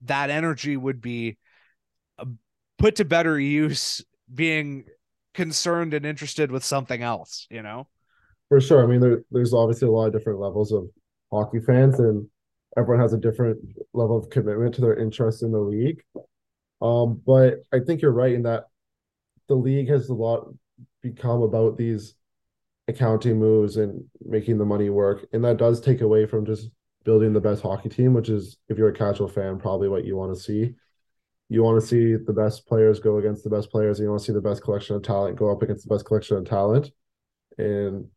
that 0.02 0.30
energy 0.30 0.76
would 0.78 1.02
be 1.02 1.38
uh, 2.20 2.26
put 2.78 2.96
to 2.96 3.06
better 3.06 3.40
use 3.40 4.04
being 4.34 4.86
concerned 5.34 5.94
and 5.94 6.06
interested 6.06 6.52
with 6.52 6.64
something 6.64 7.02
else 7.02 7.48
you 7.50 7.62
know 7.62 7.88
For 8.50 8.62
sure. 8.62 8.84
I 8.84 8.88
mean, 8.88 9.02
there, 9.02 9.24
there's 9.32 9.54
obviously 9.54 9.88
a 9.88 9.92
lot 9.92 10.08
of 10.08 10.14
different 10.14 10.40
levels 10.40 10.72
of 10.72 10.88
hockey 11.32 11.60
fans, 11.60 12.00
and 12.00 12.28
everyone 12.78 13.02
has 13.02 13.14
a 13.14 13.18
different 13.18 13.60
level 13.94 14.18
of 14.18 14.30
commitment 14.30 14.76
to 14.76 14.82
their 14.82 14.96
interest 14.96 15.44
in 15.44 15.52
the 15.52 15.60
league. 15.60 16.02
Um, 16.82 17.22
but 17.26 17.64
I 17.74 17.80
think 17.80 18.02
you're 18.02 18.12
right 18.12 18.34
in 18.34 18.44
that 18.44 18.66
the 19.48 19.56
league 19.56 19.90
has 19.90 20.10
a 20.10 20.14
lot 20.14 20.48
become 21.02 21.42
about 21.42 21.78
these 21.78 22.16
accounting 22.88 23.38
moves 23.40 23.78
and 23.78 24.04
making 24.26 24.58
the 24.58 24.66
money 24.66 24.90
work, 24.90 25.26
and 25.34 25.44
that 25.44 25.58
does 25.58 25.82
take 25.82 26.02
away 26.02 26.26
from 26.26 26.46
just 26.46 26.70
building 27.04 27.34
the 27.34 27.42
best 27.42 27.62
hockey 27.62 27.90
team, 27.90 28.14
which 28.14 28.30
is 28.30 28.58
if 28.70 28.78
you're 28.78 28.90
a 28.90 28.94
casual 28.94 29.28
fan, 29.28 29.60
probably 29.60 29.88
what 29.90 30.06
you 30.06 30.16
want 30.18 30.34
to 30.36 30.42
see. 30.42 30.76
you 31.50 31.64
want 31.64 31.80
to 31.80 31.88
see 31.88 32.16
the 32.16 32.34
best 32.34 32.68
players 32.68 33.00
go 33.00 33.18
against 33.18 33.44
the 33.44 33.50
best 33.50 33.72
players. 33.72 34.00
And 34.00 34.06
you 34.06 34.10
want 34.10 34.22
to 34.22 34.26
see 34.26 34.34
the 34.34 34.42
best 34.42 34.62
collection 34.64 34.96
of 34.96 35.04
talent 35.04 35.38
go 35.38 35.50
up 35.52 35.62
against 35.62 35.88
the 35.88 35.94
best 35.94 36.06
collection 36.06 36.38
of 36.38 36.46
talent. 36.46 36.92
And 37.58 38.08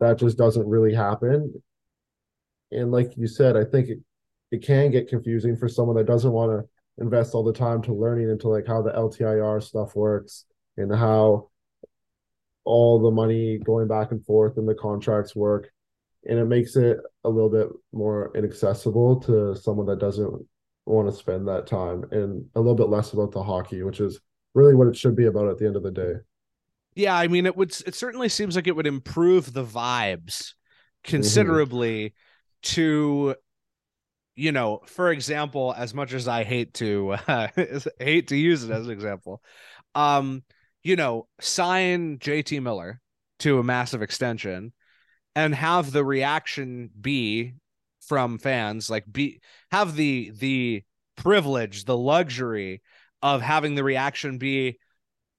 that 0.00 0.18
just 0.18 0.36
doesn't 0.36 0.66
really 0.66 0.94
happen. 0.94 1.62
And 2.70 2.92
like 2.92 3.16
you 3.16 3.26
said, 3.26 3.56
I 3.56 3.64
think 3.64 3.88
it, 3.88 3.98
it 4.50 4.62
can 4.62 4.90
get 4.90 5.08
confusing 5.08 5.56
for 5.56 5.68
someone 5.68 5.96
that 5.96 6.06
doesn't 6.06 6.32
want 6.32 6.52
to 6.52 6.68
invest 6.98 7.34
all 7.34 7.44
the 7.44 7.52
time 7.52 7.82
to 7.82 7.92
learning 7.92 8.30
into 8.30 8.48
like 8.48 8.66
how 8.66 8.82
the 8.82 8.90
LTIR 8.90 9.62
stuff 9.62 9.94
works 9.96 10.44
and 10.76 10.94
how 10.94 11.48
all 12.64 13.00
the 13.00 13.10
money 13.10 13.58
going 13.58 13.88
back 13.88 14.12
and 14.12 14.24
forth 14.24 14.56
and 14.56 14.68
the 14.68 14.74
contracts 14.74 15.34
work. 15.34 15.70
And 16.24 16.38
it 16.38 16.44
makes 16.44 16.76
it 16.76 16.98
a 17.24 17.28
little 17.28 17.50
bit 17.50 17.68
more 17.92 18.30
inaccessible 18.36 19.20
to 19.22 19.56
someone 19.56 19.86
that 19.86 19.98
doesn't 19.98 20.46
want 20.86 21.08
to 21.08 21.16
spend 21.16 21.48
that 21.48 21.66
time 21.66 22.04
and 22.12 22.44
a 22.54 22.60
little 22.60 22.76
bit 22.76 22.88
less 22.88 23.12
about 23.12 23.32
the 23.32 23.42
hockey, 23.42 23.82
which 23.82 24.00
is 24.00 24.20
really 24.54 24.74
what 24.74 24.88
it 24.88 24.96
should 24.96 25.16
be 25.16 25.26
about 25.26 25.48
at 25.48 25.58
the 25.58 25.66
end 25.66 25.76
of 25.76 25.82
the 25.82 25.90
day. 25.90 26.12
Yeah, 26.94 27.16
I 27.16 27.26
mean, 27.26 27.46
it 27.46 27.56
would. 27.56 27.74
It 27.86 27.94
certainly 27.94 28.28
seems 28.28 28.54
like 28.54 28.66
it 28.66 28.76
would 28.76 28.86
improve 28.86 29.52
the 29.52 29.64
vibes 29.64 30.52
considerably 31.02 32.10
mm-hmm. 32.10 32.74
to, 32.74 33.34
you 34.34 34.52
know, 34.52 34.80
for 34.86 35.10
example, 35.10 35.74
as 35.76 35.94
much 35.94 36.12
as 36.12 36.28
I 36.28 36.44
hate 36.44 36.74
to 36.74 37.12
uh, 37.28 37.48
hate 37.98 38.28
to 38.28 38.36
use 38.36 38.64
it 38.64 38.70
as 38.70 38.86
an 38.86 38.92
example, 38.92 39.42
um, 39.94 40.42
you 40.82 40.96
know, 40.96 41.28
sign 41.40 42.18
JT 42.18 42.62
Miller 42.62 43.00
to 43.40 43.58
a 43.58 43.64
massive 43.64 44.02
extension 44.02 44.72
and 45.34 45.54
have 45.54 45.92
the 45.92 46.04
reaction 46.04 46.90
be 46.98 47.54
from 48.06 48.38
fans 48.38 48.90
like 48.90 49.04
be 49.10 49.40
have 49.70 49.94
the 49.94 50.32
the 50.38 50.82
privilege 51.16 51.84
the 51.84 51.96
luxury 51.96 52.82
of 53.22 53.40
having 53.40 53.74
the 53.74 53.84
reaction 53.84 54.38
be 54.38 54.78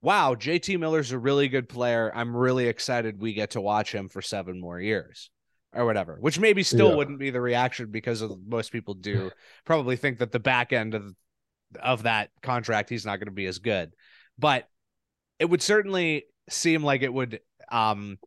wow 0.01 0.33
jt 0.33 0.79
miller's 0.79 1.11
a 1.11 1.19
really 1.19 1.47
good 1.47 1.67
player. 1.67 2.11
I'm 2.13 2.35
really 2.35 2.67
excited 2.67 3.21
we 3.21 3.33
get 3.33 3.51
to 3.51 3.61
watch 3.61 3.93
him 3.93 4.09
for 4.09 4.21
seven 4.21 4.59
more 4.59 4.79
years 4.79 5.29
or 5.73 5.85
whatever 5.85 6.17
which 6.19 6.39
maybe 6.39 6.63
still 6.63 6.89
yeah. 6.89 6.95
wouldn't 6.95 7.19
be 7.19 7.29
the 7.29 7.41
reaction 7.41 7.91
because 7.91 8.21
of 8.21 8.37
most 8.45 8.71
people 8.71 8.93
do 8.93 9.31
probably 9.65 9.95
think 9.95 10.19
that 10.19 10.31
the 10.31 10.39
back 10.39 10.73
end 10.73 10.93
of 10.93 11.15
of 11.81 12.03
that 12.03 12.29
contract 12.41 12.89
he's 12.89 13.05
not 13.05 13.17
going 13.17 13.27
to 13.27 13.31
be 13.31 13.45
as 13.47 13.59
good 13.59 13.93
but 14.37 14.67
it 15.39 15.45
would 15.45 15.61
certainly 15.61 16.25
seem 16.49 16.83
like 16.83 17.01
it 17.01 17.13
would 17.13 17.39
um 17.71 18.17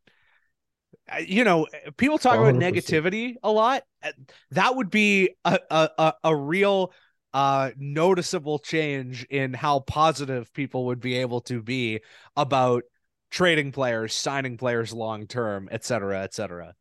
you 1.21 1.45
know, 1.45 1.67
people 1.97 2.19
talk 2.19 2.39
100%. 2.39 2.51
about 2.51 2.61
negativity 2.61 3.35
a 3.43 3.51
lot. 3.51 3.83
Uh, 4.03 4.11
that 4.51 4.75
would 4.75 4.91
be 4.91 5.31
a 5.45 5.59
a, 5.71 6.15
a 6.25 6.37
real 6.37 6.93
uh, 7.33 7.71
noticeable 7.77 8.59
change 8.59 9.25
in 9.25 9.53
how 9.53 9.81
positive 9.81 10.53
people 10.53 10.87
would 10.87 11.01
be 11.01 11.17
able 11.17 11.43
to 11.43 11.63
be 11.63 12.01
about 12.37 12.85
trading 13.31 13.73
players, 13.73 14.15
signing 14.15 14.57
players 14.57 14.93
long 14.93 15.27
term, 15.27 15.69
et 15.71 15.85
cetera, 15.85 16.23
et 16.23 16.35
cetera. 16.35 16.75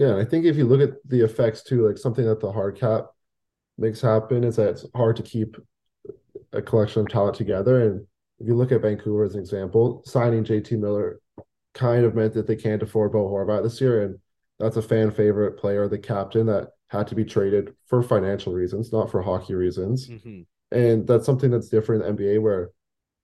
Yeah, 0.00 0.16
I 0.16 0.24
think 0.24 0.46
if 0.46 0.56
you 0.56 0.64
look 0.64 0.80
at 0.80 0.96
the 1.06 1.22
effects 1.22 1.62
too, 1.62 1.86
like 1.86 1.98
something 1.98 2.24
that 2.24 2.40
the 2.40 2.50
hard 2.50 2.80
cap 2.80 3.08
makes 3.76 4.00
happen 4.00 4.44
is 4.44 4.56
that 4.56 4.70
it's 4.70 4.86
hard 4.94 5.14
to 5.16 5.22
keep 5.22 5.58
a 6.54 6.62
collection 6.62 7.02
of 7.02 7.08
talent 7.08 7.36
together. 7.36 7.86
And 7.86 8.06
if 8.38 8.46
you 8.46 8.54
look 8.54 8.72
at 8.72 8.80
Vancouver 8.80 9.24
as 9.24 9.34
an 9.34 9.40
example, 9.40 10.02
signing 10.06 10.42
JT 10.42 10.78
Miller 10.78 11.20
kind 11.74 12.06
of 12.06 12.14
meant 12.14 12.32
that 12.32 12.46
they 12.46 12.56
can't 12.56 12.82
afford 12.82 13.12
Bo 13.12 13.28
Horvat 13.28 13.62
this 13.62 13.78
year, 13.78 14.04
and 14.04 14.18
that's 14.58 14.78
a 14.78 14.82
fan 14.82 15.10
favorite 15.10 15.58
player, 15.58 15.86
the 15.86 15.98
captain 15.98 16.46
that 16.46 16.70
had 16.88 17.06
to 17.08 17.14
be 17.14 17.26
traded 17.26 17.74
for 17.86 18.02
financial 18.02 18.54
reasons, 18.54 18.94
not 18.94 19.10
for 19.10 19.20
hockey 19.20 19.52
reasons. 19.52 20.08
Mm-hmm. 20.08 20.40
And 20.74 21.06
that's 21.06 21.26
something 21.26 21.50
that's 21.50 21.68
different 21.68 22.06
in 22.06 22.16
NBA 22.16 22.40
where 22.40 22.70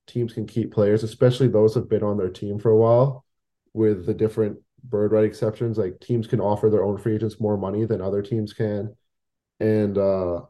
teams 0.06 0.34
can 0.34 0.46
keep 0.46 0.74
players, 0.74 1.04
especially 1.04 1.48
those 1.48 1.74
have 1.74 1.88
been 1.88 2.02
on 2.02 2.18
their 2.18 2.28
team 2.28 2.58
for 2.58 2.70
a 2.70 2.76
while, 2.76 3.24
with 3.72 4.04
the 4.04 4.12
different 4.12 4.58
bird 4.88 5.12
right 5.12 5.24
exceptions. 5.24 5.78
Like 5.78 6.00
teams 6.00 6.26
can 6.26 6.40
offer 6.40 6.70
their 6.70 6.84
own 6.84 6.98
free 6.98 7.14
agents 7.14 7.40
more 7.40 7.56
money 7.56 7.84
than 7.84 8.00
other 8.00 8.22
teams 8.22 8.52
can. 8.52 8.94
And 9.60 9.98
uh 9.98 10.42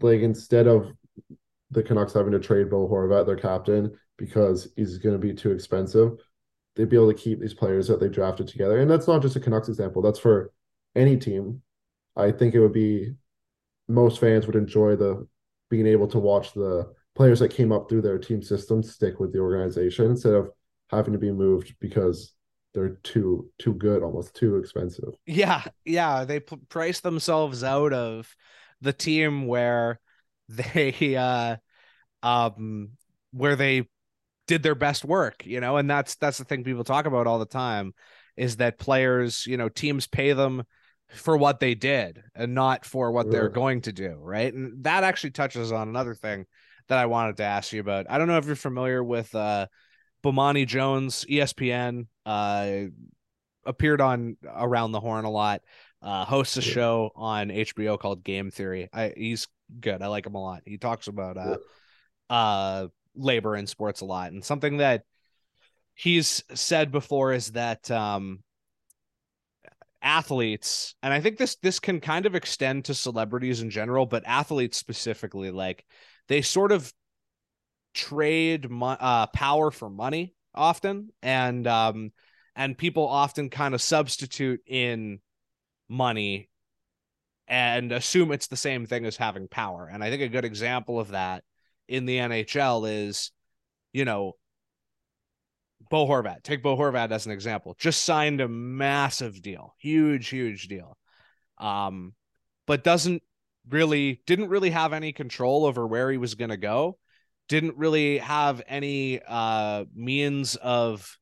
like 0.00 0.20
instead 0.20 0.66
of 0.66 0.92
the 1.70 1.82
Canucks 1.82 2.12
having 2.12 2.32
to 2.32 2.38
trade 2.38 2.70
Bo 2.70 2.88
Horvat, 2.88 3.26
their 3.26 3.36
captain, 3.36 3.96
because 4.16 4.68
he's 4.76 4.98
going 4.98 5.14
to 5.14 5.18
be 5.18 5.34
too 5.34 5.52
expensive. 5.52 6.12
They'd 6.74 6.88
be 6.88 6.96
able 6.96 7.12
to 7.12 7.18
keep 7.18 7.40
these 7.40 7.54
players 7.54 7.88
that 7.88 8.00
they 8.00 8.08
drafted 8.08 8.48
together. 8.48 8.78
And 8.78 8.90
that's 8.90 9.08
not 9.08 9.22
just 9.22 9.36
a 9.36 9.40
Canucks 9.40 9.68
example, 9.68 10.02
that's 10.02 10.18
for 10.18 10.52
any 10.94 11.16
team. 11.16 11.62
I 12.16 12.32
think 12.32 12.54
it 12.54 12.60
would 12.60 12.72
be 12.72 13.14
most 13.88 14.20
fans 14.20 14.46
would 14.46 14.56
enjoy 14.56 14.96
the 14.96 15.26
being 15.70 15.86
able 15.86 16.08
to 16.08 16.18
watch 16.18 16.52
the 16.52 16.92
players 17.14 17.40
that 17.40 17.50
came 17.50 17.72
up 17.72 17.88
through 17.88 18.02
their 18.02 18.18
team 18.18 18.42
system 18.42 18.82
stick 18.82 19.18
with 19.18 19.32
the 19.32 19.38
organization 19.38 20.06
instead 20.06 20.34
of 20.34 20.50
having 20.90 21.12
to 21.12 21.18
be 21.18 21.30
moved 21.30 21.74
because 21.80 22.32
they're 22.76 22.98
too 23.02 23.50
too 23.58 23.72
good 23.74 24.02
almost 24.02 24.34
too 24.34 24.56
expensive 24.56 25.14
yeah 25.26 25.62
yeah 25.84 26.24
they 26.24 26.40
p- 26.40 26.56
price 26.68 27.00
themselves 27.00 27.64
out 27.64 27.92
of 27.92 28.36
the 28.82 28.92
team 28.92 29.46
where 29.46 29.98
they 30.48 31.16
uh 31.18 31.56
um 32.22 32.90
where 33.32 33.56
they 33.56 33.86
did 34.46 34.62
their 34.62 34.74
best 34.74 35.04
work, 35.04 35.44
you 35.44 35.60
know, 35.60 35.76
and 35.76 35.90
that's 35.90 36.14
that's 36.16 36.38
the 36.38 36.44
thing 36.44 36.64
people 36.64 36.84
talk 36.84 37.06
about 37.06 37.26
all 37.26 37.38
the 37.38 37.46
time 37.46 37.94
is 38.36 38.56
that 38.56 38.78
players, 38.78 39.46
you 39.46 39.56
know, 39.56 39.68
teams 39.68 40.06
pay 40.06 40.32
them 40.32 40.64
for 41.08 41.36
what 41.36 41.60
they 41.60 41.74
did 41.74 42.22
and 42.34 42.54
not 42.54 42.84
for 42.84 43.10
what 43.10 43.30
they're 43.30 43.48
going 43.48 43.80
to 43.82 43.92
do, 43.92 44.16
right? 44.20 44.52
And 44.52 44.84
that 44.84 45.04
actually 45.04 45.30
touches 45.30 45.72
on 45.72 45.88
another 45.88 46.14
thing 46.14 46.46
that 46.88 46.98
I 46.98 47.06
wanted 47.06 47.38
to 47.38 47.44
ask 47.44 47.72
you 47.72 47.80
about. 47.80 48.06
I 48.08 48.18
don't 48.18 48.28
know 48.28 48.38
if 48.38 48.46
you're 48.46 48.56
familiar 48.56 49.02
with 49.02 49.34
uh 49.34 49.66
Bomani 50.26 50.66
Jones, 50.66 51.24
ESPN, 51.28 52.06
uh 52.24 52.90
appeared 53.64 54.00
on 54.00 54.36
Around 54.44 54.92
the 54.92 55.00
Horn 55.00 55.24
a 55.24 55.30
lot. 55.30 55.62
Uh 56.02 56.24
hosts 56.24 56.56
a 56.56 56.60
yeah. 56.60 56.72
show 56.72 57.10
on 57.14 57.48
HBO 57.48 57.98
called 57.98 58.24
Game 58.24 58.50
Theory. 58.50 58.88
I 58.92 59.12
he's 59.16 59.46
good. 59.80 60.02
I 60.02 60.08
like 60.08 60.26
him 60.26 60.34
a 60.34 60.42
lot. 60.42 60.62
He 60.66 60.78
talks 60.78 61.06
about 61.06 61.36
uh 61.36 61.56
yeah. 62.30 62.36
uh 62.36 62.88
labor 63.14 63.56
in 63.56 63.66
sports 63.66 64.00
a 64.00 64.04
lot. 64.04 64.32
And 64.32 64.44
something 64.44 64.78
that 64.78 65.02
he's 65.94 66.44
said 66.54 66.92
before 66.92 67.32
is 67.32 67.52
that 67.52 67.90
um, 67.90 68.40
athletes, 70.02 70.94
and 71.02 71.12
I 71.12 71.20
think 71.20 71.38
this 71.38 71.56
this 71.62 71.80
can 71.80 72.00
kind 72.00 72.26
of 72.26 72.34
extend 72.34 72.84
to 72.86 72.94
celebrities 72.94 73.62
in 73.62 73.70
general, 73.70 74.06
but 74.06 74.24
athletes 74.26 74.76
specifically, 74.76 75.50
like 75.50 75.84
they 76.28 76.42
sort 76.42 76.72
of 76.72 76.92
trade 77.96 78.70
mo- 78.70 78.96
uh, 79.00 79.26
power 79.28 79.70
for 79.70 79.90
money 79.90 80.34
often, 80.54 81.10
and 81.22 81.66
um, 81.66 82.12
and 82.54 82.78
people 82.78 83.08
often 83.08 83.50
kind 83.50 83.74
of 83.74 83.82
substitute 83.82 84.60
in 84.66 85.20
money 85.88 86.48
and 87.48 87.92
assume 87.92 88.32
it's 88.32 88.48
the 88.48 88.56
same 88.56 88.86
thing 88.86 89.04
as 89.04 89.16
having 89.16 89.48
power. 89.48 89.88
And 89.92 90.02
I 90.02 90.10
think 90.10 90.22
a 90.22 90.28
good 90.28 90.44
example 90.44 90.98
of 90.98 91.08
that 91.08 91.44
in 91.88 92.06
the 92.06 92.18
NHL 92.18 92.88
is, 92.88 93.30
you 93.92 94.04
know, 94.04 94.32
Bo 95.88 96.06
Horvat. 96.06 96.42
Take 96.42 96.62
Bo 96.62 96.76
Horvat 96.76 97.12
as 97.12 97.26
an 97.26 97.32
example. 97.32 97.76
Just 97.78 98.04
signed 98.04 98.40
a 98.40 98.48
massive 98.48 99.40
deal, 99.42 99.74
huge, 99.78 100.28
huge 100.28 100.66
deal. 100.68 100.96
Um, 101.58 102.14
but 102.66 102.82
doesn't 102.84 103.22
really 103.68 104.22
didn't 104.26 104.48
really 104.48 104.70
have 104.70 104.92
any 104.92 105.12
control 105.12 105.64
over 105.64 105.86
where 105.86 106.10
he 106.10 106.18
was 106.18 106.34
going 106.34 106.50
to 106.50 106.56
go. 106.56 106.98
Didn't 107.48 107.76
really 107.76 108.18
have 108.18 108.62
any 108.66 109.20
uh 109.26 109.84
means 109.94 110.56
of 110.56 111.16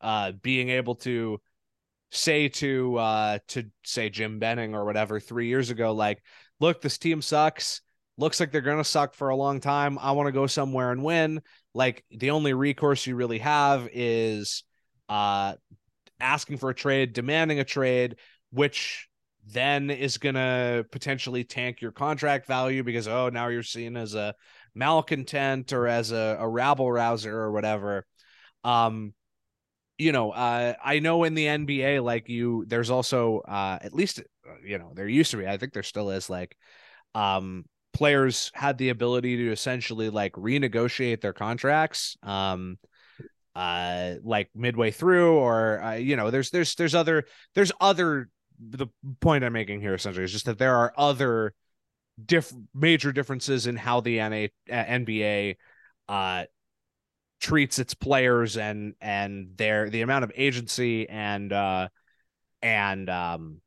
uh 0.00 0.32
being 0.42 0.70
able 0.70 0.96
to 0.96 1.40
say 2.10 2.48
to 2.48 2.96
uh 2.96 3.38
to 3.48 3.64
say 3.84 4.08
Jim 4.08 4.38
Benning 4.38 4.74
or 4.74 4.84
whatever 4.84 5.20
3 5.20 5.46
years 5.46 5.70
ago 5.70 5.92
like 5.92 6.22
look 6.60 6.80
this 6.80 6.98
team 6.98 7.22
sucks 7.22 7.82
looks 8.18 8.40
like 8.40 8.50
they're 8.50 8.60
to 8.78 8.84
suck 8.84 9.14
for 9.14 9.28
a 9.28 9.36
long 9.36 9.60
time. 9.60 9.98
I 9.98 10.12
want 10.12 10.26
to 10.26 10.32
go 10.32 10.46
somewhere 10.46 10.90
and 10.90 11.02
win. 11.02 11.40
Like 11.72 12.04
the 12.10 12.30
only 12.30 12.52
recourse 12.52 13.06
you 13.06 13.14
really 13.14 13.38
have 13.38 13.88
is 13.92 14.64
uh 15.08 15.54
asking 16.20 16.58
for 16.58 16.70
a 16.70 16.74
trade, 16.74 17.12
demanding 17.12 17.60
a 17.60 17.64
trade, 17.64 18.16
which 18.50 19.08
then 19.46 19.88
is 19.90 20.18
to 20.34 20.84
potentially 20.90 21.44
tank 21.44 21.80
your 21.80 21.92
contract 21.92 22.46
value 22.46 22.82
because 22.82 23.08
oh 23.08 23.30
now 23.30 23.48
you're 23.48 23.62
seen 23.62 23.96
as 23.96 24.14
a 24.14 24.34
malcontent 24.78 25.72
or 25.72 25.86
as 25.86 26.12
a, 26.12 26.38
a 26.40 26.48
rabble 26.48 26.90
rouser 26.90 27.36
or 27.36 27.52
whatever. 27.52 28.06
Um 28.64 29.14
you 30.00 30.12
know, 30.12 30.30
uh, 30.30 30.74
I 30.82 31.00
know 31.00 31.24
in 31.24 31.34
the 31.34 31.46
NBA, 31.46 32.04
like 32.04 32.28
you, 32.28 32.64
there's 32.68 32.88
also, 32.88 33.40
uh, 33.40 33.80
at 33.82 33.92
least, 33.92 34.20
uh, 34.20 34.52
you 34.64 34.78
know, 34.78 34.92
there 34.94 35.08
used 35.08 35.32
to 35.32 35.38
be, 35.38 35.46
I 35.48 35.56
think 35.56 35.72
there 35.72 35.82
still 35.82 36.10
is 36.10 36.30
like, 36.30 36.56
um, 37.16 37.64
players 37.98 38.52
had 38.54 38.78
the 38.78 38.90
ability 38.90 39.36
to 39.36 39.50
essentially 39.50 40.08
like 40.08 40.32
renegotiate 40.34 41.20
their 41.20 41.32
contracts 41.32 42.16
um 42.22 42.78
uh 43.56 44.14
like 44.22 44.48
midway 44.54 44.92
through 44.92 45.34
or 45.34 45.82
uh, 45.82 45.94
you 45.94 46.14
know 46.14 46.30
there's 46.30 46.50
there's 46.50 46.76
there's 46.76 46.94
other 46.94 47.24
there's 47.56 47.72
other 47.80 48.28
the 48.60 48.86
point 49.20 49.42
i'm 49.42 49.52
making 49.52 49.80
here 49.80 49.94
essentially 49.94 50.24
is 50.24 50.30
just 50.30 50.44
that 50.44 50.58
there 50.58 50.76
are 50.76 50.92
other 50.96 51.54
diff 52.24 52.52
major 52.74 53.12
differences 53.12 53.66
in 53.66 53.76
how 53.76 54.00
the 54.00 54.20
NA, 54.20 54.48
uh, 54.70 54.84
NBA 54.84 55.56
uh 56.08 56.44
treats 57.40 57.78
its 57.78 57.94
players 57.94 58.56
and 58.56 58.94
and 59.00 59.50
their 59.56 59.90
the 59.90 60.02
amount 60.02 60.24
of 60.24 60.32
agency 60.34 61.08
and 61.08 61.52
uh 61.52 61.88
and 62.62 63.08
um 63.08 63.60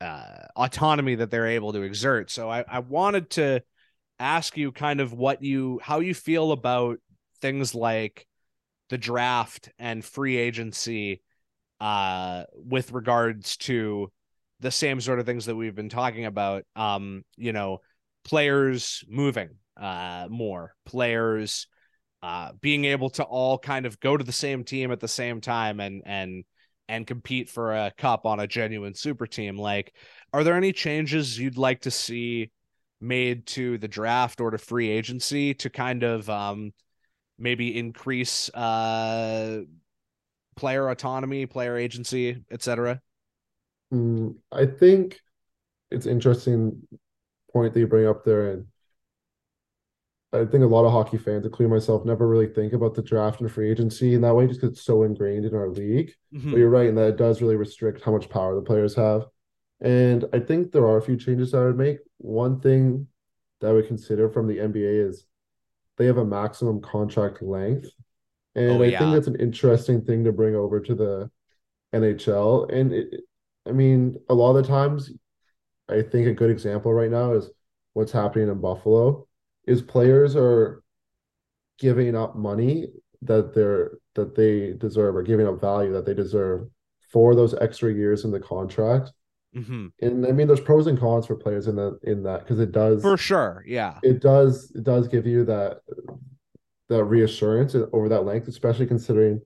uh 0.00 0.46
autonomy 0.56 1.14
that 1.14 1.30
they're 1.30 1.46
able 1.46 1.72
to 1.72 1.82
exert. 1.82 2.30
So 2.30 2.50
I 2.50 2.64
I 2.66 2.80
wanted 2.80 3.30
to 3.30 3.62
ask 4.18 4.56
you 4.56 4.72
kind 4.72 5.00
of 5.00 5.12
what 5.12 5.42
you 5.42 5.80
how 5.82 6.00
you 6.00 6.14
feel 6.14 6.52
about 6.52 6.98
things 7.40 7.74
like 7.74 8.26
the 8.88 8.98
draft 8.98 9.70
and 9.78 10.04
free 10.04 10.36
agency 10.36 11.22
uh 11.80 12.44
with 12.54 12.92
regards 12.92 13.56
to 13.56 14.10
the 14.60 14.70
same 14.70 15.00
sort 15.00 15.18
of 15.18 15.26
things 15.26 15.46
that 15.46 15.56
we've 15.56 15.74
been 15.74 15.88
talking 15.88 16.24
about 16.24 16.64
um 16.76 17.22
you 17.36 17.52
know 17.52 17.78
players 18.24 19.04
moving 19.08 19.50
uh 19.80 20.26
more 20.30 20.74
players 20.86 21.66
uh 22.22 22.52
being 22.60 22.84
able 22.84 23.10
to 23.10 23.22
all 23.24 23.58
kind 23.58 23.86
of 23.86 23.98
go 24.00 24.16
to 24.16 24.24
the 24.24 24.32
same 24.32 24.64
team 24.64 24.92
at 24.92 25.00
the 25.00 25.08
same 25.08 25.40
time 25.40 25.80
and 25.80 26.02
and 26.06 26.44
and 26.88 27.06
compete 27.06 27.48
for 27.48 27.74
a 27.74 27.92
cup 27.96 28.26
on 28.26 28.40
a 28.40 28.46
genuine 28.46 28.94
super 28.94 29.26
team. 29.26 29.56
Like 29.56 29.94
are 30.32 30.44
there 30.44 30.56
any 30.56 30.72
changes 30.72 31.38
you'd 31.38 31.56
like 31.56 31.82
to 31.82 31.90
see 31.90 32.50
made 33.00 33.46
to 33.46 33.78
the 33.78 33.88
draft 33.88 34.40
or 34.40 34.50
to 34.50 34.58
free 34.58 34.90
agency 34.90 35.54
to 35.54 35.70
kind 35.70 36.02
of 36.02 36.28
um 36.30 36.72
maybe 37.38 37.76
increase 37.76 38.48
uh 38.50 39.60
player 40.56 40.88
autonomy 40.88 41.46
player 41.46 41.76
agency 41.76 42.44
etc 42.50 43.00
Mm, 43.94 44.36
I 44.50 44.66
think 44.66 45.20
it's 45.90 46.06
interesting 46.06 46.86
point 47.52 47.74
that 47.74 47.80
you 47.80 47.86
bring 47.86 48.06
up 48.06 48.24
there, 48.24 48.50
and 48.52 48.66
I 50.32 50.44
think 50.44 50.64
a 50.64 50.66
lot 50.66 50.84
of 50.84 50.90
hockey 50.92 51.16
fans, 51.18 51.46
including 51.46 51.72
myself, 51.72 52.04
never 52.04 52.26
really 52.26 52.48
think 52.48 52.72
about 52.72 52.94
the 52.94 53.02
draft 53.02 53.40
and 53.40 53.50
free 53.50 53.70
agency 53.70 54.14
in 54.14 54.20
that 54.22 54.34
way, 54.34 54.48
just 54.48 54.60
because 54.60 54.76
it's 54.76 54.84
so 54.84 55.04
ingrained 55.04 55.44
in 55.44 55.54
our 55.54 55.68
league. 55.68 56.12
Mhm. 56.34 56.50
But 56.50 56.58
you're 56.58 56.70
right 56.70 56.88
in 56.88 56.96
that 56.96 57.10
it 57.10 57.16
does 57.16 57.40
really 57.40 57.56
restrict 57.56 58.02
how 58.02 58.10
much 58.12 58.28
power 58.28 58.54
the 58.56 58.62
players 58.62 58.94
have. 58.96 59.26
And 59.80 60.24
I 60.32 60.40
think 60.40 60.72
there 60.72 60.86
are 60.86 60.96
a 60.96 61.02
few 61.02 61.16
changes 61.16 61.52
that 61.52 61.58
I 61.58 61.66
would 61.66 61.76
make. 61.78 61.98
One 62.18 62.58
thing 62.58 63.06
that 63.60 63.68
I 63.70 63.72
would 63.72 63.86
consider 63.86 64.28
from 64.28 64.48
the 64.48 64.58
NBA 64.58 65.08
is 65.08 65.26
they 65.98 66.06
have 66.06 66.18
a 66.18 66.24
maximum 66.24 66.80
contract 66.80 67.40
length. 67.42 67.90
And 68.56 68.80
Oh, 68.80 68.82
I 68.82 68.86
yeah. 68.86 68.98
think 68.98 69.12
that's 69.14 69.28
an 69.28 69.36
interesting 69.40 70.02
thing 70.04 70.24
to 70.24 70.32
bring 70.32 70.56
over 70.56 70.80
to 70.80 70.94
the 70.94 71.30
NHL. 71.92 72.64
And 72.64 72.92
it, 72.92 73.24
I 73.66 73.72
mean, 73.72 74.16
a 74.28 74.34
lot 74.34 74.56
of 74.56 74.62
the 74.62 74.68
times, 74.68 75.10
I 75.88 76.02
think 76.02 76.26
a 76.26 76.34
good 76.34 76.50
example 76.50 76.92
right 76.92 77.10
now 77.10 77.32
is 77.32 77.50
what's 77.92 78.12
happening 78.12 78.48
in 78.48 78.60
Buffalo 78.60 79.26
is 79.66 79.82
players 79.82 80.36
are 80.36 80.82
giving 81.78 82.16
up 82.16 82.36
money 82.36 82.88
that 83.22 83.54
they're 83.54 83.98
that 84.14 84.34
they 84.34 84.74
deserve 84.74 85.16
or 85.16 85.22
giving 85.22 85.46
up 85.46 85.60
value 85.60 85.92
that 85.92 86.06
they 86.06 86.14
deserve 86.14 86.68
for 87.10 87.34
those 87.34 87.54
extra 87.54 87.92
years 87.92 88.24
in 88.24 88.30
the 88.30 88.40
contract. 88.40 89.12
Mhm. 89.54 89.92
And 90.00 90.26
I 90.26 90.32
mean, 90.32 90.46
there's 90.46 90.60
pros 90.60 90.86
and 90.86 90.98
cons 90.98 91.26
for 91.26 91.36
players 91.36 91.68
in 91.68 91.76
that 91.76 91.98
in 92.02 92.22
that 92.24 92.40
because 92.40 92.60
it 92.60 92.72
does 92.72 93.02
for 93.02 93.16
sure 93.16 93.64
yeah 93.66 93.98
it 94.02 94.20
does 94.20 94.70
it 94.74 94.84
does 94.84 95.08
give 95.08 95.26
you 95.26 95.44
that 95.44 95.80
that 96.88 97.04
reassurance 97.04 97.74
over 97.92 98.08
that 98.08 98.24
length, 98.24 98.48
especially 98.48 98.86
considering 98.86 99.40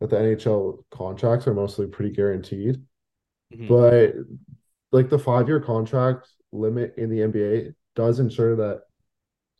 that 0.00 0.10
the 0.10 0.16
NHL 0.16 0.84
contracts 0.90 1.46
are 1.46 1.54
mostly 1.54 1.86
pretty 1.86 2.14
guaranteed. 2.14 2.80
Mhm. 3.52 3.68
But 3.68 4.14
like 4.92 5.10
the 5.10 5.18
five 5.18 5.48
year 5.48 5.60
contract 5.60 6.28
limit 6.52 6.94
in 6.96 7.10
the 7.10 7.22
NBA 7.22 7.74
does 7.94 8.20
ensure 8.20 8.56
that 8.56 8.82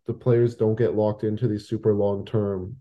the 0.07 0.15
players 0.15 0.57
don't 0.57 0.77
get 0.77 0.95
locked 0.95 1.25
into 1.25 1.49
these 1.49 1.69
super 1.69 1.95
long 1.95 2.25
term 2.25 2.77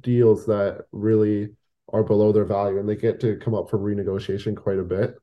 deals 0.00 0.46
that 0.46 0.86
really 0.92 1.54
are 1.92 2.02
below 2.02 2.32
their 2.32 2.44
value 2.44 2.78
and 2.78 2.88
they 2.88 2.96
get 2.96 3.20
to 3.20 3.36
come 3.36 3.54
up 3.54 3.70
for 3.70 3.78
renegotiation 3.78 4.56
quite 4.56 4.78
a 4.78 4.84
bit. 4.84 5.16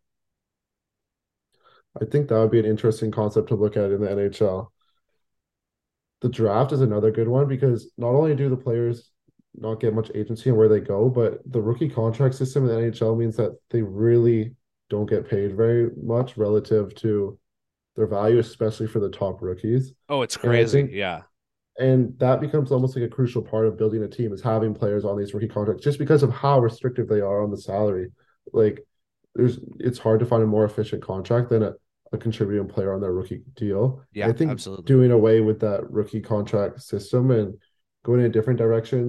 I 2.02 2.06
think 2.06 2.30
that 2.30 2.39
would 2.39 2.52
be 2.52 2.60
an 2.60 2.66
interesting 2.66 3.12
concept 3.12 3.50
to 3.50 3.56
look 3.56 3.76
at 3.76 3.92
in 3.92 4.02
the 4.02 4.10
NHL. 4.10 4.72
The 6.22 6.30
draft 6.30 6.72
is 6.72 6.82
another 6.82 7.12
good 7.12 7.28
one 7.28 7.48
because 7.48 7.92
not 7.98 8.10
only 8.14 8.36
do 8.36 8.50
the 8.50 8.58
players 8.58 9.12
not 9.56 9.80
get 9.82 9.94
much 9.94 10.12
agency 10.16 10.50
in 10.50 10.56
where 10.56 10.70
they 10.70 10.80
go, 10.80 11.10
but 11.10 11.42
the 11.52 11.62
rookie 11.62 11.89
contract 11.89 12.36
system 12.36 12.64
in 12.64 12.70
the 12.70 12.76
NHL 12.76 13.16
means 13.16 13.36
that 13.38 13.58
they 13.70 13.82
really 13.82 14.56
don't 14.92 15.10
get 15.10 15.28
paid 15.34 15.56
very 15.56 15.89
much 16.14 16.30
relative 16.38 16.94
to 17.04 17.38
their 17.96 18.08
value, 18.08 18.39
especially 18.39 18.88
for 18.88 19.00
the 19.00 19.10
top 19.10 19.42
rookies. 19.42 19.94
oh 20.10 20.22
it's 20.22 20.38
crazy 20.38 20.82
think- 20.84 20.92
yeah 21.06 21.22
And 21.80 22.00
that 22.20 22.39
becomes 22.46 22.72
almost 22.72 22.96
like 22.96 23.06
a 23.06 23.16
crucial 23.18 23.42
part 23.52 23.66
of 23.68 23.78
building 23.82 24.04
a 24.04 24.08
team 24.18 24.32
is 24.34 24.42
having 24.54 24.74
players 24.82 25.04
on 25.06 25.18
these 25.18 25.34
rookie 25.34 25.48
contracts 25.58 25.84
just 25.84 26.00
because 26.04 26.22
of 26.24 26.32
how 26.44 26.56
restrictive 26.60 27.08
they 27.08 27.22
are 27.30 27.39
on 27.44 27.50
the 27.52 27.62
salary. 27.72 28.08
Like 28.62 28.78
there's 29.36 29.56
it's 29.88 30.00
hard 30.06 30.20
to 30.20 30.26
find 30.32 30.44
a 30.44 30.54
more 30.56 30.66
efficient 30.72 31.02
contract 31.12 31.50
than 31.50 31.64
a, 31.70 31.72
a 32.12 32.18
contributing 32.18 32.68
player 32.74 32.92
on 32.94 33.02
their 33.02 33.14
rookie 33.20 33.42
deal. 33.64 33.84
yeah 34.20 34.28
I 34.28 34.34
think 34.34 34.52
absolutely 34.52 34.86
doing 34.94 35.12
away 35.20 35.38
with 35.50 35.60
that 35.62 35.82
rookie 35.98 36.24
contract 36.34 36.82
system 36.92 37.32
and 37.32 37.48
going 38.06 38.20
in 38.22 38.26
a 38.32 38.36
different 38.38 38.60
direction. 38.66 39.04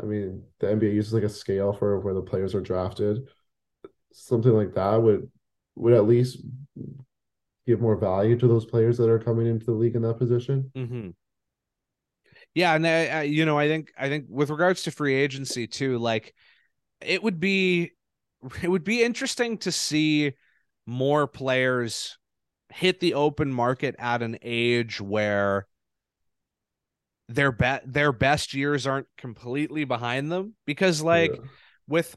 I 0.00 0.04
mean, 0.12 0.30
the 0.60 0.66
NBA 0.68 0.94
uses 1.00 1.12
like 1.12 1.28
a 1.32 1.34
scale 1.42 1.72
for 1.78 2.00
where 2.00 2.14
the 2.14 2.28
players 2.30 2.54
are 2.54 2.62
drafted. 2.70 3.14
Something 4.12 4.52
like 4.52 4.74
that 4.74 4.96
would 5.02 5.30
would 5.76 5.94
at 5.94 6.06
least 6.06 6.38
give 7.66 7.80
more 7.80 7.96
value 7.96 8.38
to 8.38 8.46
those 8.48 8.64
players 8.64 8.98
that 8.98 9.08
are 9.08 9.18
coming 9.18 9.46
into 9.46 9.66
the 9.66 9.72
league 9.72 9.96
in 9.96 10.02
that 10.02 10.18
position. 10.18 10.70
hmm 10.74 11.10
Yeah, 12.54 12.74
and 12.74 12.86
I, 12.86 13.06
I, 13.06 13.22
you 13.22 13.44
know, 13.46 13.58
I 13.58 13.68
think 13.68 13.92
I 13.98 14.08
think 14.08 14.26
with 14.28 14.50
regards 14.50 14.82
to 14.84 14.90
free 14.90 15.14
agency 15.14 15.66
too, 15.66 15.98
like 15.98 16.34
it 17.00 17.22
would 17.22 17.40
be 17.40 17.92
it 18.62 18.68
would 18.68 18.84
be 18.84 19.02
interesting 19.02 19.58
to 19.58 19.72
see 19.72 20.34
more 20.86 21.26
players 21.26 22.18
hit 22.70 23.00
the 23.00 23.14
open 23.14 23.52
market 23.52 23.96
at 23.98 24.22
an 24.22 24.38
age 24.42 25.00
where 25.00 25.66
their 27.28 27.52
bet 27.52 27.82
their 27.90 28.12
best 28.12 28.52
years 28.54 28.86
aren't 28.86 29.06
completely 29.16 29.84
behind 29.84 30.30
them 30.30 30.54
because 30.66 31.02
like 31.02 31.32
Yeah. 31.32 31.48
with 31.86 32.16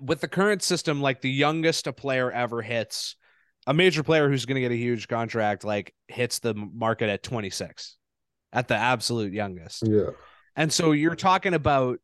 with 0.00 0.20
the 0.20 0.28
current 0.28 0.62
system 0.62 1.00
like 1.00 1.20
the 1.20 1.30
youngest 1.30 1.86
a 1.86 1.92
player 1.92 2.30
ever 2.30 2.62
hits 2.62 3.16
a 3.66 3.74
major 3.74 4.02
player 4.02 4.28
who's 4.28 4.44
going 4.44 4.56
to 4.56 4.60
get 4.60 4.72
a 4.72 4.76
huge 4.76 5.08
contract 5.08 5.64
like 5.64 5.94
hits 6.08 6.38
the 6.40 6.54
market 6.54 7.08
at 7.08 7.22
26 7.22 7.96
at 8.52 8.68
the 8.68 8.76
absolute 8.76 9.32
youngest 9.32 9.82
Yeah. 9.86 10.10
and 10.56 10.72
so 10.72 10.92
you're 10.92 11.14
talking 11.14 11.54
about 11.54 11.98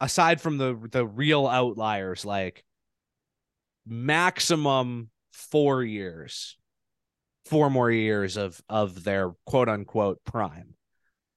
aside 0.00 0.40
from 0.40 0.58
the 0.58 0.78
the 0.90 1.06
real 1.06 1.46
outliers 1.46 2.24
like 2.24 2.64
maximum 3.86 5.10
4 5.32 5.82
years 5.82 6.56
four 7.46 7.70
more 7.70 7.90
years 7.90 8.36
of 8.36 8.60
of 8.68 9.02
their 9.02 9.32
quote 9.46 9.68
unquote 9.68 10.22
prime 10.24 10.74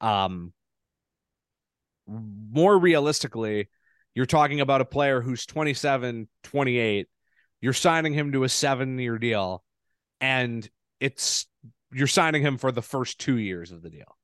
um 0.01 0.53
more 2.07 2.77
realistically 2.77 3.69
you're 4.15 4.25
talking 4.25 4.61
about 4.61 4.81
a 4.81 4.85
player 4.85 5.21
who's 5.21 5.45
27 5.45 6.27
28 6.43 7.07
you're 7.61 7.73
signing 7.73 8.13
him 8.13 8.31
to 8.31 8.43
a 8.43 8.49
7 8.49 8.97
year 8.97 9.19
deal 9.19 9.63
and 10.19 10.67
it's 10.99 11.45
you're 11.91 12.07
signing 12.07 12.41
him 12.41 12.57
for 12.57 12.71
the 12.71 12.81
first 12.81 13.19
2 13.19 13.37
years 13.37 13.71
of 13.71 13.81
the 13.81 13.89
deal 13.89 14.17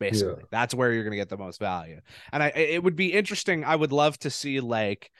basically. 0.00 0.42
That's 0.50 0.74
where 0.74 0.92
you're 0.92 1.04
going 1.04 1.12
to 1.12 1.16
get 1.16 1.28
the 1.28 1.36
most 1.36 1.60
value. 1.60 2.00
And 2.32 2.42
i 2.42 2.48
it 2.48 2.82
would 2.82 2.96
be 2.96 3.12
interesting 3.12 3.64
i 3.64 3.76
would 3.76 3.92
love 3.92 4.18
to 4.20 4.30
see 4.30 4.60
like 4.60 5.10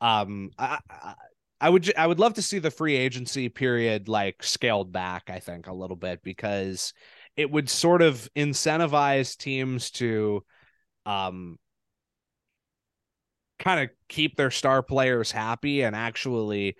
um 0.00 0.50
I, 0.58 0.78
I 0.88 1.14
I 1.60 1.68
would 1.68 1.92
I 1.96 2.06
would 2.06 2.20
love 2.20 2.34
to 2.34 2.42
see 2.42 2.60
the 2.60 2.70
free 2.70 2.94
agency 2.94 3.48
period 3.48 4.08
like 4.08 4.42
scaled 4.42 4.92
back 4.92 5.28
I 5.28 5.40
think 5.40 5.66
a 5.66 5.74
little 5.74 5.96
bit 5.96 6.22
because 6.22 6.92
it 7.36 7.50
would 7.50 7.68
sort 7.68 8.00
of 8.00 8.28
incentivize 8.36 9.36
teams 9.36 9.90
to 9.92 10.44
um 11.04 11.58
kind 13.58 13.80
of 13.80 13.90
keep 14.08 14.36
their 14.36 14.50
star 14.50 14.82
players 14.82 15.30
happy 15.30 15.82
and 15.82 15.94
actually 15.96 16.76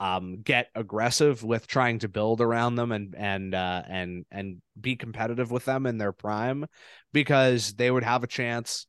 um 0.00 0.40
get 0.42 0.68
aggressive 0.74 1.42
with 1.44 1.66
trying 1.66 1.98
to 1.98 2.08
build 2.08 2.40
around 2.40 2.74
them 2.74 2.90
and 2.90 3.14
and 3.16 3.54
uh 3.54 3.82
and 3.88 4.24
and 4.30 4.60
be 4.80 4.96
competitive 4.96 5.50
with 5.50 5.64
them 5.64 5.86
in 5.86 5.98
their 5.98 6.12
prime 6.12 6.66
because 7.12 7.74
they 7.74 7.90
would 7.90 8.02
have 8.02 8.24
a 8.24 8.28
chance 8.28 8.86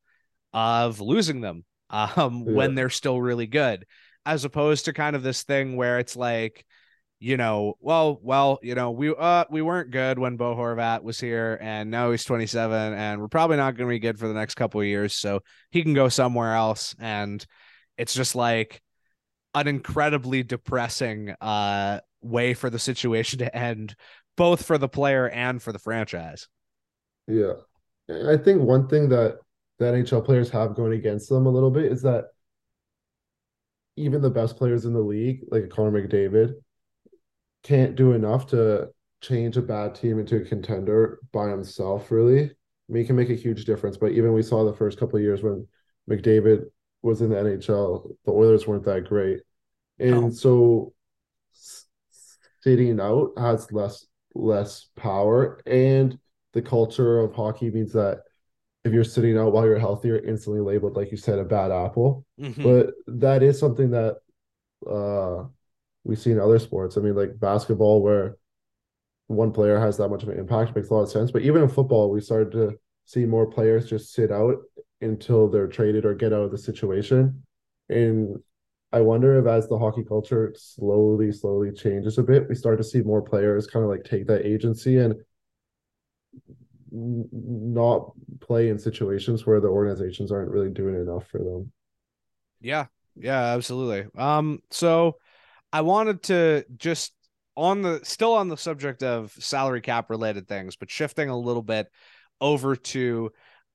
of 0.53 0.99
losing 1.01 1.41
them 1.41 1.65
um 1.89 2.45
when 2.45 2.75
they're 2.75 2.89
still 2.89 3.21
really 3.21 3.47
good 3.47 3.85
as 4.25 4.45
opposed 4.45 4.85
to 4.85 4.93
kind 4.93 5.15
of 5.15 5.23
this 5.23 5.43
thing 5.43 5.75
where 5.75 5.99
it's 5.99 6.15
like 6.15 6.65
you 7.23 7.37
know 7.37 7.75
well 7.79 8.19
well 8.21 8.59
you 8.61 8.75
know 8.75 8.91
we 8.91 9.15
uh 9.17 9.45
we 9.49 9.61
weren't 9.61 9.91
good 9.91 10.19
when 10.19 10.35
Bo 10.35 10.55
Horvat 10.55 11.03
was 11.03 11.17
here 11.17 11.57
and 11.61 11.89
now 11.89 12.11
he's 12.11 12.25
27 12.25 12.93
and 12.93 13.21
we're 13.21 13.29
probably 13.29 13.55
not 13.55 13.77
going 13.77 13.87
to 13.87 13.93
be 13.93 13.99
good 13.99 14.19
for 14.19 14.27
the 14.27 14.33
next 14.33 14.55
couple 14.55 14.81
of 14.81 14.87
years 14.87 15.15
so 15.15 15.39
he 15.71 15.83
can 15.83 15.93
go 15.93 16.09
somewhere 16.09 16.53
else 16.53 16.93
and 16.99 17.45
it's 17.97 18.13
just 18.13 18.35
like 18.35 18.81
an 19.55 19.69
incredibly 19.69 20.43
depressing 20.43 21.33
uh 21.39 22.01
way 22.21 22.53
for 22.53 22.69
the 22.69 22.79
situation 22.79 23.39
to 23.39 23.55
end 23.55 23.95
both 24.35 24.65
for 24.65 24.77
the 24.77 24.89
player 24.89 25.29
and 25.29 25.61
for 25.61 25.71
the 25.71 25.79
franchise. 25.79 26.49
Yeah. 27.27 27.53
I 28.27 28.35
think 28.35 28.61
one 28.61 28.87
thing 28.89 29.07
that 29.09 29.37
the 29.79 29.85
NHL 29.85 30.25
players 30.25 30.49
have 30.49 30.75
going 30.75 30.91
against 30.91 31.29
them 31.29 31.45
a 31.45 31.49
little 31.49 31.71
bit 31.71 31.89
is 31.89 32.01
that 32.01 32.25
even 33.95 34.21
the 34.21 34.29
best 34.29 34.57
players 34.57 34.83
in 34.83 34.93
the 34.93 34.99
league, 34.99 35.41
like 35.51 35.69
Connor 35.69 35.91
McDavid, 35.91 36.55
can't 37.63 37.95
do 37.95 38.13
enough 38.13 38.47
to 38.47 38.89
change 39.21 39.57
a 39.57 39.61
bad 39.61 39.95
team 39.95 40.19
into 40.19 40.37
a 40.37 40.45
contender 40.45 41.19
by 41.31 41.49
himself, 41.49 42.11
really. 42.11 42.43
I 42.43 42.49
mean, 42.89 43.03
he 43.03 43.07
can 43.07 43.15
make 43.15 43.29
a 43.29 43.35
huge 43.35 43.65
difference, 43.65 43.97
but 43.97 44.11
even 44.11 44.33
we 44.33 44.43
saw 44.43 44.65
the 44.65 44.73
first 44.73 44.99
couple 44.99 45.15
of 45.17 45.23
years 45.23 45.41
when 45.41 45.67
McDavid 46.09 46.65
was 47.01 47.21
in 47.21 47.29
the 47.29 47.37
NHL, 47.37 48.15
the 48.25 48.31
Oilers 48.31 48.67
weren't 48.67 48.85
that 48.85 49.05
great. 49.07 49.39
And 49.99 50.35
so 50.35 50.93
sitting 52.61 52.99
out 52.99 53.31
has 53.37 53.71
less 53.71 54.05
less 54.35 54.87
power 54.95 55.61
and 55.67 56.17
the 56.53 56.61
culture 56.61 57.19
of 57.19 57.35
hockey 57.35 57.69
means 57.69 57.93
that 57.93 58.21
if 58.83 58.91
you're 58.91 59.03
sitting 59.03 59.37
out 59.37 59.53
while 59.53 59.65
you're 59.65 59.79
healthy, 59.79 60.09
you're 60.09 60.17
instantly 60.17 60.61
labeled, 60.61 60.95
like 60.95 61.11
you 61.11 61.17
said, 61.17 61.39
a 61.39 61.43
bad 61.43 61.71
apple. 61.71 62.25
Mhm. 62.39 62.63
But 62.63 62.93
that 63.07 63.43
is 63.43 63.59
something 63.59 63.91
that 63.91 64.17
uh 64.89 65.45
we 66.03 66.15
see 66.15 66.31
in 66.31 66.39
other 66.39 66.59
sports. 66.59 66.97
I 66.97 67.01
mean, 67.01 67.15
like 67.15 67.39
basketball, 67.39 68.01
where 68.01 68.37
one 69.27 69.51
player 69.51 69.79
has 69.79 69.97
that 69.97 70.09
much 70.09 70.23
of 70.23 70.29
an 70.29 70.39
impact 70.39 70.75
makes 70.75 70.89
a 70.89 70.93
lot 70.93 71.03
of 71.03 71.09
sense. 71.09 71.31
But 71.31 71.43
even 71.43 71.63
in 71.63 71.69
football, 71.69 72.11
we 72.11 72.21
started 72.21 72.51
to 72.53 72.77
see 73.05 73.25
more 73.25 73.47
players 73.47 73.89
just 73.89 74.13
sit 74.13 74.31
out 74.31 74.57
until 75.01 75.49
they're 75.49 75.67
traded 75.67 76.05
or 76.05 76.13
get 76.13 76.33
out 76.33 76.43
of 76.43 76.51
the 76.51 76.57
situation. 76.57 77.43
And 77.89 78.37
I 78.91 79.01
wonder 79.01 79.39
if 79.39 79.47
as 79.47 79.67
the 79.67 79.77
hockey 79.77 80.03
culture 80.03 80.53
slowly, 80.57 81.31
slowly 81.31 81.71
changes 81.71 82.17
a 82.17 82.23
bit, 82.23 82.47
we 82.47 82.55
start 82.55 82.77
to 82.77 82.83
see 82.83 83.01
more 83.01 83.21
players 83.21 83.67
kind 83.67 83.83
of 83.83 83.89
like 83.89 84.03
take 84.03 84.27
that 84.27 84.45
agency 84.45 84.97
and 84.97 85.15
not 86.91 88.11
play 88.39 88.69
in 88.69 88.77
situations 88.77 89.45
where 89.45 89.59
the 89.59 89.67
organizations 89.67 90.31
aren't 90.31 90.51
really 90.51 90.69
doing 90.69 90.95
enough 90.95 91.27
for 91.27 91.39
them. 91.39 91.71
Yeah, 92.61 92.85
yeah, 93.15 93.55
absolutely. 93.55 94.05
Um, 94.15 94.61
so 94.69 95.17
I 95.73 95.81
wanted 95.81 96.21
to 96.23 96.65
just 96.77 97.11
on 97.57 97.81
the 97.81 97.99
still 98.03 98.33
on 98.35 98.47
the 98.47 98.57
subject 98.57 99.01
of 99.01 99.31
salary 99.39 99.81
cap 99.81 100.11
related 100.11 100.47
things, 100.47 100.75
but 100.75 100.91
shifting 100.91 101.29
a 101.29 101.37
little 101.37 101.63
bit 101.63 101.87
over 102.39 102.75
to 102.75 103.31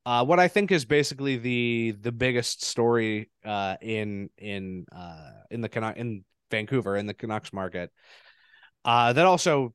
uh, 0.07 0.25
what 0.25 0.39
I 0.39 0.47
think 0.47 0.71
is 0.71 0.85
basically 0.85 1.37
the 1.37 1.97
the 2.01 2.13
biggest 2.13 2.65
story 2.65 3.31
uh, 3.45 3.77
in 3.83 4.31
in 4.39 4.87
uh, 4.95 5.33
in 5.51 5.61
the 5.61 5.69
Canuck 5.69 5.97
in 5.97 6.25
Vancouver 6.53 6.97
in 6.97 7.07
the 7.07 7.15
Canucks 7.15 7.53
market. 7.53 7.91
Uh, 8.85 9.13
that 9.13 9.27
also 9.27 9.75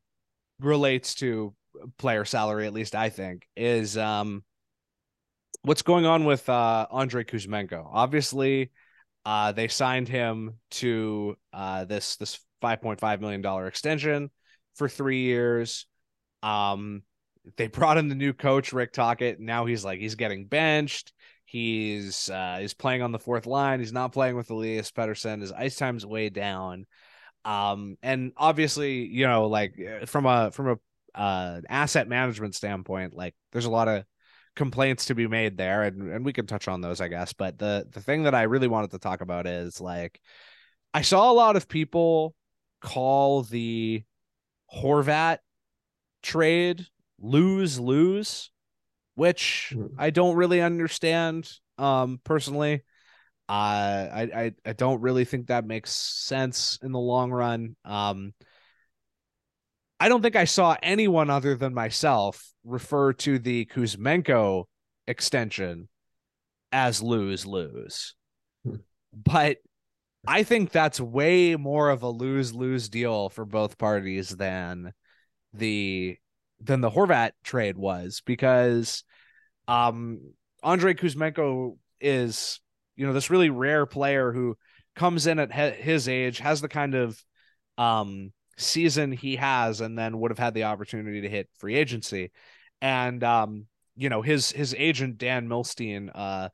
relates 0.59 1.15
to 1.15 1.53
player 1.97 2.23
salary, 2.23 2.67
at 2.67 2.73
least 2.73 2.95
I 2.95 3.09
think, 3.09 3.45
is 3.57 3.97
um, 3.97 4.43
what's 5.63 5.81
going 5.81 6.05
on 6.05 6.23
with 6.23 6.47
uh, 6.47 6.87
Andre 6.89 7.25
Kuzmenko. 7.25 7.85
Obviously, 7.91 8.71
uh, 9.25 9.51
they 9.51 9.67
signed 9.67 10.07
him 10.07 10.59
to 10.71 11.35
uh, 11.53 11.85
this 11.85 12.17
this 12.17 12.39
five 12.61 12.81
point 12.81 12.99
five 12.99 13.21
million 13.21 13.41
dollar 13.41 13.67
extension 13.67 14.29
for 14.75 14.89
three 14.89 15.21
years. 15.21 15.85
Um, 16.41 17.03
they 17.57 17.67
brought 17.67 17.97
in 17.97 18.09
the 18.09 18.15
new 18.15 18.33
coach 18.33 18.73
Rick 18.73 18.93
Tocchet. 18.93 19.39
Now 19.39 19.65
he's 19.65 19.85
like 19.85 19.99
he's 19.99 20.15
getting 20.15 20.45
benched. 20.45 21.13
He's 21.45 22.29
uh, 22.29 22.57
he's 22.59 22.73
playing 22.73 23.01
on 23.01 23.11
the 23.11 23.19
fourth 23.19 23.45
line. 23.45 23.79
He's 23.79 23.93
not 23.93 24.13
playing 24.13 24.35
with 24.35 24.49
Elias 24.49 24.91
Pettersson. 24.91 25.41
His 25.41 25.51
ice 25.51 25.75
time's 25.75 26.05
way 26.05 26.29
down. 26.29 26.85
Um, 27.45 27.97
and 28.01 28.31
obviously, 28.37 29.05
you 29.05 29.27
know, 29.27 29.47
like 29.47 29.77
from 30.05 30.25
a 30.25 30.51
from 30.51 30.69
a 30.69 31.19
uh, 31.19 31.61
asset 31.69 32.07
management 32.07 32.55
standpoint, 32.55 33.13
like 33.13 33.35
there's 33.51 33.65
a 33.65 33.71
lot 33.71 33.87
of 33.87 34.03
complaints 34.55 35.05
to 35.05 35.15
be 35.15 35.27
made 35.27 35.57
there 35.57 35.83
and, 35.83 36.11
and 36.11 36.25
we 36.25 36.33
can 36.33 36.45
touch 36.45 36.67
on 36.67 36.81
those 36.81 37.01
i 37.01 37.07
guess 37.07 37.33
but 37.33 37.57
the 37.57 37.87
the 37.91 38.01
thing 38.01 38.23
that 38.23 38.35
i 38.35 38.43
really 38.43 38.67
wanted 38.67 38.91
to 38.91 38.99
talk 38.99 39.21
about 39.21 39.47
is 39.47 39.81
like 39.81 40.19
i 40.93 41.01
saw 41.01 41.31
a 41.31 41.33
lot 41.33 41.55
of 41.55 41.67
people 41.67 42.35
call 42.81 43.43
the 43.43 44.03
horvat 44.73 45.39
trade 46.21 46.85
lose 47.19 47.79
lose 47.79 48.51
which 49.15 49.73
Mhm. 49.75 49.91
i 49.97 50.09
don't 50.09 50.35
really 50.35 50.61
understand 50.61 51.49
um 51.77 52.19
personally 52.23 52.83
uh 53.49 54.07
I, 54.13 54.29
I 54.35 54.51
i 54.65 54.73
don't 54.73 55.01
really 55.01 55.25
think 55.25 55.47
that 55.47 55.65
makes 55.65 55.91
sense 55.91 56.79
in 56.81 56.91
the 56.91 56.99
long 56.99 57.31
run 57.31 57.75
um 57.85 58.33
I 59.99 60.09
don't 60.09 60.21
think 60.21 60.35
I 60.35 60.45
saw 60.45 60.75
anyone 60.83 61.29
other 61.29 61.55
than 61.55 61.73
myself 61.73 62.51
refer 62.63 63.13
to 63.13 63.39
the 63.39 63.65
Kuzmenko 63.65 64.65
extension 65.07 65.87
as 66.71 67.01
lose 67.01 67.45
lose. 67.45 68.15
Hmm. 68.65 68.77
But 69.13 69.57
I 70.25 70.43
think 70.43 70.71
that's 70.71 70.99
way 70.99 71.55
more 71.55 71.89
of 71.89 72.03
a 72.03 72.09
lose 72.09 72.53
lose 72.53 72.89
deal 72.89 73.29
for 73.29 73.45
both 73.45 73.77
parties 73.77 74.29
than 74.29 74.93
the 75.53 76.17
than 76.61 76.81
the 76.81 76.89
Horvat 76.89 77.31
trade 77.43 77.77
was 77.77 78.21
because 78.25 79.03
um 79.67 80.33
Andre 80.63 80.93
Kuzmenko 80.93 81.77
is 81.99 82.59
you 82.95 83.05
know 83.05 83.13
this 83.13 83.29
really 83.29 83.49
rare 83.49 83.85
player 83.85 84.31
who 84.31 84.57
comes 84.95 85.27
in 85.27 85.39
at 85.39 85.75
his 85.75 86.07
age 86.07 86.39
has 86.39 86.61
the 86.61 86.69
kind 86.69 86.95
of 86.95 87.21
um 87.77 88.31
season 88.57 89.11
he 89.11 89.35
has 89.35 89.81
and 89.81 89.97
then 89.97 90.19
would 90.19 90.31
have 90.31 90.39
had 90.39 90.53
the 90.53 90.63
opportunity 90.63 91.21
to 91.21 91.29
hit 91.29 91.49
free 91.57 91.75
agency 91.75 92.31
and 92.81 93.23
um 93.23 93.65
you 93.95 94.09
know 94.09 94.21
his 94.21 94.51
his 94.51 94.75
agent 94.77 95.17
Dan 95.17 95.47
Milstein 95.47 96.09
uh 96.13 96.49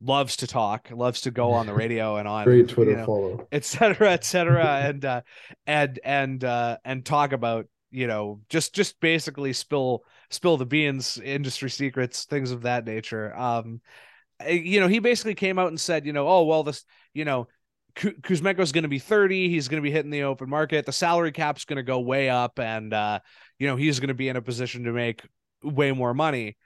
loves 0.00 0.36
to 0.36 0.46
talk 0.46 0.90
loves 0.92 1.22
to 1.22 1.30
go 1.30 1.52
on 1.52 1.66
the 1.66 1.74
radio 1.74 2.16
and 2.16 2.28
on 2.28 2.44
Great 2.44 2.68
Twitter 2.68 2.92
you 2.92 2.96
know, 2.98 3.06
follow. 3.06 3.48
et 3.50 3.64
cetera, 3.64 4.12
et 4.12 4.24
cetera, 4.24 4.64
and 4.84 5.04
uh, 5.04 5.22
and 5.66 5.98
and 6.04 6.44
uh, 6.44 6.76
and 6.84 7.04
talk 7.04 7.32
about 7.32 7.66
you 7.90 8.06
know 8.06 8.40
just 8.48 8.74
just 8.74 9.00
basically 9.00 9.52
spill 9.52 10.04
spill 10.30 10.56
the 10.56 10.66
beans, 10.66 11.18
industry 11.18 11.70
secrets, 11.70 12.24
things 12.26 12.52
of 12.52 12.62
that 12.62 12.84
nature. 12.84 13.36
Um, 13.36 13.80
you 14.48 14.78
know, 14.78 14.86
he 14.86 15.00
basically 15.00 15.34
came 15.34 15.58
out 15.58 15.68
and 15.68 15.80
said, 15.80 16.06
you 16.06 16.12
know, 16.12 16.28
oh 16.28 16.44
well, 16.44 16.62
this 16.62 16.84
you 17.12 17.24
know. 17.24 17.48
Ku- 17.98 18.14
Kuzmenko's 18.22 18.72
going 18.72 18.82
to 18.84 18.88
be 18.88 18.98
30. 18.98 19.48
He's 19.48 19.68
going 19.68 19.82
to 19.82 19.86
be 19.86 19.90
hitting 19.90 20.10
the 20.10 20.22
open 20.22 20.48
market. 20.48 20.86
The 20.86 20.92
salary 20.92 21.32
cap's 21.32 21.64
going 21.64 21.76
to 21.78 21.82
go 21.82 22.00
way 22.00 22.30
up, 22.30 22.58
and 22.58 22.94
uh, 22.94 23.20
you 23.58 23.66
know 23.66 23.76
he's 23.76 24.00
going 24.00 24.08
to 24.08 24.14
be 24.14 24.28
in 24.28 24.36
a 24.36 24.42
position 24.42 24.84
to 24.84 24.92
make 24.92 25.22
way 25.62 25.92
more 25.92 26.14
money. 26.14 26.56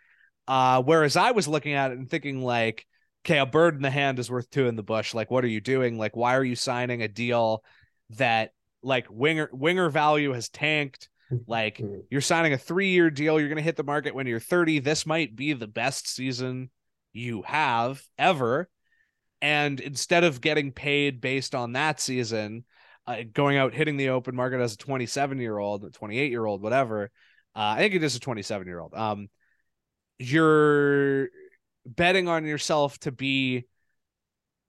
Uh, 0.46 0.82
whereas 0.82 1.16
I 1.16 1.30
was 1.32 1.48
looking 1.48 1.72
at 1.72 1.90
it 1.92 1.98
and 1.98 2.08
thinking 2.10 2.42
like, 2.42 2.86
okay, 3.24 3.38
a 3.38 3.46
bird 3.46 3.76
in 3.76 3.82
the 3.82 3.90
hand 3.90 4.18
is 4.18 4.30
worth 4.30 4.50
two 4.50 4.66
in 4.66 4.76
the 4.76 4.82
bush. 4.82 5.14
Like, 5.14 5.30
what 5.30 5.44
are 5.44 5.48
you 5.48 5.60
doing? 5.60 5.98
Like, 5.98 6.16
why 6.16 6.36
are 6.36 6.44
you 6.44 6.56
signing 6.56 7.02
a 7.02 7.08
deal 7.08 7.64
that 8.10 8.50
like 8.82 9.06
winger 9.08 9.48
winger 9.52 9.88
value 9.88 10.32
has 10.32 10.48
tanked? 10.48 11.08
Like, 11.46 11.78
Mhm. 11.82 12.02
you're 12.10 12.20
signing 12.20 12.52
a 12.52 12.58
three 12.58 12.90
year 12.90 13.08
deal. 13.10 13.40
You're 13.40 13.48
gonna 13.48 13.62
hit 13.62 13.76
the 13.76 13.84
market 13.84 14.14
when 14.14 14.26
you're 14.26 14.40
30. 14.40 14.80
This 14.80 15.06
might 15.06 15.34
be 15.34 15.54
the 15.54 15.66
best 15.68 16.08
season 16.08 16.70
you 17.14 17.42
have 17.42 18.02
ever. 18.18 18.68
And 19.42 19.80
instead 19.80 20.22
of 20.22 20.40
getting 20.40 20.70
paid 20.72 21.20
based 21.20 21.54
on 21.54 21.72
that 21.72 22.00
season, 22.00 22.64
uh, 23.06 23.24
going 23.32 23.56
out 23.56 23.74
hitting 23.74 23.96
the 23.96 24.10
open 24.10 24.36
market 24.36 24.60
as 24.60 24.74
a 24.74 24.78
27 24.78 25.38
year 25.38 25.58
old, 25.58 25.92
28 25.92 26.30
year 26.30 26.46
old, 26.46 26.62
whatever. 26.62 27.10
Uh, 27.54 27.74
I 27.76 27.78
think 27.78 27.94
it 27.94 28.04
is 28.04 28.14
a 28.14 28.20
27 28.20 28.66
year 28.66 28.78
old. 28.78 28.94
Um, 28.94 29.28
you're 30.18 31.28
betting 31.84 32.28
on 32.28 32.46
yourself 32.46 32.98
to 33.00 33.10
be 33.10 33.66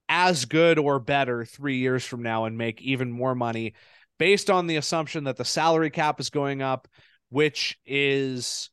as 0.09 0.45
good 0.45 0.79
or 0.79 0.99
better 0.99 1.45
three 1.45 1.77
years 1.77 2.03
from 2.03 2.23
now 2.23 2.45
and 2.45 2.57
make 2.57 2.81
even 2.81 3.11
more 3.11 3.35
money 3.35 3.75
based 4.17 4.49
on 4.49 4.65
the 4.67 4.77
assumption 4.77 5.25
that 5.25 5.37
the 5.37 5.45
salary 5.45 5.91
cap 5.91 6.19
is 6.19 6.29
going 6.29 6.61
up, 6.61 6.87
which 7.29 7.77
is 7.85 8.69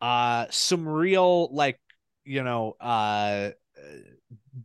uh 0.00 0.46
some 0.50 0.88
real 0.88 1.54
like 1.54 1.78
you 2.24 2.42
know 2.42 2.74
uh 2.80 3.50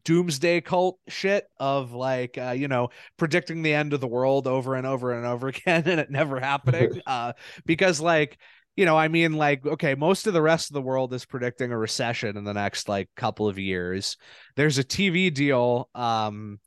doomsday 0.04 0.62
cult 0.62 1.00
shit 1.08 1.46
of 1.60 1.92
like 1.92 2.38
uh 2.38 2.52
you 2.52 2.68
know 2.68 2.90
predicting 3.18 3.62
the 3.62 3.74
end 3.74 3.94
of 3.94 4.02
the 4.02 4.08
world 4.08 4.48
over 4.48 4.76
and 4.76 4.88
over 4.88 5.14
and 5.14 5.26
over 5.26 5.48
again 5.50 5.84
and 5.86 6.00
it 6.00 6.10
never 6.10 6.40
happening. 6.40 7.02
Uh 7.08 7.34
because 7.66 8.00
like 8.00 8.38
you 8.76 8.86
know 8.86 8.98
i 8.98 9.08
mean 9.08 9.34
like 9.34 9.66
okay 9.66 9.96
most 9.96 10.28
of 10.28 10.34
the 10.34 10.42
rest 10.42 10.70
of 10.70 10.74
the 10.74 10.82
world 10.82 11.14
is 11.14 11.26
predicting 11.26 11.72
a 11.72 11.78
recession 11.78 12.36
in 12.36 12.44
the 12.44 12.54
next 12.54 12.90
like 12.90 13.10
couple 13.16 13.48
of 13.48 13.60
years. 13.60 14.18
There's 14.56 14.78
a 14.78 14.84
tv 14.84 15.34
deal 15.34 15.90
um 15.94 16.60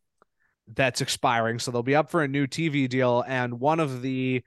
that's 0.74 1.00
expiring 1.00 1.58
so 1.58 1.70
they'll 1.70 1.82
be 1.82 1.96
up 1.96 2.10
for 2.10 2.22
a 2.22 2.28
new 2.28 2.46
tv 2.46 2.88
deal 2.88 3.24
and 3.26 3.58
one 3.58 3.80
of 3.80 4.02
the 4.02 4.42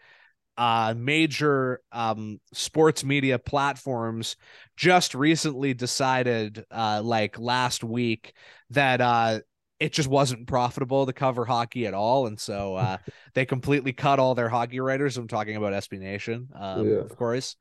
uh 0.62 0.94
major 0.96 1.82
um 1.92 2.40
sports 2.54 3.04
media 3.04 3.40
platforms 3.40 4.36
just 4.78 5.16
recently 5.16 5.74
decided 5.74 6.64
uh 6.72 7.02
like 7.04 7.40
last 7.40 7.84
week 7.84 8.34
that 8.70 9.02
uh 9.02 9.40
it 9.80 9.92
just 9.94 10.08
wasn't 10.08 10.46
profitable 10.48 11.08
to 11.08 11.14
cover 11.14 11.44
hockey 11.44 11.88
at 11.88 11.96
all, 11.96 12.28
and 12.28 12.40
so 12.40 12.76
uh, 12.76 12.98
they 13.34 13.46
completely 13.48 13.92
cut 13.94 14.20
all 14.20 14.36
their 14.36 14.48
hockey 14.48 14.80
writers. 14.80 15.18
I'm 15.18 15.28
talking 15.28 15.56
about 15.56 15.74
SB 15.74 15.98
Nation, 16.00 16.50
um, 16.54 16.88
Yeah. 16.88 17.00
of 17.00 17.18
course. 17.18 17.56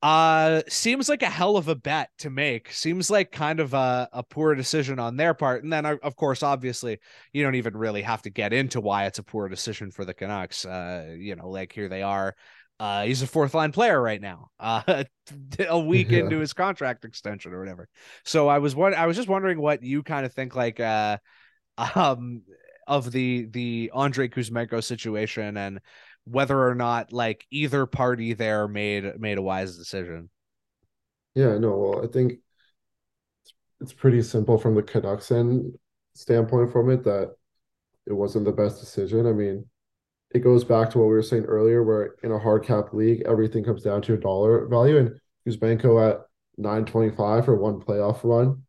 Uh, 0.00 0.62
seems 0.68 1.08
like 1.08 1.22
a 1.22 1.26
hell 1.30 1.56
of 1.56 1.66
a 1.66 1.74
bet 1.74 2.10
to 2.18 2.30
make. 2.30 2.72
Seems 2.72 3.10
like 3.10 3.32
kind 3.32 3.58
of 3.58 3.74
a, 3.74 4.08
a 4.12 4.22
poor 4.22 4.54
decision 4.54 5.00
on 5.00 5.16
their 5.16 5.34
part. 5.34 5.64
And 5.64 5.72
then, 5.72 5.84
uh, 5.84 5.96
of 6.02 6.14
course, 6.14 6.44
obviously, 6.44 6.98
you 7.32 7.42
don't 7.42 7.56
even 7.56 7.76
really 7.76 8.02
have 8.02 8.22
to 8.22 8.30
get 8.30 8.52
into 8.52 8.80
why 8.80 9.06
it's 9.06 9.18
a 9.18 9.24
poor 9.24 9.48
decision 9.48 9.90
for 9.90 10.04
the 10.04 10.14
Canucks. 10.14 10.64
Uh, 10.64 11.16
you 11.18 11.34
know, 11.34 11.48
like 11.48 11.72
here 11.72 11.88
they 11.88 12.02
are. 12.02 12.36
Uh, 12.78 13.04
he's 13.04 13.22
a 13.22 13.26
fourth 13.26 13.54
line 13.54 13.72
player 13.72 14.00
right 14.00 14.20
now. 14.20 14.50
Uh, 14.60 15.04
a 15.68 15.78
week 15.78 16.12
Yeah. 16.12 16.20
into 16.20 16.38
his 16.38 16.52
contract 16.52 17.04
extension 17.04 17.52
or 17.52 17.58
whatever. 17.58 17.88
So 18.24 18.48
I 18.48 18.58
was 18.58 18.74
what 18.74 18.94
I 18.94 19.06
was 19.06 19.16
just 19.16 19.28
wondering 19.28 19.60
what 19.60 19.82
you 19.82 20.02
kind 20.02 20.24
of 20.24 20.32
think 20.32 20.54
like 20.56 20.80
uh 20.80 21.18
um 21.94 22.42
of 22.86 23.12
the 23.12 23.46
the 23.50 23.90
Andre 23.92 24.28
Kuzmenko 24.28 24.82
situation 24.82 25.56
and 25.56 25.80
whether 26.30 26.68
or 26.68 26.74
not 26.74 27.12
like 27.12 27.46
either 27.50 27.86
party 27.86 28.34
there 28.34 28.68
made 28.68 29.18
made 29.18 29.38
a 29.38 29.42
wise 29.42 29.76
decision. 29.76 30.30
Yeah, 31.34 31.58
no, 31.58 31.76
well, 31.76 32.04
I 32.04 32.08
think 32.08 32.34
it's, 33.80 33.92
pretty 33.92 34.22
simple 34.22 34.58
from 34.58 34.74
the 34.74 34.82
Canucks 34.82 35.30
end 35.30 35.78
standpoint 36.14 36.72
from 36.72 36.90
it 36.90 37.04
that 37.04 37.36
it 38.06 38.12
wasn't 38.12 38.44
the 38.44 38.52
best 38.52 38.80
decision. 38.80 39.26
I 39.26 39.32
mean, 39.32 39.64
it 40.32 40.40
goes 40.40 40.64
back 40.64 40.90
to 40.90 40.98
what 40.98 41.04
we 41.04 41.12
were 41.12 41.22
saying 41.22 41.44
earlier, 41.44 41.84
where 41.84 42.16
in 42.22 42.32
a 42.32 42.38
hard 42.38 42.64
cap 42.64 42.92
league, 42.92 43.22
everything 43.24 43.64
comes 43.64 43.82
down 43.82 44.02
to 44.02 44.14
a 44.14 44.18
dollar 44.18 44.66
value, 44.66 44.98
and 44.98 45.20
Kuzmenko 45.46 46.10
at 46.10 46.20
925 46.56 47.44
for 47.44 47.56
one 47.56 47.80
playoff 47.80 48.24
run 48.24 48.62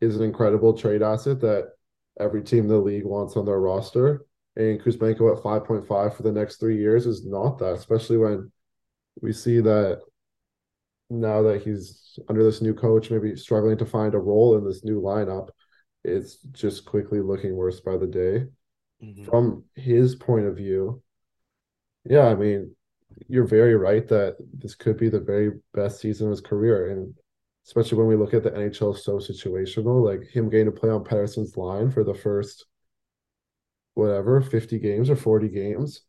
is 0.00 0.16
an 0.16 0.22
incredible 0.22 0.76
trade 0.76 1.02
asset 1.02 1.40
that 1.40 1.70
every 2.18 2.42
team 2.42 2.64
in 2.64 2.68
the 2.68 2.76
league 2.76 3.04
wants 3.04 3.36
on 3.36 3.44
their 3.44 3.60
roster. 3.60 4.25
And 4.56 4.80
Kuzmenko 4.80 5.36
at 5.36 5.42
5.5 5.42 6.16
for 6.16 6.22
the 6.22 6.32
next 6.32 6.56
three 6.56 6.78
years 6.78 7.06
is 7.06 7.26
not 7.26 7.58
that, 7.58 7.74
especially 7.74 8.16
when 8.16 8.50
we 9.20 9.32
see 9.32 9.60
that 9.60 10.00
now 11.10 11.42
that 11.42 11.62
he's 11.62 12.18
under 12.28 12.42
this 12.42 12.62
new 12.62 12.74
coach, 12.74 13.10
maybe 13.10 13.36
struggling 13.36 13.78
to 13.78 13.86
find 13.86 14.14
a 14.14 14.18
role 14.18 14.56
in 14.56 14.64
this 14.64 14.84
new 14.84 15.00
lineup, 15.00 15.48
it's 16.04 16.38
just 16.52 16.84
quickly 16.84 17.20
looking 17.20 17.54
worse 17.54 17.80
by 17.80 17.96
the 17.96 18.06
day. 18.06 18.46
Mm-hmm. 19.04 19.24
From 19.24 19.64
his 19.74 20.14
point 20.14 20.46
of 20.46 20.56
view, 20.56 21.02
yeah, 22.04 22.26
I 22.26 22.34
mean, 22.34 22.74
you're 23.28 23.46
very 23.46 23.74
right 23.74 24.06
that 24.08 24.36
this 24.54 24.74
could 24.74 24.96
be 24.96 25.08
the 25.08 25.20
very 25.20 25.52
best 25.74 26.00
season 26.00 26.28
of 26.28 26.30
his 26.30 26.40
career. 26.40 26.92
And 26.92 27.14
especially 27.66 27.98
when 27.98 28.06
we 28.06 28.16
look 28.16 28.34
at 28.34 28.42
the 28.42 28.50
NHL 28.50 28.96
so 28.96 29.18
situational, 29.18 30.04
like 30.04 30.28
him 30.28 30.48
getting 30.48 30.66
to 30.66 30.72
play 30.72 30.90
on 30.90 31.04
Pettersson's 31.04 31.56
line 31.56 31.90
for 31.90 32.04
the 32.04 32.14
first 32.14 32.64
whatever, 33.96 34.42
50 34.42 34.78
games 34.78 35.08
or 35.08 35.16
40 35.16 35.48
games 35.48 36.02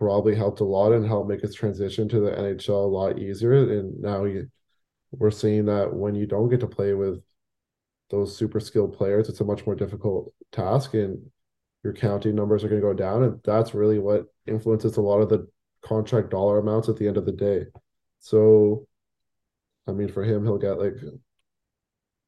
probably 0.00 0.34
helped 0.34 0.58
a 0.58 0.64
lot 0.64 0.92
and 0.92 1.06
helped 1.06 1.28
make 1.28 1.40
his 1.40 1.54
transition 1.54 2.08
to 2.08 2.18
the 2.18 2.32
NHL 2.32 2.70
a 2.70 2.72
lot 2.72 3.20
easier. 3.20 3.54
And 3.78 4.00
now 4.00 4.24
you, 4.24 4.48
we're 5.12 5.30
seeing 5.30 5.66
that 5.66 5.94
when 5.94 6.16
you 6.16 6.26
don't 6.26 6.48
get 6.48 6.58
to 6.60 6.66
play 6.66 6.92
with 6.92 7.22
those 8.10 8.36
super 8.36 8.58
skilled 8.58 8.96
players, 8.96 9.28
it's 9.28 9.40
a 9.40 9.44
much 9.44 9.64
more 9.64 9.76
difficult 9.76 10.34
task 10.50 10.94
and 10.94 11.24
your 11.84 11.92
counting 11.92 12.34
numbers 12.34 12.64
are 12.64 12.68
going 12.68 12.80
to 12.80 12.86
go 12.86 12.94
down. 12.94 13.22
And 13.22 13.40
that's 13.44 13.72
really 13.72 14.00
what 14.00 14.26
influences 14.44 14.96
a 14.96 15.02
lot 15.02 15.20
of 15.20 15.28
the 15.28 15.46
contract 15.82 16.30
dollar 16.30 16.58
amounts 16.58 16.88
at 16.88 16.96
the 16.96 17.06
end 17.06 17.16
of 17.16 17.26
the 17.26 17.32
day. 17.32 17.66
So, 18.18 18.88
I 19.86 19.92
mean, 19.92 20.08
for 20.08 20.24
him, 20.24 20.42
he'll 20.42 20.58
get 20.58 20.80
like 20.80 20.96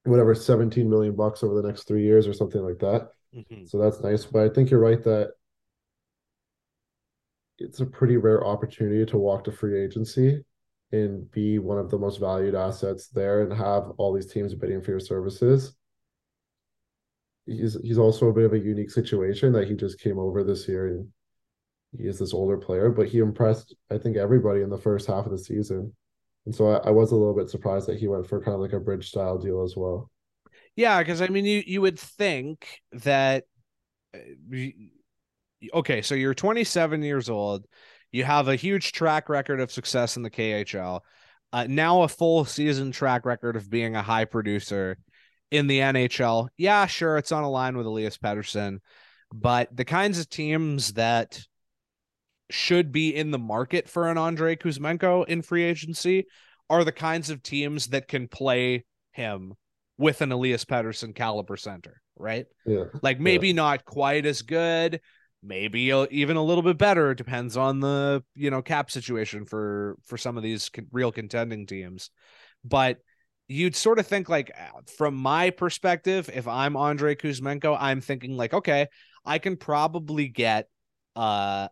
whatever 0.04 0.32
17 0.32 0.88
million 0.88 1.16
bucks 1.16 1.42
over 1.42 1.60
the 1.60 1.66
next 1.66 1.88
three 1.88 2.04
years 2.04 2.28
or 2.28 2.32
something 2.32 2.62
like 2.62 2.78
that. 2.78 3.08
Mhm. 3.36 3.68
So 3.68 3.78
that's 3.78 4.00
nice. 4.00 4.24
But 4.24 4.42
I 4.42 4.48
think 4.52 4.70
you're 4.70 4.80
right 4.80 5.02
that 5.04 5.34
it's 7.58 7.80
a 7.80 7.86
pretty 7.86 8.16
rare 8.16 8.44
opportunity 8.44 9.04
to 9.06 9.18
walk 9.18 9.44
to 9.44 9.52
free 9.52 9.82
agency 9.82 10.44
and 10.92 11.30
be 11.32 11.58
one 11.58 11.78
of 11.78 11.90
the 11.90 11.98
most 11.98 12.20
valued 12.20 12.54
assets 12.54 13.08
there 13.08 13.42
and 13.42 13.52
have 13.52 13.90
all 13.98 14.12
these 14.12 14.32
teams 14.32 14.54
bidding 14.54 14.82
for 14.82 14.92
your 14.92 15.00
services. 15.00 15.74
He's 17.46 17.74
he's 17.82 17.98
also 17.98 18.28
a 18.28 18.32
bit 18.32 18.44
of 18.44 18.52
a 18.52 18.58
unique 18.58 18.90
situation 18.90 19.52
that 19.52 19.68
he 19.68 19.74
just 19.74 20.00
came 20.00 20.18
over 20.18 20.42
this 20.42 20.66
year 20.68 20.88
and 20.88 21.12
he 21.98 22.06
is 22.06 22.18
this 22.18 22.34
older 22.34 22.58
player, 22.58 22.90
but 22.90 23.08
he 23.08 23.18
impressed 23.18 23.74
I 23.90 23.98
think 23.98 24.16
everybody 24.16 24.62
in 24.62 24.70
the 24.70 24.78
first 24.78 25.08
half 25.08 25.26
of 25.26 25.32
the 25.32 25.38
season. 25.38 25.94
And 26.46 26.54
so 26.54 26.68
I, 26.68 26.88
I 26.88 26.90
was 26.90 27.12
a 27.12 27.16
little 27.16 27.34
bit 27.36 27.50
surprised 27.50 27.88
that 27.88 27.98
he 28.00 28.08
went 28.08 28.26
for 28.28 28.40
kind 28.42 28.54
of 28.56 28.60
like 28.62 28.74
a 28.74 28.80
bridge 28.80 29.08
style 29.10 29.38
deal 29.38 29.62
as 29.64 29.76
well. 29.76 30.10
Yeah, 30.76 30.98
because 30.98 31.22
I 31.22 31.28
mean, 31.28 31.44
you 31.44 31.62
you 31.66 31.80
would 31.80 31.98
think 31.98 32.80
that. 32.92 33.44
uh, 34.14 34.18
Okay, 35.72 36.02
so 36.02 36.14
you're 36.14 36.34
27 36.34 37.02
years 37.02 37.30
old. 37.30 37.66
You 38.12 38.24
have 38.24 38.48
a 38.48 38.56
huge 38.56 38.92
track 38.92 39.28
record 39.28 39.60
of 39.60 39.72
success 39.72 40.16
in 40.16 40.22
the 40.22 40.30
KHL. 40.30 41.00
Uh, 41.52 41.66
now 41.68 42.02
a 42.02 42.08
full 42.08 42.44
season 42.44 42.92
track 42.92 43.24
record 43.24 43.56
of 43.56 43.70
being 43.70 43.96
a 43.96 44.02
high 44.02 44.26
producer 44.26 44.98
in 45.50 45.66
the 45.66 45.80
NHL. 45.80 46.48
Yeah, 46.58 46.86
sure, 46.86 47.16
it's 47.16 47.32
on 47.32 47.42
a 47.42 47.50
line 47.50 47.76
with 47.76 47.86
Elias 47.86 48.18
Pettersson, 48.18 48.78
but 49.32 49.74
the 49.74 49.84
kinds 49.84 50.18
of 50.18 50.28
teams 50.28 50.92
that 50.92 51.40
should 52.50 52.92
be 52.92 53.14
in 53.14 53.30
the 53.30 53.38
market 53.38 53.88
for 53.88 54.08
an 54.08 54.18
Andre 54.18 54.56
Kuzmenko 54.56 55.26
in 55.26 55.42
free 55.42 55.64
agency 55.64 56.26
are 56.68 56.84
the 56.84 56.92
kinds 56.92 57.30
of 57.30 57.42
teams 57.42 57.88
that 57.88 58.08
can 58.08 58.28
play 58.28 58.84
him 59.12 59.54
with 59.98 60.20
an 60.20 60.32
Elias 60.32 60.64
Pettersson 60.64 61.14
caliber 61.14 61.56
center, 61.56 62.00
right? 62.16 62.46
Yeah. 62.64 62.84
Like 63.02 63.20
maybe 63.20 63.52
not 63.52 63.84
quite 63.84 64.26
as 64.26 64.42
good, 64.42 65.00
maybe 65.42 65.92
even 66.10 66.36
a 66.36 66.42
little 66.42 66.62
bit 66.62 66.78
better. 66.78 67.14
Depends 67.14 67.56
on 67.56 67.80
the 67.80 68.22
you 68.34 68.50
know 68.50 68.62
cap 68.62 68.90
situation 68.90 69.46
for 69.46 69.96
for 70.04 70.18
some 70.18 70.36
of 70.36 70.42
these 70.42 70.68
con- 70.68 70.88
real 70.92 71.12
contending 71.12 71.66
teams. 71.66 72.10
But 72.64 72.98
you'd 73.48 73.76
sort 73.76 73.98
of 73.98 74.06
think 74.06 74.28
like 74.28 74.50
uh, 74.58 74.80
from 74.96 75.14
my 75.14 75.50
perspective, 75.50 76.28
if 76.32 76.48
I'm 76.48 76.76
Andre 76.76 77.14
Kuzmenko, 77.14 77.76
I'm 77.78 78.00
thinking 78.00 78.36
like, 78.36 78.52
okay, 78.52 78.88
I 79.24 79.38
can 79.38 79.56
probably 79.56 80.28
get 80.28 80.68
uh 81.14 81.68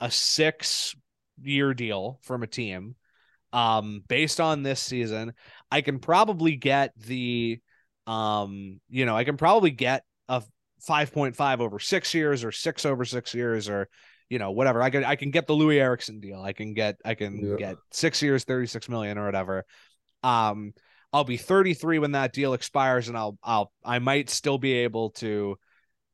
a 0.00 0.10
six 0.10 0.94
year 1.40 1.72
deal 1.72 2.18
from 2.22 2.42
a 2.42 2.46
team 2.46 2.94
um 3.52 4.02
based 4.08 4.40
on 4.40 4.62
this 4.62 4.80
season 4.80 5.32
i 5.70 5.80
can 5.80 5.98
probably 5.98 6.56
get 6.56 6.92
the 6.98 7.60
um 8.06 8.80
you 8.88 9.06
know 9.06 9.16
i 9.16 9.24
can 9.24 9.36
probably 9.36 9.70
get 9.70 10.04
a 10.28 10.42
5.5 10.80 11.60
over 11.60 11.78
six 11.78 12.14
years 12.14 12.44
or 12.44 12.52
six 12.52 12.84
over 12.84 13.04
six 13.04 13.34
years 13.34 13.68
or 13.68 13.88
you 14.28 14.38
know 14.38 14.50
whatever. 14.50 14.82
I 14.82 14.90
can 14.90 15.04
i 15.04 15.16
can 15.16 15.30
get 15.30 15.46
the 15.46 15.54
loui 15.54 15.76
eriksson 15.78 16.20
deal. 16.20 16.40
I 16.42 16.52
can 16.52 16.74
get 16.74 16.96
i 17.04 17.14
can 17.14 17.48
Yeah. 17.48 17.56
get 17.56 17.78
six 17.92 18.22
years 18.22 18.44
36 18.44 18.88
million 18.88 19.18
or 19.18 19.24
whatever. 19.26 19.64
Um 20.22 20.72
i'll 21.12 21.24
be 21.24 21.36
33 21.36 21.98
when 22.00 22.12
that 22.12 22.32
deal 22.32 22.52
expires 22.54 23.08
and 23.08 23.16
i'll 23.16 23.38
i'll 23.42 23.72
i 23.84 23.98
might 24.00 24.28
still 24.28 24.58
be 24.58 24.72
able 24.72 25.10
to 25.10 25.56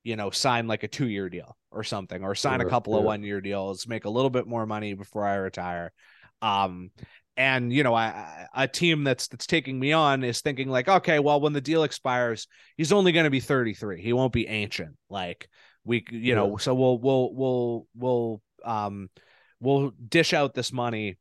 you 0.04 0.16
know 0.16 0.30
sign 0.30 0.66
like 0.66 0.82
a 0.82 0.88
two 0.88 1.08
year 1.08 1.28
deal 1.28 1.56
or 1.70 1.84
something 1.84 2.22
or 2.24 2.34
sign 2.34 2.60
a 2.60 2.64
Yeah, 2.64 2.66
couple 2.66 2.96
of 2.96 3.04
one 3.04 3.22
year 3.22 3.40
deals 3.40 3.86
make 3.86 4.04
a 4.04 4.10
little 4.10 4.30
bit 4.30 4.46
more 4.46 4.66
money 4.66 4.94
before 4.94 5.24
i 5.26 5.34
retire. 5.34 5.92
Um 6.42 6.90
and 7.36 7.72
you 7.72 7.82
know 7.82 7.94
I, 7.94 8.46
a 8.54 8.68
team 8.68 9.04
that's 9.04 9.28
that's 9.28 9.46
taking 9.46 9.78
me 9.78 9.92
on 9.92 10.22
is 10.22 10.40
thinking 10.40 10.68
like 10.68 10.88
okay 10.88 11.18
well 11.18 11.40
when 11.40 11.52
the 11.52 11.60
deal 11.60 11.82
expires 11.82 12.46
he's 12.76 12.92
only 12.92 13.12
going 13.12 13.24
to 13.24 13.30
be 13.30 13.40
33 13.40 14.02
he 14.02 14.12
won't 14.12 14.32
be 14.32 14.46
ancient. 14.46 14.96
Like 15.08 15.48
we 15.84 16.04
you 16.10 16.34
know 16.34 16.56
so 16.58 16.74
we'll 16.74 16.98
we'll 16.98 17.34
we'll 17.34 17.86
we'll 17.94 18.42
um 18.64 19.10
we'll 19.60 19.92
dish 20.08 20.32
out 20.32 20.54
this 20.54 20.72
money 20.72 21.18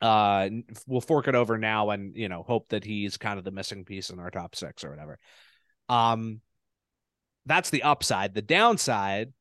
uh 0.00 0.48
we'll 0.86 1.00
fork 1.00 1.28
it 1.28 1.34
over 1.34 1.58
now 1.58 1.90
and 1.90 2.16
you 2.16 2.28
know 2.28 2.42
hope 2.42 2.68
that 2.68 2.84
he's 2.84 3.16
kind 3.16 3.38
of 3.38 3.44
the 3.44 3.50
missing 3.50 3.84
piece 3.84 4.10
in 4.10 4.18
our 4.18 4.30
top 4.30 4.54
6 4.54 4.84
or 4.84 4.90
whatever. 4.90 5.18
Um 5.88 6.40
that's 7.46 7.70
the 7.70 7.82
upside. 7.82 8.34
The 8.34 8.42
downside 8.42 9.32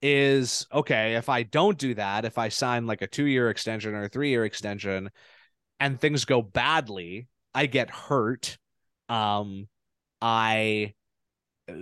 is 0.00 0.64
okay 0.72 1.16
if 1.16 1.28
i 1.28 1.42
don't 1.42 1.76
do 1.76 1.92
that 1.92 2.24
if 2.24 2.38
i 2.38 2.48
sign 2.48 2.86
like 2.86 3.02
a 3.02 3.06
2 3.08 3.24
year 3.24 3.50
extension 3.50 3.94
or 3.94 4.04
a 4.04 4.08
3 4.08 4.28
year 4.28 4.44
extension 4.44 5.10
and 5.80 6.00
things 6.00 6.24
go 6.24 6.42
badly 6.42 7.28
i 7.54 7.66
get 7.66 7.90
hurt 7.90 8.58
um 9.08 9.68
i 10.22 10.94
uh, 11.70 11.74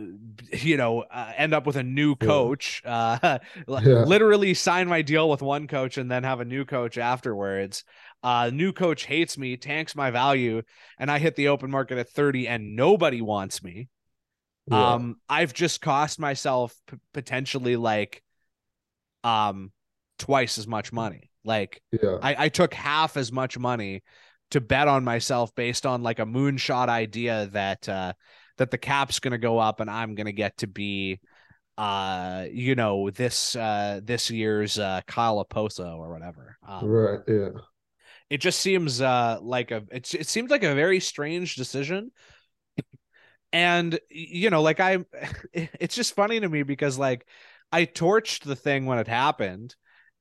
you 0.53 0.77
know 0.77 1.03
uh, 1.03 1.33
end 1.37 1.55
up 1.55 1.67
with 1.67 1.77
a 1.77 1.83
new 1.83 2.15
Yeah. 2.21 2.27
coach 2.27 2.83
uh 2.87 3.39
Yeah. 3.79 4.05
literally 4.05 4.55
sign 4.55 4.89
my 4.89 5.03
deal 5.03 5.31
with 5.31 5.43
one 5.43 5.67
coach 5.67 5.99
and 5.99 6.11
then 6.11 6.25
have 6.25 6.41
a 6.41 6.45
new 6.45 6.65
coach 6.65 6.99
afterwards 6.99 7.85
uh 8.23 8.51
new 8.53 8.73
coach 8.73 9.07
hates 9.07 9.39
me 9.39 9.57
tanks 9.57 9.95
my 9.97 10.11
value 10.11 10.63
and 10.99 11.11
i 11.11 11.19
hit 11.19 11.37
the 11.37 11.49
open 11.49 11.71
market 11.71 11.99
at 11.99 12.09
30 12.11 12.49
and 12.49 12.77
nobody 12.77 13.23
wants 13.23 13.63
me 13.63 13.89
Yeah. 14.67 15.01
um 15.01 15.17
i've 15.29 15.53
just 15.53 15.81
cost 15.81 16.19
myself 16.19 16.75
p- 16.89 16.97
potentially 17.13 17.77
like 17.77 18.23
um 19.25 19.73
twice 20.19 20.59
as 20.59 20.67
much 20.67 20.93
money 20.93 21.31
like 21.47 21.81
yeah. 21.91 22.19
I, 22.21 22.45
I 22.45 22.49
took 22.49 22.75
half 22.75 23.17
as 23.17 23.33
much 23.33 23.59
money 23.59 24.03
to 24.51 24.61
bet 24.61 24.89
on 24.89 25.05
myself 25.05 25.55
based 25.55 25.87
on 25.87 26.03
like 26.03 26.19
a 26.19 26.27
moonshot 26.27 26.89
idea 26.89 27.49
that 27.53 27.89
uh 27.89 28.13
that 28.59 28.71
the 28.71 28.79
cap's 28.79 29.21
to 29.21 29.39
go 29.39 29.59
up 29.59 29.81
and 29.81 29.91
I'm 29.91 30.15
to 30.17 30.33
get 30.33 30.59
to 30.59 30.67
be 30.67 31.21
uh 31.79 32.47
you 32.51 32.75
know 32.75 33.11
this 33.11 33.57
uh 33.57 34.01
this 34.03 34.31
year's 34.31 34.79
uh 34.79 35.01
Kyle 35.07 35.45
Okposo 35.45 35.97
or 35.97 36.13
whatever. 36.13 36.57
Um, 36.67 36.87
Right. 36.89 37.21
Yeah. 37.27 37.49
it 38.31 38.39
just 38.39 38.61
seems 38.61 39.01
uh 39.01 39.39
like 39.41 39.71
a 39.71 39.85
it's 39.91 40.15
it 40.15 40.27
seems 40.27 40.51
like 40.51 40.63
a 40.63 40.75
very 40.75 41.01
strange 41.01 41.57
decision 41.57 42.11
and 43.53 43.99
you 44.11 44.51
know 44.51 44.63
like 44.63 44.81
i 44.81 44.99
it's 45.53 45.95
just 45.95 46.15
funny 46.15 46.41
to 46.41 46.49
me 46.49 46.63
because 46.63 46.99
like 46.99 47.27
i 47.73 47.85
torched 47.85 48.43
the 48.43 48.57
thing 48.57 48.87
when 48.87 48.99
it 48.99 49.09
happened 49.09 49.75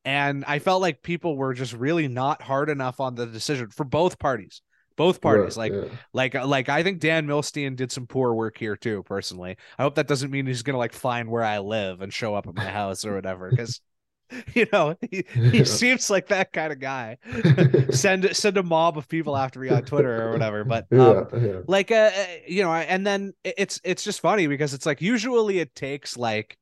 and 0.06 0.46
i 0.48 0.60
felt 0.60 0.82
like 0.82 1.02
people 1.04 1.36
were 1.38 1.54
just 1.54 1.74
really 1.74 2.08
not 2.08 2.42
hard 2.42 2.70
enough 2.70 3.00
on 3.00 3.16
the 3.16 3.26
decision 3.26 3.70
for 3.70 3.84
both 3.84 4.20
parties 4.20 4.62
both 4.98 5.20
parties 5.22 5.58
Right, 5.58 5.74
like 5.74 5.74
yeah. 5.74 5.90
like 6.14 6.36
uh, 6.36 6.48
like 6.48 6.70
i 6.70 6.84
think 6.84 7.00
dan 7.00 7.28
milstein 7.28 7.76
did 7.76 7.92
some 7.92 8.08
poor 8.08 8.34
work 8.34 8.58
here 8.58 8.78
too 8.78 9.04
personally 9.04 9.58
i 9.78 9.84
hope 9.84 9.96
that 9.96 10.08
doesn't 10.08 10.32
mean 10.32 10.46
he's 10.48 10.64
gonna 10.64 10.78
like 10.78 10.94
find 10.94 11.30
where 11.30 11.44
i 11.44 11.60
live 11.60 12.02
and 12.02 12.14
show 12.14 12.36
up 12.36 12.48
at 12.48 12.56
my 12.56 12.66
house 12.72 13.06
or 13.06 13.16
whatever 13.16 13.52
because 13.52 13.82
you 14.56 14.66
know 14.74 14.96
he, 15.12 15.24
he 15.52 15.64
Yeah. 15.64 15.64
seems 15.64 16.10
like 16.10 16.28
that 16.28 16.52
kind 16.54 16.74
of 16.74 16.80
guy 16.80 17.18
send 17.92 18.36
send 18.36 18.58
a 18.58 18.64
mob 18.64 18.98
of 18.98 19.08
people 19.08 19.38
after 19.38 19.60
me 19.60 19.70
on 19.70 19.84
Twitter 19.84 20.28
or 20.28 20.32
whatever. 20.32 20.64
But 20.64 20.88
um, 20.98 21.28
yeah. 21.32 21.60
like 21.68 21.92
uh, 21.92 22.12
uh, 22.16 22.26
you 22.48 22.64
know, 22.64 22.74
and 22.74 23.06
then 23.06 23.34
it's 23.44 23.80
it's 23.84 24.04
just 24.04 24.22
funny 24.22 24.48
because 24.48 24.74
it's 24.74 24.86
like 24.86 25.02
usually 25.02 25.60
it 25.60 25.76
takes 25.76 26.18
like 26.18 26.58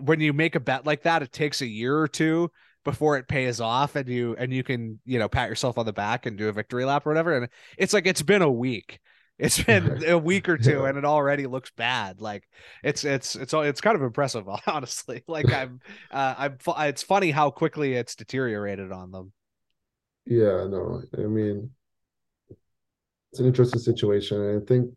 when 0.00 0.20
you 0.20 0.32
make 0.32 0.54
a 0.54 0.60
bet 0.60 0.86
like 0.86 1.02
that, 1.02 1.22
it 1.22 1.32
takes 1.32 1.60
a 1.60 1.66
year 1.66 1.98
or 1.98 2.08
two 2.08 2.50
before 2.84 3.16
it 3.16 3.28
pays 3.28 3.60
off, 3.60 3.96
and 3.96 4.08
you 4.08 4.36
and 4.38 4.52
you 4.52 4.62
can 4.62 5.00
you 5.04 5.18
know 5.18 5.28
pat 5.28 5.48
yourself 5.48 5.78
on 5.78 5.86
the 5.86 5.92
back 5.92 6.26
and 6.26 6.36
do 6.36 6.48
a 6.48 6.52
victory 6.52 6.84
lap 6.84 7.06
or 7.06 7.10
whatever. 7.10 7.36
And 7.36 7.48
it's 7.78 7.92
like 7.92 8.06
it's 8.06 8.22
been 8.22 8.42
a 8.42 8.50
week. 8.50 9.00
It's 9.38 9.60
been 9.64 10.04
a 10.04 10.18
week 10.18 10.48
or 10.48 10.56
two, 10.56 10.84
and 10.84 10.96
it 10.96 11.04
already 11.04 11.46
looks 11.46 11.70
bad. 11.76 12.20
Like 12.20 12.44
it's 12.82 13.04
it's 13.04 13.34
it's 13.36 13.52
it's 13.52 13.80
kind 13.80 13.96
of 13.96 14.02
impressive, 14.02 14.48
honestly. 14.66 15.24
Like 15.26 15.52
I'm 15.52 15.80
uh, 16.10 16.34
I'm 16.38 16.58
it's 16.80 17.02
funny 17.02 17.30
how 17.30 17.50
quickly 17.50 17.94
it's 17.94 18.14
deteriorated 18.14 18.92
on 18.92 19.10
them. 19.10 19.32
Yeah, 20.26 20.66
no, 20.68 21.02
I 21.18 21.22
mean, 21.22 21.70
it's 23.30 23.40
an 23.40 23.46
interesting 23.46 23.80
situation. 23.80 24.40
And 24.40 24.62
I 24.62 24.64
think, 24.64 24.90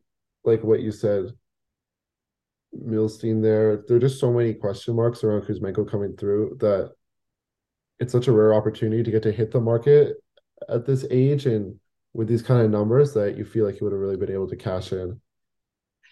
like 0.45 0.63
what 0.63 0.81
you 0.81 0.91
said, 0.91 1.31
Milstein 2.75 3.41
there, 3.41 3.83
there 3.87 3.97
are 3.97 4.01
just 4.01 4.19
so 4.19 4.31
many 4.31 4.53
question 4.53 4.95
marks 4.95 5.23
around 5.23 5.43
Kuzmenko 5.43 5.89
coming 5.89 6.15
through 6.15 6.57
that 6.59 6.91
it's 7.99 8.11
such 8.11 8.27
a 8.27 8.31
rare 8.31 8.53
opportunity 8.53 9.03
to 9.03 9.11
get 9.11 9.23
to 9.23 9.31
hit 9.31 9.51
the 9.51 9.59
market 9.59 10.17
at 10.69 10.85
this 10.85 11.05
age 11.09 11.45
and 11.45 11.79
with 12.13 12.27
these 12.27 12.41
kind 12.41 12.61
of 12.61 12.71
numbers 12.71 13.13
that 13.13 13.37
you 13.37 13.45
feel 13.45 13.65
like 13.65 13.79
you 13.79 13.85
would 13.85 13.93
have 13.93 14.01
really 14.01 14.17
been 14.17 14.31
able 14.31 14.47
to 14.47 14.55
cash 14.55 14.91
in. 14.91 15.19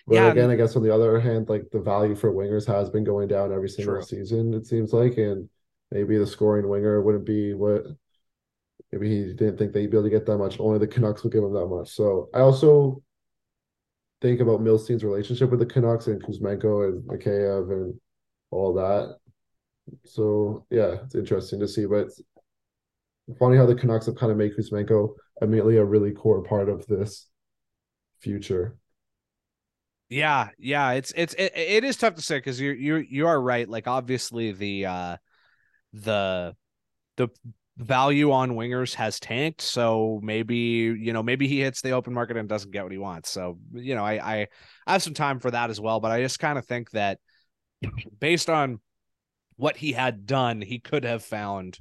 But 0.07 0.15
Yeah, 0.15 0.31
again, 0.31 0.49
I 0.49 0.55
guess 0.55 0.75
on 0.75 0.83
the 0.83 0.93
other 0.93 1.19
hand, 1.19 1.49
like 1.49 1.69
the 1.71 1.79
value 1.79 2.15
for 2.15 2.31
wingers 2.31 2.67
has 2.67 2.89
been 2.89 3.03
going 3.03 3.27
down 3.27 3.51
every 3.51 3.69
single 3.69 3.95
True. 3.95 4.03
season, 4.03 4.53
it 4.53 4.67
seems 4.67 4.93
like, 4.93 5.17
and 5.17 5.49
maybe 5.91 6.17
the 6.17 6.27
scoring 6.27 6.67
winger 6.67 7.01
wouldn't 7.01 7.25
be 7.25 7.53
what 7.53 7.85
maybe 8.91 9.09
he 9.09 9.33
didn't 9.33 9.57
think 9.57 9.75
he'd 9.75 9.89
be 9.89 9.97
able 9.97 10.03
to 10.03 10.09
get 10.09 10.25
that 10.25 10.37
much. 10.37 10.59
Only 10.59 10.79
the 10.79 10.87
Canucks 10.87 11.23
will 11.23 11.31
give 11.31 11.43
him 11.43 11.53
that 11.53 11.67
much. 11.67 11.89
So 11.89 12.29
I 12.33 12.39
also 12.39 13.01
think 14.25 14.41
about 14.41 14.61
Milstein's 14.61 15.03
relationship 15.03 15.51
with 15.51 15.59
the 15.59 15.65
Canucks 15.67 16.07
and 16.07 16.21
Kuzmenko 16.23 16.87
and 16.87 17.03
Mikheyev 17.03 17.71
and 17.71 17.93
all 18.49 18.73
that. 18.73 19.17
So 20.03 20.65
yeah, 20.71 20.97
it's 21.03 21.13
interesting 21.13 21.59
to 21.59 21.67
see. 21.67 21.85
But 21.85 22.07
funny 23.37 23.55
how 23.55 23.67
the 23.67 23.75
Canucks 23.75 24.07
have 24.07 24.15
kind 24.15 24.31
of 24.31 24.37
made 24.37 24.55
Kuzmenko 24.57 25.13
immediately 25.41 25.77
a 25.77 25.85
really 25.85 26.11
core 26.11 26.41
part 26.43 26.69
of 26.69 26.87
this 26.87 27.27
future. 28.19 28.77
Yeah, 30.09 30.49
yeah, 30.57 30.91
it's 30.93 31.13
it's 31.15 31.35
it, 31.35 31.55
it 31.55 31.83
is 31.83 31.97
tough 31.97 32.15
to 32.15 32.21
say 32.21 32.37
because 32.37 32.59
you 32.59 32.71
you 32.71 32.95
you 32.97 33.27
are 33.27 33.39
right. 33.39 33.69
Like 33.69 33.87
obviously 33.87 34.53
the 34.53 34.87
uh 34.87 35.17
the 35.93 36.55
the 37.17 37.27
value 37.77 38.31
on 38.31 38.51
wingers 38.51 38.93
has 38.95 39.19
tanked, 39.19 39.61
so 39.61 40.19
maybe 40.23 40.57
you 40.57 41.13
know 41.13 41.23
maybe 41.23 41.47
he 41.47 41.61
hits 41.61 41.81
the 41.81 41.91
open 41.91 42.13
market 42.13 42.37
and 42.37 42.47
doesn't 42.47 42.71
get 42.71 42.83
what 42.83 42.91
he 42.91 42.97
wants. 42.97 43.29
So 43.29 43.57
you 43.73 43.95
know 43.95 44.05
I 44.05 44.13
I, 44.13 44.47
I 44.87 44.91
have 44.93 45.03
some 45.03 45.13
time 45.13 45.39
for 45.39 45.51
that 45.51 45.69
as 45.69 45.79
well, 45.79 45.99
but 45.99 46.11
I 46.11 46.21
just 46.21 46.39
kind 46.39 46.57
of 46.57 46.65
think 46.65 46.91
that 46.91 47.19
based 48.19 48.49
on 48.49 48.79
what 49.57 49.77
he 49.77 49.91
had 49.91 50.25
done, 50.25 50.61
he 50.61 50.79
could 50.79 51.03
have 51.03 51.23
found 51.23 51.79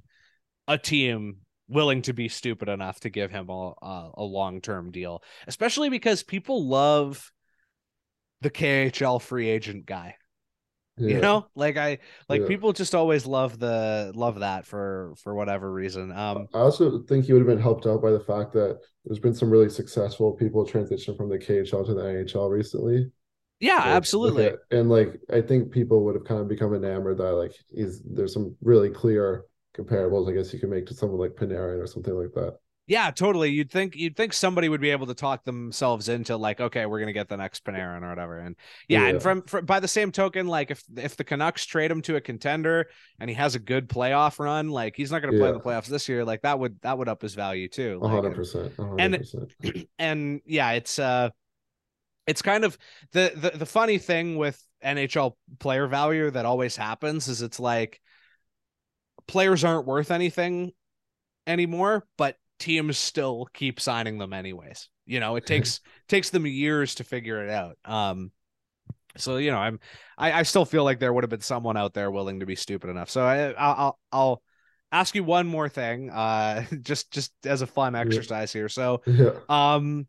a 0.66 0.78
team 0.78 1.38
willing 1.68 2.02
to 2.02 2.12
be 2.12 2.28
stupid 2.28 2.68
enough 2.68 3.00
to 3.00 3.10
give 3.10 3.30
him 3.30 3.48
a 3.48 3.72
a, 3.82 4.10
a 4.14 4.24
long 4.24 4.60
term 4.60 4.90
deal, 4.90 5.22
especially 5.46 5.90
because 5.90 6.22
people 6.22 6.66
love 6.66 7.30
the 8.40 8.50
KHL 8.50 9.22
free 9.22 9.48
agent 9.48 9.86
guy. 9.86 10.16
You 10.96 11.20
know, 11.20 11.46
like 11.54 11.76
I 11.76 11.98
like 12.28 12.42
Yeah. 12.42 12.48
people 12.48 12.72
just 12.72 12.94
always 12.94 13.26
love 13.26 13.58
the 13.58 14.12
love 14.14 14.40
that 14.40 14.64
for 14.66 15.14
for 15.18 15.34
whatever 15.34 15.70
reason. 15.72 16.12
Um, 16.12 16.48
I 16.54 16.58
also 16.58 17.02
think 17.02 17.24
he 17.24 17.32
would 17.32 17.40
have 17.40 17.48
been 17.48 17.60
helped 17.60 17.86
out 17.86 18.00
by 18.02 18.10
the 18.12 18.20
fact 18.20 18.52
that 18.54 18.80
there's 19.04 19.18
been 19.18 19.34
some 19.34 19.50
really 19.50 19.68
successful 19.68 20.32
people 20.32 20.64
transition 20.64 21.16
from 21.16 21.28
the 21.28 21.38
KHL 21.38 21.84
to 21.84 21.94
the 21.94 22.06
NHL 22.06 22.48
recently. 22.48 23.10
yeah, 23.60 23.80
Like, 23.84 23.94
absolutely. 23.96 24.46
at- 24.52 24.60
and 24.70 24.90
like 24.90 25.20
I 25.32 25.42
think 25.42 25.72
people 25.72 26.04
would 26.04 26.14
have 26.16 26.24
kind 26.24 26.40
of 26.40 26.48
become 26.48 26.74
enamored 26.74 27.18
that 27.18 27.32
like 27.34 27.54
he's 27.74 28.02
there's 28.02 28.34
some 28.34 28.56
really 28.62 28.90
clear 28.90 29.44
comparables 29.76 30.30
I 30.30 30.34
guess 30.34 30.52
you 30.52 30.60
can 30.60 30.70
make 30.70 30.86
to 30.86 30.94
someone 30.94 31.20
like 31.20 31.32
Panarin 31.32 31.82
or 31.82 31.86
something 31.86 32.14
like 32.14 32.32
that. 32.34 32.58
Yeah, 32.86 33.10
totally. 33.10 33.50
You'd 33.50 33.70
think 33.70 33.96
you'd 33.96 34.14
think 34.14 34.34
somebody 34.34 34.68
would 34.68 34.80
be 34.80 34.90
able 34.90 35.06
to 35.06 35.14
talk 35.14 35.44
themselves 35.44 36.10
into 36.10 36.36
like, 36.36 36.60
okay, 36.60 36.84
we're 36.84 37.00
gonna 37.00 37.14
get 37.14 37.30
the 37.30 37.36
next 37.38 37.64
Panarin 37.64 38.02
or 38.02 38.10
whatever. 38.10 38.38
And 38.38 38.56
yeah, 38.88 39.02
Yeah. 39.02 39.08
and 39.08 39.22
from, 39.22 39.42
from 39.42 39.64
by 39.64 39.80
the 39.80 39.88
same 39.88 40.12
token, 40.12 40.46
like 40.46 40.70
if 40.70 40.84
if 40.96 41.16
the 41.16 41.24
Canucks 41.24 41.64
trade 41.64 41.90
him 41.90 42.02
to 42.02 42.16
a 42.16 42.20
contender 42.20 42.88
and 43.18 43.30
he 43.30 43.36
has 43.36 43.54
a 43.54 43.58
good 43.58 43.88
playoff 43.88 44.38
run, 44.38 44.68
like 44.68 44.96
he's 44.96 45.10
not 45.10 45.22
gonna 45.22 45.38
play 45.38 45.48
in 45.48 45.54
the 45.54 45.60
playoffs 45.60 45.86
this 45.86 46.08
year. 46.10 46.26
Like 46.26 46.42
that 46.42 46.58
would 46.58 46.78
that 46.82 46.98
would 46.98 47.08
up 47.08 47.22
his 47.22 47.34
value 47.34 47.68
too. 47.68 48.00
Hundred 48.02 48.34
percent. 48.34 48.72
And- 48.98 49.24
and 49.98 50.40
yeah, 50.44 50.72
it's 50.72 50.98
uh 50.98 51.30
it's 52.26 52.42
kind 52.42 52.64
of 52.64 52.76
the, 53.12 53.32
the 53.34 53.58
the 53.58 53.66
funny 53.66 53.96
thing 53.96 54.36
with 54.36 54.62
NHL 54.84 55.36
player 55.58 55.86
value 55.86 56.30
that 56.30 56.44
always 56.44 56.76
happens 56.76 57.28
is 57.28 57.40
it's 57.40 57.60
like 57.60 57.98
players 59.26 59.64
aren't 59.64 59.86
worth 59.86 60.10
anything 60.10 60.72
anymore, 61.46 62.06
but 62.18 62.36
teams 62.64 62.98
still 62.98 63.46
keep 63.52 63.80
signing 63.80 64.18
them 64.18 64.32
anyways. 64.32 64.88
You 65.06 65.20
know, 65.20 65.36
it 65.36 65.46
takes 65.46 65.80
takes 66.08 66.30
them 66.30 66.46
years 66.46 66.96
to 66.96 67.04
figure 67.04 67.44
it 67.44 67.50
out. 67.50 67.78
Um 67.84 68.32
so 69.16 69.36
you 69.36 69.50
know, 69.50 69.58
I'm 69.58 69.80
I, 70.18 70.32
I 70.40 70.42
still 70.42 70.64
feel 70.64 70.84
like 70.84 70.98
there 71.00 71.12
would 71.12 71.24
have 71.24 71.30
been 71.30 71.40
someone 71.40 71.76
out 71.76 71.94
there 71.94 72.10
willing 72.10 72.40
to 72.40 72.46
be 72.46 72.56
stupid 72.56 72.90
enough. 72.90 73.10
So 73.10 73.24
I 73.24 73.52
I'll 73.52 73.74
I'll, 73.76 73.98
I'll 74.12 74.42
ask 74.92 75.14
you 75.14 75.24
one 75.24 75.46
more 75.46 75.68
thing, 75.68 76.10
uh 76.10 76.64
just 76.82 77.12
just 77.12 77.32
as 77.46 77.62
a 77.62 77.66
fun 77.66 77.94
exercise 77.94 78.52
here. 78.52 78.68
So 78.68 79.02
Yeah. 79.06 79.40
um, 79.48 80.06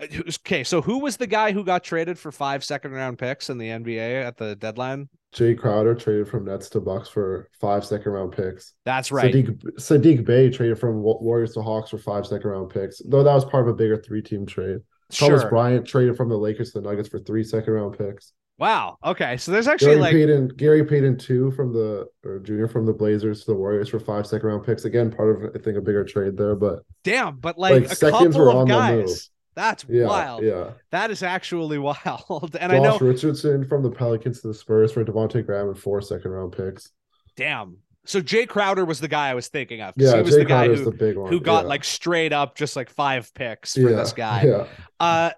okay, 0.00 0.64
so 0.64 0.82
who 0.82 0.98
was 0.98 1.16
the 1.16 1.26
guy 1.26 1.52
who 1.52 1.64
got 1.64 1.84
traded 1.84 2.18
for 2.18 2.30
five 2.32 2.64
second 2.64 2.92
round 2.92 3.18
picks 3.18 3.50
in 3.50 3.58
the 3.58 3.68
NBA 3.68 4.24
at 4.24 4.36
the 4.36 4.56
deadline? 4.56 5.08
Jay 5.32 5.54
Crowder 5.54 5.94
traded 5.94 6.28
from 6.28 6.44
Nets 6.46 6.68
to 6.70 6.80
Bucks 6.80 7.08
for 7.08 7.50
five 7.60 7.84
second 7.84 8.12
round 8.12 8.32
picks. 8.32 8.72
That's 8.84 9.12
right. 9.12 9.32
Saddiq 9.32 9.60
Saddiq 9.78 10.24
Bey 10.24 10.50
traded 10.50 10.78
from 10.78 11.02
Warriors 11.02 11.52
to 11.54 11.62
Hawks 11.62 11.90
for 11.90 11.98
five 11.98 12.26
second 12.26 12.48
round 12.48 12.70
picks, 12.70 13.00
though 13.04 13.22
that 13.22 13.34
was 13.34 13.44
part 13.44 13.68
of 13.68 13.74
a 13.74 13.76
bigger 13.76 13.96
three 14.00 14.22
team 14.22 14.46
trade. 14.46 14.78
Thomas 15.12 15.44
Bryant 15.44 15.86
traded 15.86 16.16
from 16.16 16.28
the 16.28 16.36
Lakers 16.36 16.72
to 16.72 16.80
the 16.80 16.88
Nuggets 16.88 17.08
for 17.08 17.18
three 17.18 17.44
second 17.44 17.72
round 17.72 17.96
picks. 17.98 18.32
Wow. 18.58 18.96
Okay, 19.04 19.36
so 19.36 19.52
there's 19.52 19.68
actually 19.68 19.96
Gary 19.96 20.00
like 20.00 20.12
Payton, 20.12 20.48
Gary 20.56 20.84
Payton 20.84 21.18
two 21.18 21.50
from 21.50 21.72
the 21.72 22.06
or 22.24 22.38
junior 22.38 22.66
from 22.68 22.86
the 22.86 22.94
Blazers 22.94 23.40
to 23.40 23.52
the 23.52 23.54
Warriors 23.54 23.90
for 23.90 24.00
five 24.00 24.26
second 24.26 24.48
round 24.48 24.64
picks. 24.64 24.86
Again, 24.86 25.10
part 25.10 25.44
of 25.44 25.50
I 25.54 25.58
think 25.58 25.76
a 25.76 25.82
bigger 25.82 26.04
trade 26.04 26.36
there, 26.36 26.56
but 26.56 26.80
damn, 27.04 27.36
but 27.36 27.58
like, 27.58 27.82
Like, 27.82 27.92
a 27.92 27.94
seconds 27.94 28.34
couple 28.34 28.46
were 28.46 28.50
of 28.50 28.56
on 28.56 28.68
the 28.68 28.80
move. 28.80 29.10
That's 29.56 29.84
yeah, 29.88 30.04
wild. 30.06 30.44
yeah. 30.44 30.72
That 30.92 31.10
is 31.10 31.22
actually 31.24 31.78
wild. 31.80 32.56
And 32.60 32.70
I 32.72 32.78
know, 32.78 32.92
Josh 32.92 33.00
Richardson 33.00 33.66
from 33.66 33.82
the 33.82 33.90
Pelicans 33.90 34.42
to 34.42 34.48
the 34.48 34.54
Spurs 34.54 34.92
for 34.92 35.04
Devonte' 35.04 35.44
Graham 35.44 35.68
and 35.68 35.78
four 35.78 36.00
second 36.00 36.30
round 36.30 36.52
picks. 36.52 36.90
damn. 37.36 37.78
So 38.08 38.20
Jay 38.20 38.46
Crowder 38.46 38.84
was 38.84 39.00
the 39.00 39.08
guy 39.08 39.30
I 39.30 39.34
was 39.34 39.48
thinking 39.48 39.80
of. 39.80 39.94
Yeah, 39.96 40.14
he 40.18 40.22
was 40.22 40.34
Jay 40.34 40.40
the 40.40 40.44
guy 40.44 40.66
Crowder's 40.66 40.78
who, 40.78 40.84
the 40.84 40.92
big 40.92 41.16
one. 41.16 41.32
who 41.32 41.40
got 41.40 41.64
yeah. 41.64 41.68
like 41.70 41.82
straight 41.82 42.32
up 42.32 42.54
just 42.54 42.76
like 42.76 42.88
five 42.88 43.34
picks 43.34 43.74
for 43.74 43.90
yeah, 43.90 43.96
this 43.96 44.12
guy. 44.12 44.44
Yeah, 44.44 44.66
Uh, 45.00 45.30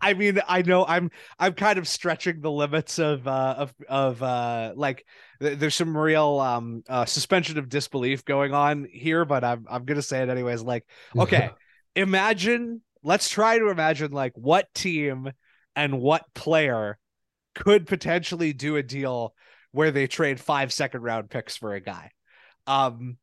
I 0.00 0.14
mean, 0.14 0.38
I 0.48 0.62
know 0.62 0.86
I'm 0.86 1.10
I'm 1.38 1.54
kind 1.54 1.78
of 1.78 1.88
stretching 1.88 2.40
the 2.40 2.50
limits 2.50 2.98
of 2.98 3.26
uh 3.26 3.54
of 3.58 3.74
of 3.88 4.22
uh 4.22 4.72
like 4.76 5.04
th- 5.40 5.58
there's 5.58 5.74
some 5.74 5.96
real 5.96 6.38
um 6.40 6.82
uh 6.88 7.04
suspension 7.04 7.58
of 7.58 7.68
disbelief 7.68 8.24
going 8.24 8.54
on 8.54 8.86
here, 8.90 9.24
but 9.24 9.44
I'm 9.44 9.66
I'm 9.68 9.84
gonna 9.84 10.02
say 10.02 10.22
it 10.22 10.28
anyways. 10.28 10.62
Like, 10.62 10.86
okay, 11.18 11.50
imagine 11.96 12.80
let's 13.02 13.28
try 13.28 13.58
to 13.58 13.68
imagine 13.68 14.12
like 14.12 14.32
what 14.36 14.72
team 14.74 15.30
and 15.76 16.00
what 16.00 16.24
player 16.34 16.98
could 17.54 17.86
potentially 17.86 18.52
do 18.52 18.76
a 18.76 18.82
deal 18.82 19.34
where 19.72 19.90
they 19.90 20.06
trade 20.06 20.40
five 20.40 20.72
second 20.72 21.02
round 21.02 21.30
picks 21.30 21.56
for 21.56 21.74
a 21.74 21.80
guy. 21.80 22.10
Um, 22.66 23.18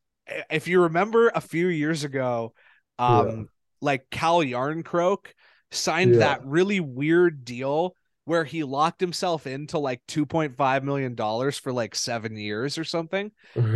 if 0.50 0.68
you 0.68 0.82
remember 0.84 1.30
a 1.34 1.42
few 1.42 1.68
years 1.68 2.04
ago, 2.04 2.54
um, 2.98 3.28
Yeah. 3.28 3.44
like 3.82 4.10
Calle 4.10 4.42
Järnkrok 4.44 5.28
signed 5.72 6.16
Yeah. 6.16 6.20
that 6.20 6.44
really 6.46 6.80
weird 6.80 7.46
deal 7.46 7.96
where 8.26 8.44
he 8.44 8.64
locked 8.64 9.02
himself 9.02 9.48
into 9.48 9.80
like 9.80 10.02
2.5 10.08 10.84
million 10.84 11.16
dollars 11.16 11.58
for 11.58 11.72
like 11.74 11.96
7 11.96 12.36
years 12.36 12.78
or 12.78 12.84
something. 12.84 13.32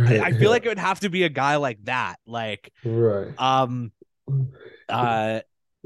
I, 0.06 0.18
I 0.18 0.32
feel 0.32 0.50
yeah, 0.50 0.50
like 0.50 0.64
it 0.64 0.68
would 0.68 0.78
have 0.78 1.00
to 1.00 1.10
be 1.10 1.24
a 1.24 1.28
guy 1.28 1.56
like 1.56 1.78
that. 1.84 2.16
Like 2.26 2.72
right. 2.84 3.34
um 3.38 3.92
uh 4.88 5.40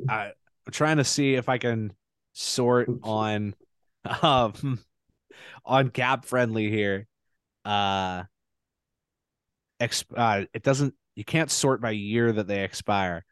I, 0.09 0.33
I'm 0.67 0.73
trying 0.73 0.99
to 0.99 1.05
see 1.05 1.35
if 1.35 1.49
I 1.49 1.59
can 1.59 1.93
sort 2.33 2.89
on 3.03 3.55
um 4.23 4.79
on 5.65 5.91
CapFriendly 5.91 6.71
here. 6.71 7.07
Uh 7.65 8.25
exp- 9.81 10.17
uh 10.17 10.47
it 10.55 10.63
doesn't 10.63 10.95
you 11.15 11.25
can't 11.25 11.51
sort 11.51 11.81
by 11.81 11.91
year 11.91 12.33
that 12.33 12.47
they 12.47 12.65
expire. 12.65 13.25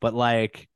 But 0.00 0.14
like 0.14 0.68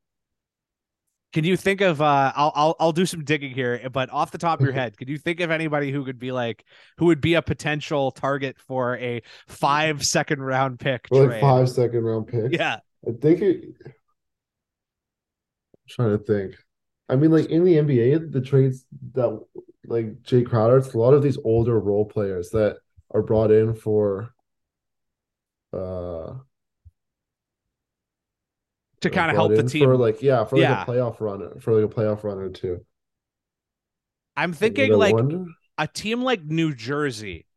can 1.33 1.45
you 1.45 1.55
think 1.55 1.81
of 1.81 2.01
uh 2.01 2.33
I'll 2.35 2.51
I'll 2.55 2.75
I'll 2.79 2.91
do 2.91 3.05
some 3.05 3.23
digging 3.23 3.53
here, 3.53 3.89
but 3.91 4.09
off 4.11 4.31
the 4.31 4.37
top 4.37 4.59
of 4.59 4.65
your 4.65 4.73
head, 4.81 4.97
could 4.97 5.09
you 5.09 5.17
think 5.17 5.39
of 5.39 5.49
anybody 5.49 5.91
who 5.91 6.03
could 6.05 6.19
be 6.19 6.31
like 6.31 6.63
who 6.97 7.05
would 7.05 7.21
be 7.21 7.35
a 7.35 7.41
potential 7.41 8.11
target 8.11 8.57
for 8.59 8.97
a 8.97 9.21
5 9.47 10.05
second 10.05 10.41
round 10.41 10.79
pick 10.79 11.07
trade? 11.07 11.29
like 11.29 11.41
five 11.41 11.69
second 11.69 12.03
round 12.03 12.27
pick. 12.27 12.51
Yeah. 12.51 12.79
I 13.07 13.11
think 13.13 13.41
it. 13.41 13.75
Trying 15.95 16.17
to 16.17 16.23
think. 16.23 16.55
I 17.09 17.15
mean, 17.15 17.31
like 17.31 17.47
in 17.47 17.63
the 17.65 17.77
NBA, 17.77 18.17
the 18.19 18.41
trades 18.41 18.85
that 19.13 19.39
like 19.85 20.21
Jay 20.23 20.43
Crowder, 20.43 20.77
it's 20.77 20.93
a 20.93 20.97
lot 20.97 21.13
of 21.13 21.21
these 21.23 21.37
older 21.43 21.79
role 21.79 22.05
players 22.05 22.49
that 22.51 22.77
are 23.11 23.21
brought 23.21 23.51
in 23.51 23.73
for 23.73 24.33
uh 25.73 26.33
To 29.01 29.09
kind 29.09 29.31
of 29.31 29.35
help 29.35 29.55
the 29.55 29.63
team. 29.63 29.83
for 29.85 29.97
like 29.97 30.21
yeah, 30.21 30.45
for 30.45 30.57
like 30.57 30.69
Yeah. 30.69 30.83
a 30.83 30.85
playoff 30.85 31.19
run 31.19 31.59
for 31.59 31.73
like 31.79 31.91
a 31.91 31.93
playoff 31.93 32.23
run 32.23 32.37
or 32.37 32.49
two. 32.49 32.85
I'm 34.35 34.53
thinking 34.53 34.93
like 34.93 35.13
one? 35.13 35.55
a 35.77 35.87
team 35.87 36.21
like 36.21 36.43
New 36.43 36.73
Jersey 36.73 37.47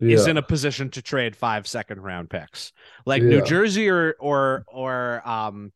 yeah, 0.00 0.14
is 0.14 0.26
in 0.26 0.36
a 0.36 0.42
position 0.42 0.90
to 0.90 1.02
trade 1.02 1.36
five 1.36 1.66
second 1.66 2.00
round 2.02 2.30
picks. 2.30 2.72
Like 3.06 3.24
New 3.24 3.42
Jersey 3.42 3.88
or 3.90 4.16
or 4.20 4.64
or 4.68 5.28
um 5.28 5.72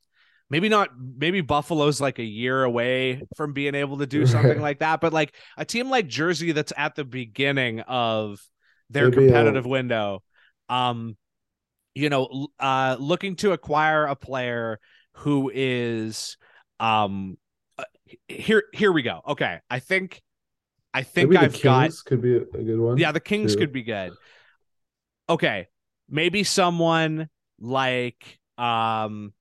maybe 0.51 0.69
not 0.69 0.91
maybe 0.99 1.41
Buffalo's 1.41 2.01
like 2.01 2.19
a 2.19 2.25
year 2.25 2.63
away 2.63 3.23
from 3.37 3.53
being 3.53 3.75
able 3.75 3.99
to 3.99 4.07
do 4.07 4.27
something 4.27 4.61
like 4.61 4.81
that, 4.81 5.01
but 5.01 5.13
like 5.13 5.35
a 5.57 5.65
team 5.65 5.91
like 5.91 6.09
Jersey 6.09 6.53
that's 6.53 6.73
at 6.77 6.95
the 6.95 7.05
beginning 7.05 7.81
of 7.81 8.41
their 8.91 9.11
Maybe, 9.11 9.17
uh, 9.17 9.27
competitive 9.27 9.67
window 9.67 10.23
um 10.69 11.17
you 11.95 12.09
know 12.09 12.49
uh 12.61 12.97
looking 12.99 13.37
to 13.37 13.53
acquire 13.53 14.05
a 14.07 14.17
player 14.17 14.79
who 15.13 15.51
is 15.55 16.37
um 16.81 17.37
uh, 17.79 17.85
here 18.29 18.65
here 18.73 18.93
we 18.93 19.03
go. 19.03 19.21
Okay, 19.27 19.61
I 19.71 19.79
think 19.81 20.23
I 20.93 21.03
think 21.03 21.31
maybe 21.31 21.45
I've 21.45 21.61
got 21.61 21.83
Kings 21.83 22.03
could 22.03 22.23
be 22.23 22.37
a, 22.37 22.41
a 22.41 22.63
good 22.63 22.79
one. 22.79 22.97
yeah, 22.97 23.13
the 23.13 23.21
Kings 23.21 23.55
too. 23.55 23.61
could 23.61 23.73
be 23.73 23.83
good. 23.83 24.13
Okay, 25.29 25.69
maybe 26.09 26.45
someone 26.45 27.29
like 27.59 28.39
um 28.59 29.33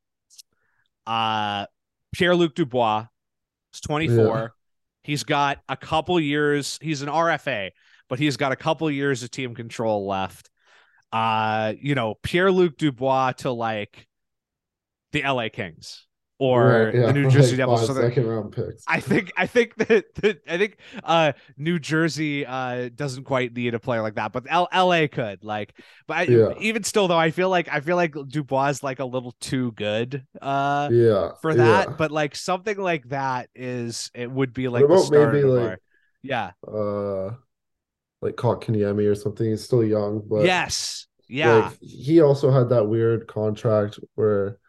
uh 1.08 1.66
Pierre-Luc 2.14 2.56
Dubois. 2.56 3.08
He's 3.72 3.82
24. 3.82 4.16
Yeah. 4.16 4.48
He's 5.04 5.24
got 5.24 5.60
a 5.70 5.78
couple 5.78 6.20
years. 6.20 6.80
He's 6.82 7.02
an 7.02 7.10
RFA, 7.10 7.72
but 8.10 8.20
he's 8.20 8.38
got 8.38 8.52
a 8.52 8.56
couple 8.56 8.90
years 8.90 9.22
of 9.22 9.32
team 9.32 9.54
control 9.54 10.08
left. 10.08 10.50
Uh, 11.12 11.74
you 11.80 11.94
know, 11.94 12.16
Pierre-Luc 12.24 12.78
Dubois 12.78 13.34
to 13.34 13.52
like 13.52 14.08
the 15.12 15.24
LA 15.24 15.50
Kings 15.50 16.06
or 16.40 16.92
Right, 16.92 16.94
yeah, 16.94 17.08
the 17.08 17.14
New 17.14 17.28
Jersey 17.30 17.56
like, 17.56 17.58
Devils. 17.58 17.86
So 17.88 17.94
second 17.94 18.28
round 18.28 18.52
picks. 18.52 18.84
I 18.88 19.00
think 19.00 19.32
I 19.38 19.48
think 19.48 19.76
that, 19.88 20.14
that 20.16 20.42
I 20.48 20.58
think 20.58 20.78
uh 21.04 21.34
New 21.58 21.80
Jersey 21.80 22.46
uh 22.46 22.90
doesn't 22.94 23.24
quite 23.24 23.54
need 23.56 23.74
a 23.74 23.80
player 23.80 24.02
like 24.02 24.16
that, 24.16 24.32
but 24.34 24.46
L- 24.50 24.68
LA 24.74 25.08
could 25.08 25.44
like 25.44 25.74
but 26.08 26.18
I, 26.18 26.22
Yeah. 26.24 26.54
even 26.60 26.84
still 26.84 27.08
though 27.08 27.18
I 27.18 27.32
feel 27.32 27.50
like 27.50 27.70
I 27.72 27.80
feel 27.80 27.96
like 27.96 28.16
Dubois 28.28 28.68
is 28.70 28.84
like 28.84 29.00
a 29.00 29.06
little 29.06 29.34
too 29.40 29.72
good 29.74 30.26
uh 30.42 30.90
yeah, 30.92 31.32
for 31.42 31.54
that, 31.56 31.90
yeah. 31.90 31.96
but 31.98 32.12
like 32.12 32.36
something 32.36 32.78
like 32.78 33.10
that 33.10 33.50
is 33.56 34.12
it 34.14 34.30
would 34.30 34.54
be 34.54 34.68
like 34.68 34.88
What 34.88 35.08
about 35.08 35.34
maybe 35.34 35.44
like 35.44 35.70
our- 35.70 35.80
yeah 36.24 36.52
uh 36.68 37.36
like 38.22 38.36
Kotkaniemi 38.36 39.10
or 39.10 39.16
something. 39.16 39.50
He's 39.50 39.64
still 39.64 39.84
young, 39.84 40.22
but 40.28 40.46
yes 40.46 41.08
yeah 41.28 41.56
like 41.70 41.78
he 41.82 42.22
also 42.22 42.52
had 42.52 42.70
that 42.70 42.86
weird 42.88 43.26
contract 43.28 44.00
where 44.14 44.60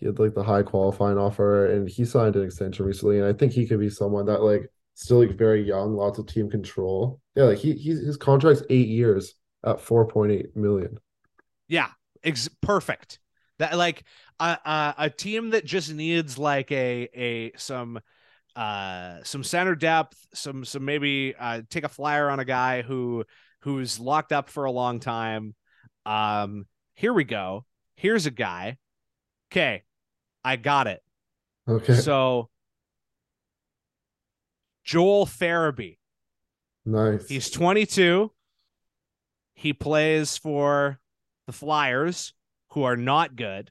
he 0.00 0.06
had 0.06 0.18
like 0.18 0.34
the 0.34 0.42
high 0.42 0.62
qualifying 0.62 1.18
offer 1.18 1.70
and 1.70 1.88
he 1.88 2.04
signed 2.04 2.34
an 2.34 2.42
extension 2.44 2.86
recently. 2.86 3.18
And 3.18 3.26
I 3.26 3.34
think 3.34 3.52
he 3.52 3.66
could 3.66 3.78
be 3.78 3.90
someone 3.90 4.26
that 4.26 4.42
like 4.42 4.70
still 4.94 5.18
like 5.18 5.36
very 5.36 5.62
young, 5.62 5.94
lots 5.94 6.18
of 6.18 6.26
team 6.26 6.50
control. 6.50 7.20
Yeah, 7.36 7.44
like 7.44 7.58
he 7.58 7.74
he's 7.74 8.00
his 8.00 8.16
contract's 8.16 8.62
eight 8.70 8.88
years 8.88 9.34
at 9.64 9.76
4.8 9.80 10.56
million. 10.56 10.98
Yeah, 11.68 11.88
ex- 12.24 12.48
perfect. 12.62 13.20
That 13.58 13.76
like 13.76 14.04
a 14.40 14.58
a 14.64 14.94
a 14.98 15.10
team 15.10 15.50
that 15.50 15.66
just 15.66 15.92
needs 15.92 16.38
like 16.38 16.72
a 16.72 17.08
a 17.14 17.52
some 17.58 18.00
uh 18.56 19.18
some 19.22 19.44
center 19.44 19.74
depth, 19.74 20.16
some 20.32 20.64
some 20.64 20.84
maybe 20.86 21.34
uh 21.38 21.60
take 21.68 21.84
a 21.84 21.88
flyer 21.88 22.30
on 22.30 22.40
a 22.40 22.44
guy 22.46 22.80
who 22.80 23.24
who's 23.60 24.00
locked 24.00 24.32
up 24.32 24.48
for 24.48 24.64
a 24.64 24.70
long 24.70 24.98
time. 24.98 25.54
Um 26.06 26.66
here 26.94 27.12
we 27.12 27.24
go. 27.24 27.66
Here's 27.96 28.24
a 28.24 28.30
guy. 28.30 28.78
Okay. 29.52 29.82
I 30.44 30.56
got 30.56 30.86
it. 30.86 31.02
Okay. 31.68 31.94
So 31.94 32.48
Joel 34.84 35.26
Farabee. 35.26 35.98
nice. 36.84 37.28
He's 37.28 37.50
22. 37.50 38.32
He 39.54 39.72
plays 39.72 40.38
for 40.38 40.98
the 41.46 41.52
Flyers, 41.52 42.32
who 42.70 42.82
are 42.84 42.96
not 42.96 43.36
good. 43.36 43.70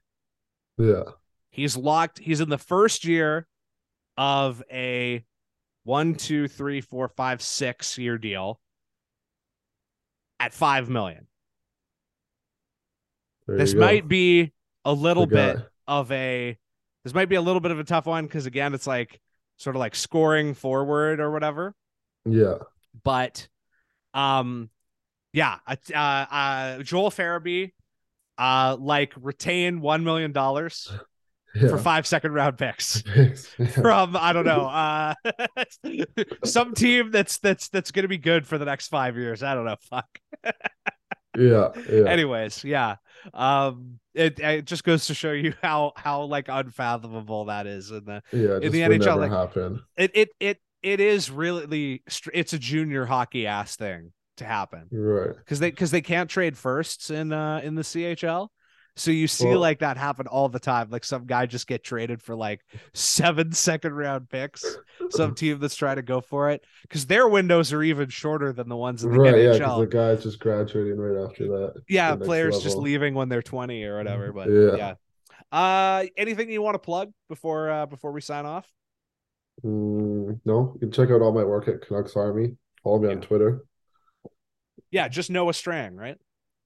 yeah. 0.78 1.03
He's 1.51 1.76
locked. 1.76 2.20
He's 2.20 2.41
in 2.41 2.49
the 2.49 2.59
first 2.59 3.05
year 3.05 3.47
of 4.17 4.61
a 4.72 5.26
one, 5.84 6.13
two, 6.13 6.47
three, 6.47 6.80
four, 6.80 7.07
five, 7.09 7.41
six 7.41 7.97
year 7.97 8.17
deal 8.20 8.61
at 10.39 10.53
five 10.53 10.89
million. 10.89 11.28
There 13.47 13.57
This 13.57 13.74
might 13.74 14.07
be 14.07 14.53
a 14.86 14.93
little 14.93 15.26
bit. 15.26 15.57
Of 15.90 16.10
a. 16.14 16.58
This 17.04 17.14
might 17.14 17.28
be 17.30 17.36
a 17.36 17.42
little 17.42 17.60
bit 17.60 17.72
of 17.72 17.80
a 17.80 17.84
tough 17.84 18.06
one 18.06 18.26
because 18.26 18.46
again, 18.46 18.74
it's 18.74 18.88
like 18.88 19.20
sort 19.58 19.76
of 19.76 19.80
like 19.80 19.96
scoring 19.96 20.54
forward 20.54 21.20
or 21.20 21.32
whatever. 21.32 21.74
Yeah. 22.26 22.56
But, 23.04 23.48
um, 24.14 24.70
yeah, 25.34 25.58
uh, 25.68 25.96
uh, 25.96 26.80
Joel 26.84 27.10
Farabee, 27.12 27.72
uh, 28.38 28.78
like 28.80 29.14
retain 29.20 29.82
one 29.82 30.03
million 30.03 30.32
dollars 30.32 30.91
Yeah. 31.56 31.70
for 31.70 31.80
five 31.80 32.06
second 32.06 32.34
round 32.34 32.60
picks. 32.60 33.02
From 33.82 34.16
I 34.16 34.34
don't 34.34 34.45
know 34.45 34.68
uh 34.68 35.14
some 36.45 36.76
team 36.76 37.10
that's 37.10 37.40
that's 37.40 37.70
that's 37.70 37.90
gonna 37.90 38.07
be 38.07 38.20
good 38.20 38.45
for 38.45 38.60
the 38.60 38.66
next 38.66 38.90
five 38.90 39.18
years. 39.18 39.41
I 39.41 39.56
don't 39.56 39.66
know. 39.66 39.76
Fuck. 39.90 40.20
Yeah. 41.38 41.69
Yeah. 41.89 42.06
Anyways, 42.10 42.64
yeah. 42.64 42.95
Um 43.34 43.99
it 44.14 44.39
it 44.39 44.65
just 44.65 44.84
goes 44.84 45.06
to 45.07 45.14
show 45.14 45.31
you 45.31 45.53
how 45.61 45.93
how 45.95 46.23
like 46.23 46.47
unfathomable 46.47 47.45
that 47.45 47.68
is 47.68 47.91
in 47.91 48.06
the 48.06 48.22
yeah. 48.31 48.57
in 48.61 48.72
the 48.72 48.81
NHL, 48.81 49.18
like- 49.18 49.31
happen. 49.31 49.81
it 49.97 50.11
it 50.14 50.30
it 50.39 50.57
it 50.81 50.99
is 50.99 51.30
really 51.30 52.03
it's 52.34 52.53
a 52.53 52.60
junior 52.60 53.06
hockey 53.06 53.45
ass 53.45 53.76
thing 53.76 54.11
to 54.38 54.45
happen 54.45 54.88
Right. 54.91 55.35
because 55.35 55.60
they 55.60 55.69
because 55.69 55.91
they 55.91 56.01
can't 56.01 56.30
trade 56.30 56.57
firsts 56.57 57.10
in 57.10 57.31
uh 57.34 57.60
in 57.64 57.76
the 57.76 57.81
CHL. 57.84 58.47
So 58.99 59.11
you 59.11 59.27
see 59.27 59.47
Well- 59.47 59.59
like 59.59 59.80
that 59.80 59.95
happen 59.95 60.27
all 60.27 60.49
the 60.49 60.59
time. 60.59 60.89
Like 60.89 61.05
some 61.05 61.26
guy 61.26 61.45
just 61.45 61.67
get 61.67 61.85
traded 61.85 62.21
for 62.21 62.35
like 62.35 62.59
seven 62.93 63.51
second 63.53 63.93
round 63.93 64.30
picks. 64.30 64.65
Some 65.09 65.35
team 65.35 65.59
that's 65.59 65.76
trying 65.77 65.95
to 65.95 66.01
go 66.01 66.19
for 66.19 66.49
it 66.51 66.65
because 66.81 67.05
their 67.05 67.26
windows 67.30 67.71
are 67.71 67.81
even 67.81 68.09
shorter 68.09 68.51
than 68.51 68.67
the 68.67 68.76
ones 68.76 69.05
in 69.05 69.11
the 69.11 69.17
Right. 69.17 69.35
Yeah. 69.41 69.53
Because 69.53 69.80
the 69.80 69.88
guy's 69.88 70.23
just 70.23 70.39
graduating 70.39 70.97
right 70.97 71.23
after 71.30 71.47
that. 71.47 71.81
yeah, 71.88 72.15
players 72.17 72.61
just 72.61 72.76
leaving 72.77 73.13
when 73.13 73.30
they're 73.30 73.41
twenty 73.41 73.85
or 73.85 73.97
whatever. 73.97 74.34
But 74.34 74.49
Yeah. 74.49 74.76
yeah. 74.76 74.93
Uh, 75.51 76.05
anything 76.17 76.51
you 76.51 76.61
want 76.61 76.76
to 76.76 76.80
plug 76.80 77.13
before 77.30 77.69
uh 77.71 77.85
before 77.85 78.11
we 78.11 78.19
sign 78.19 78.45
off? 78.45 78.67
Mm, 79.65 80.41
no, 80.43 80.73
you 80.76 80.80
can 80.81 80.91
check 80.91 81.09
out 81.09 81.21
all 81.21 81.31
my 81.31 81.43
work 81.45 81.69
at 81.69 81.81
Canucks 81.81 82.15
Army. 82.17 82.57
Follow 82.84 82.99
me 82.99 83.09
on 83.09 83.21
Twitter. 83.21 83.63
Yeah, 84.91 85.07
just 85.07 85.30
Noah 85.30 85.53
Strang, 85.53 85.95
right? 85.95 86.17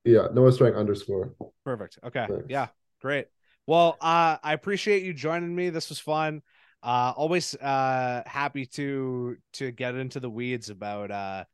Yeah, 0.03 0.27
Noah 0.33 0.51
Strang 0.51 0.73
underscore. 0.73 1.33
Perfect. 1.63 1.99
Okay. 2.03 2.25
Thanks. 2.27 2.45
Yeah. 2.49 2.67
Great. 3.01 3.27
Well, 3.65 3.97
uh, 4.01 4.37
I 4.43 4.53
appreciate 4.53 5.03
you 5.03 5.13
joining 5.13 5.55
me. 5.55 5.69
This 5.69 5.89
was 5.89 5.99
fun. 5.99 6.41
Uh, 6.81 7.13
always 7.15 7.55
uh 7.55 8.21
happy 8.25 8.65
to 8.65 9.37
to 9.53 9.71
get 9.71 9.95
into 9.95 10.19
the 10.19 10.29
weeds 10.29 10.69
about 10.69 11.11
uh 11.11 11.45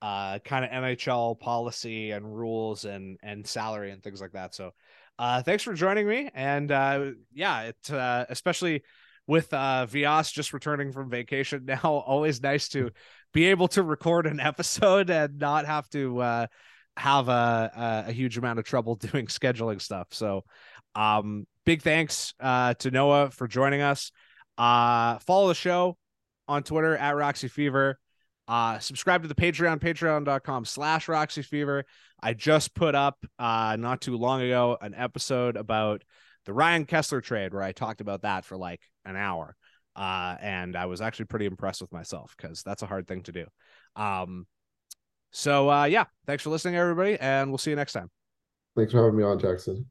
uh 0.00 0.38
kind 0.44 0.64
of 0.64 0.70
NHL 0.70 1.40
policy 1.40 2.12
and 2.12 2.24
rules 2.24 2.84
and 2.84 3.18
and 3.20 3.44
salary 3.44 3.90
and 3.90 4.00
things 4.00 4.20
like 4.20 4.32
that. 4.32 4.54
So, 4.54 4.70
uh, 5.18 5.42
thanks 5.42 5.64
for 5.64 5.74
joining 5.74 6.06
me. 6.06 6.30
And 6.34 6.70
uh, 6.70 7.10
yeah, 7.32 7.62
it 7.62 7.90
uh, 7.92 8.26
especially 8.28 8.84
with 9.26 9.52
uh 9.52 9.86
Vias 9.86 10.30
just 10.30 10.52
returning 10.52 10.92
from 10.92 11.10
vacation 11.10 11.64
now, 11.66 12.04
always 12.06 12.40
nice 12.40 12.68
to 12.68 12.90
be 13.32 13.46
able 13.46 13.66
to 13.68 13.82
record 13.82 14.28
an 14.28 14.38
episode 14.38 15.10
and 15.10 15.38
not 15.38 15.66
have 15.66 15.88
to 15.90 16.20
uh 16.20 16.46
have 16.96 17.28
a, 17.28 18.04
a, 18.08 18.12
huge 18.12 18.36
amount 18.36 18.58
of 18.58 18.64
trouble 18.64 18.94
doing 19.12 19.26
scheduling 19.26 19.80
stuff. 19.80 20.08
So 20.10 20.44
um 20.94 21.46
big 21.64 21.82
thanks 21.82 22.34
uh 22.40 22.74
to 22.74 22.90
Noah 22.90 23.30
for 23.30 23.46
joining 23.46 23.80
us. 23.80 24.10
Uh 24.58 25.18
follow 25.20 25.48
the 25.48 25.54
show 25.54 25.96
on 26.48 26.62
Twitter 26.62 26.96
at 26.96 27.16
Roxy 27.16 27.48
Fever. 27.48 27.98
Uh, 28.48 28.80
subscribe 28.80 29.22
to 29.22 29.28
the 29.28 29.34
Patreon, 29.34 29.78
patreon.com 29.78 30.64
slash 30.64 31.06
Roxy 31.06 31.42
Fever. 31.42 31.84
I 32.20 32.34
just 32.34 32.74
put 32.74 32.94
up 32.94 33.16
uh 33.38 33.76
not 33.78 34.00
too 34.00 34.16
long 34.16 34.42
ago 34.42 34.76
an 34.80 34.94
episode 34.94 35.56
about 35.56 36.02
the 36.46 36.52
Ryan 36.52 36.86
Kesler 36.86 37.22
trade 37.22 37.52
where 37.52 37.62
I 37.62 37.72
talked 37.72 38.00
about 38.00 38.22
that 38.22 38.44
for 38.44 38.56
like 38.56 38.80
an 39.04 39.16
hour. 39.16 39.54
Uh, 39.96 40.36
and 40.40 40.76
I 40.76 40.86
was 40.86 41.00
actually 41.00 41.26
pretty 41.26 41.46
impressed 41.46 41.80
with 41.80 41.92
myself 41.92 42.34
because 42.36 42.62
that's 42.62 42.82
a 42.82 42.86
hard 42.86 43.06
thing 43.06 43.22
to 43.24 43.32
do. 43.32 43.46
Um, 43.96 44.46
so 45.30 45.70
uh, 45.70 45.84
yeah, 45.84 46.04
thanks 46.26 46.42
for 46.42 46.50
listening, 46.50 46.76
everybody, 46.76 47.18
and 47.20 47.50
we'll 47.50 47.58
see 47.58 47.70
you 47.70 47.76
next 47.76 47.92
time. 47.92 48.10
Thanks 48.76 48.92
for 48.92 49.04
having 49.04 49.18
me 49.18 49.24
on, 49.24 49.38
Jackson. 49.38 49.86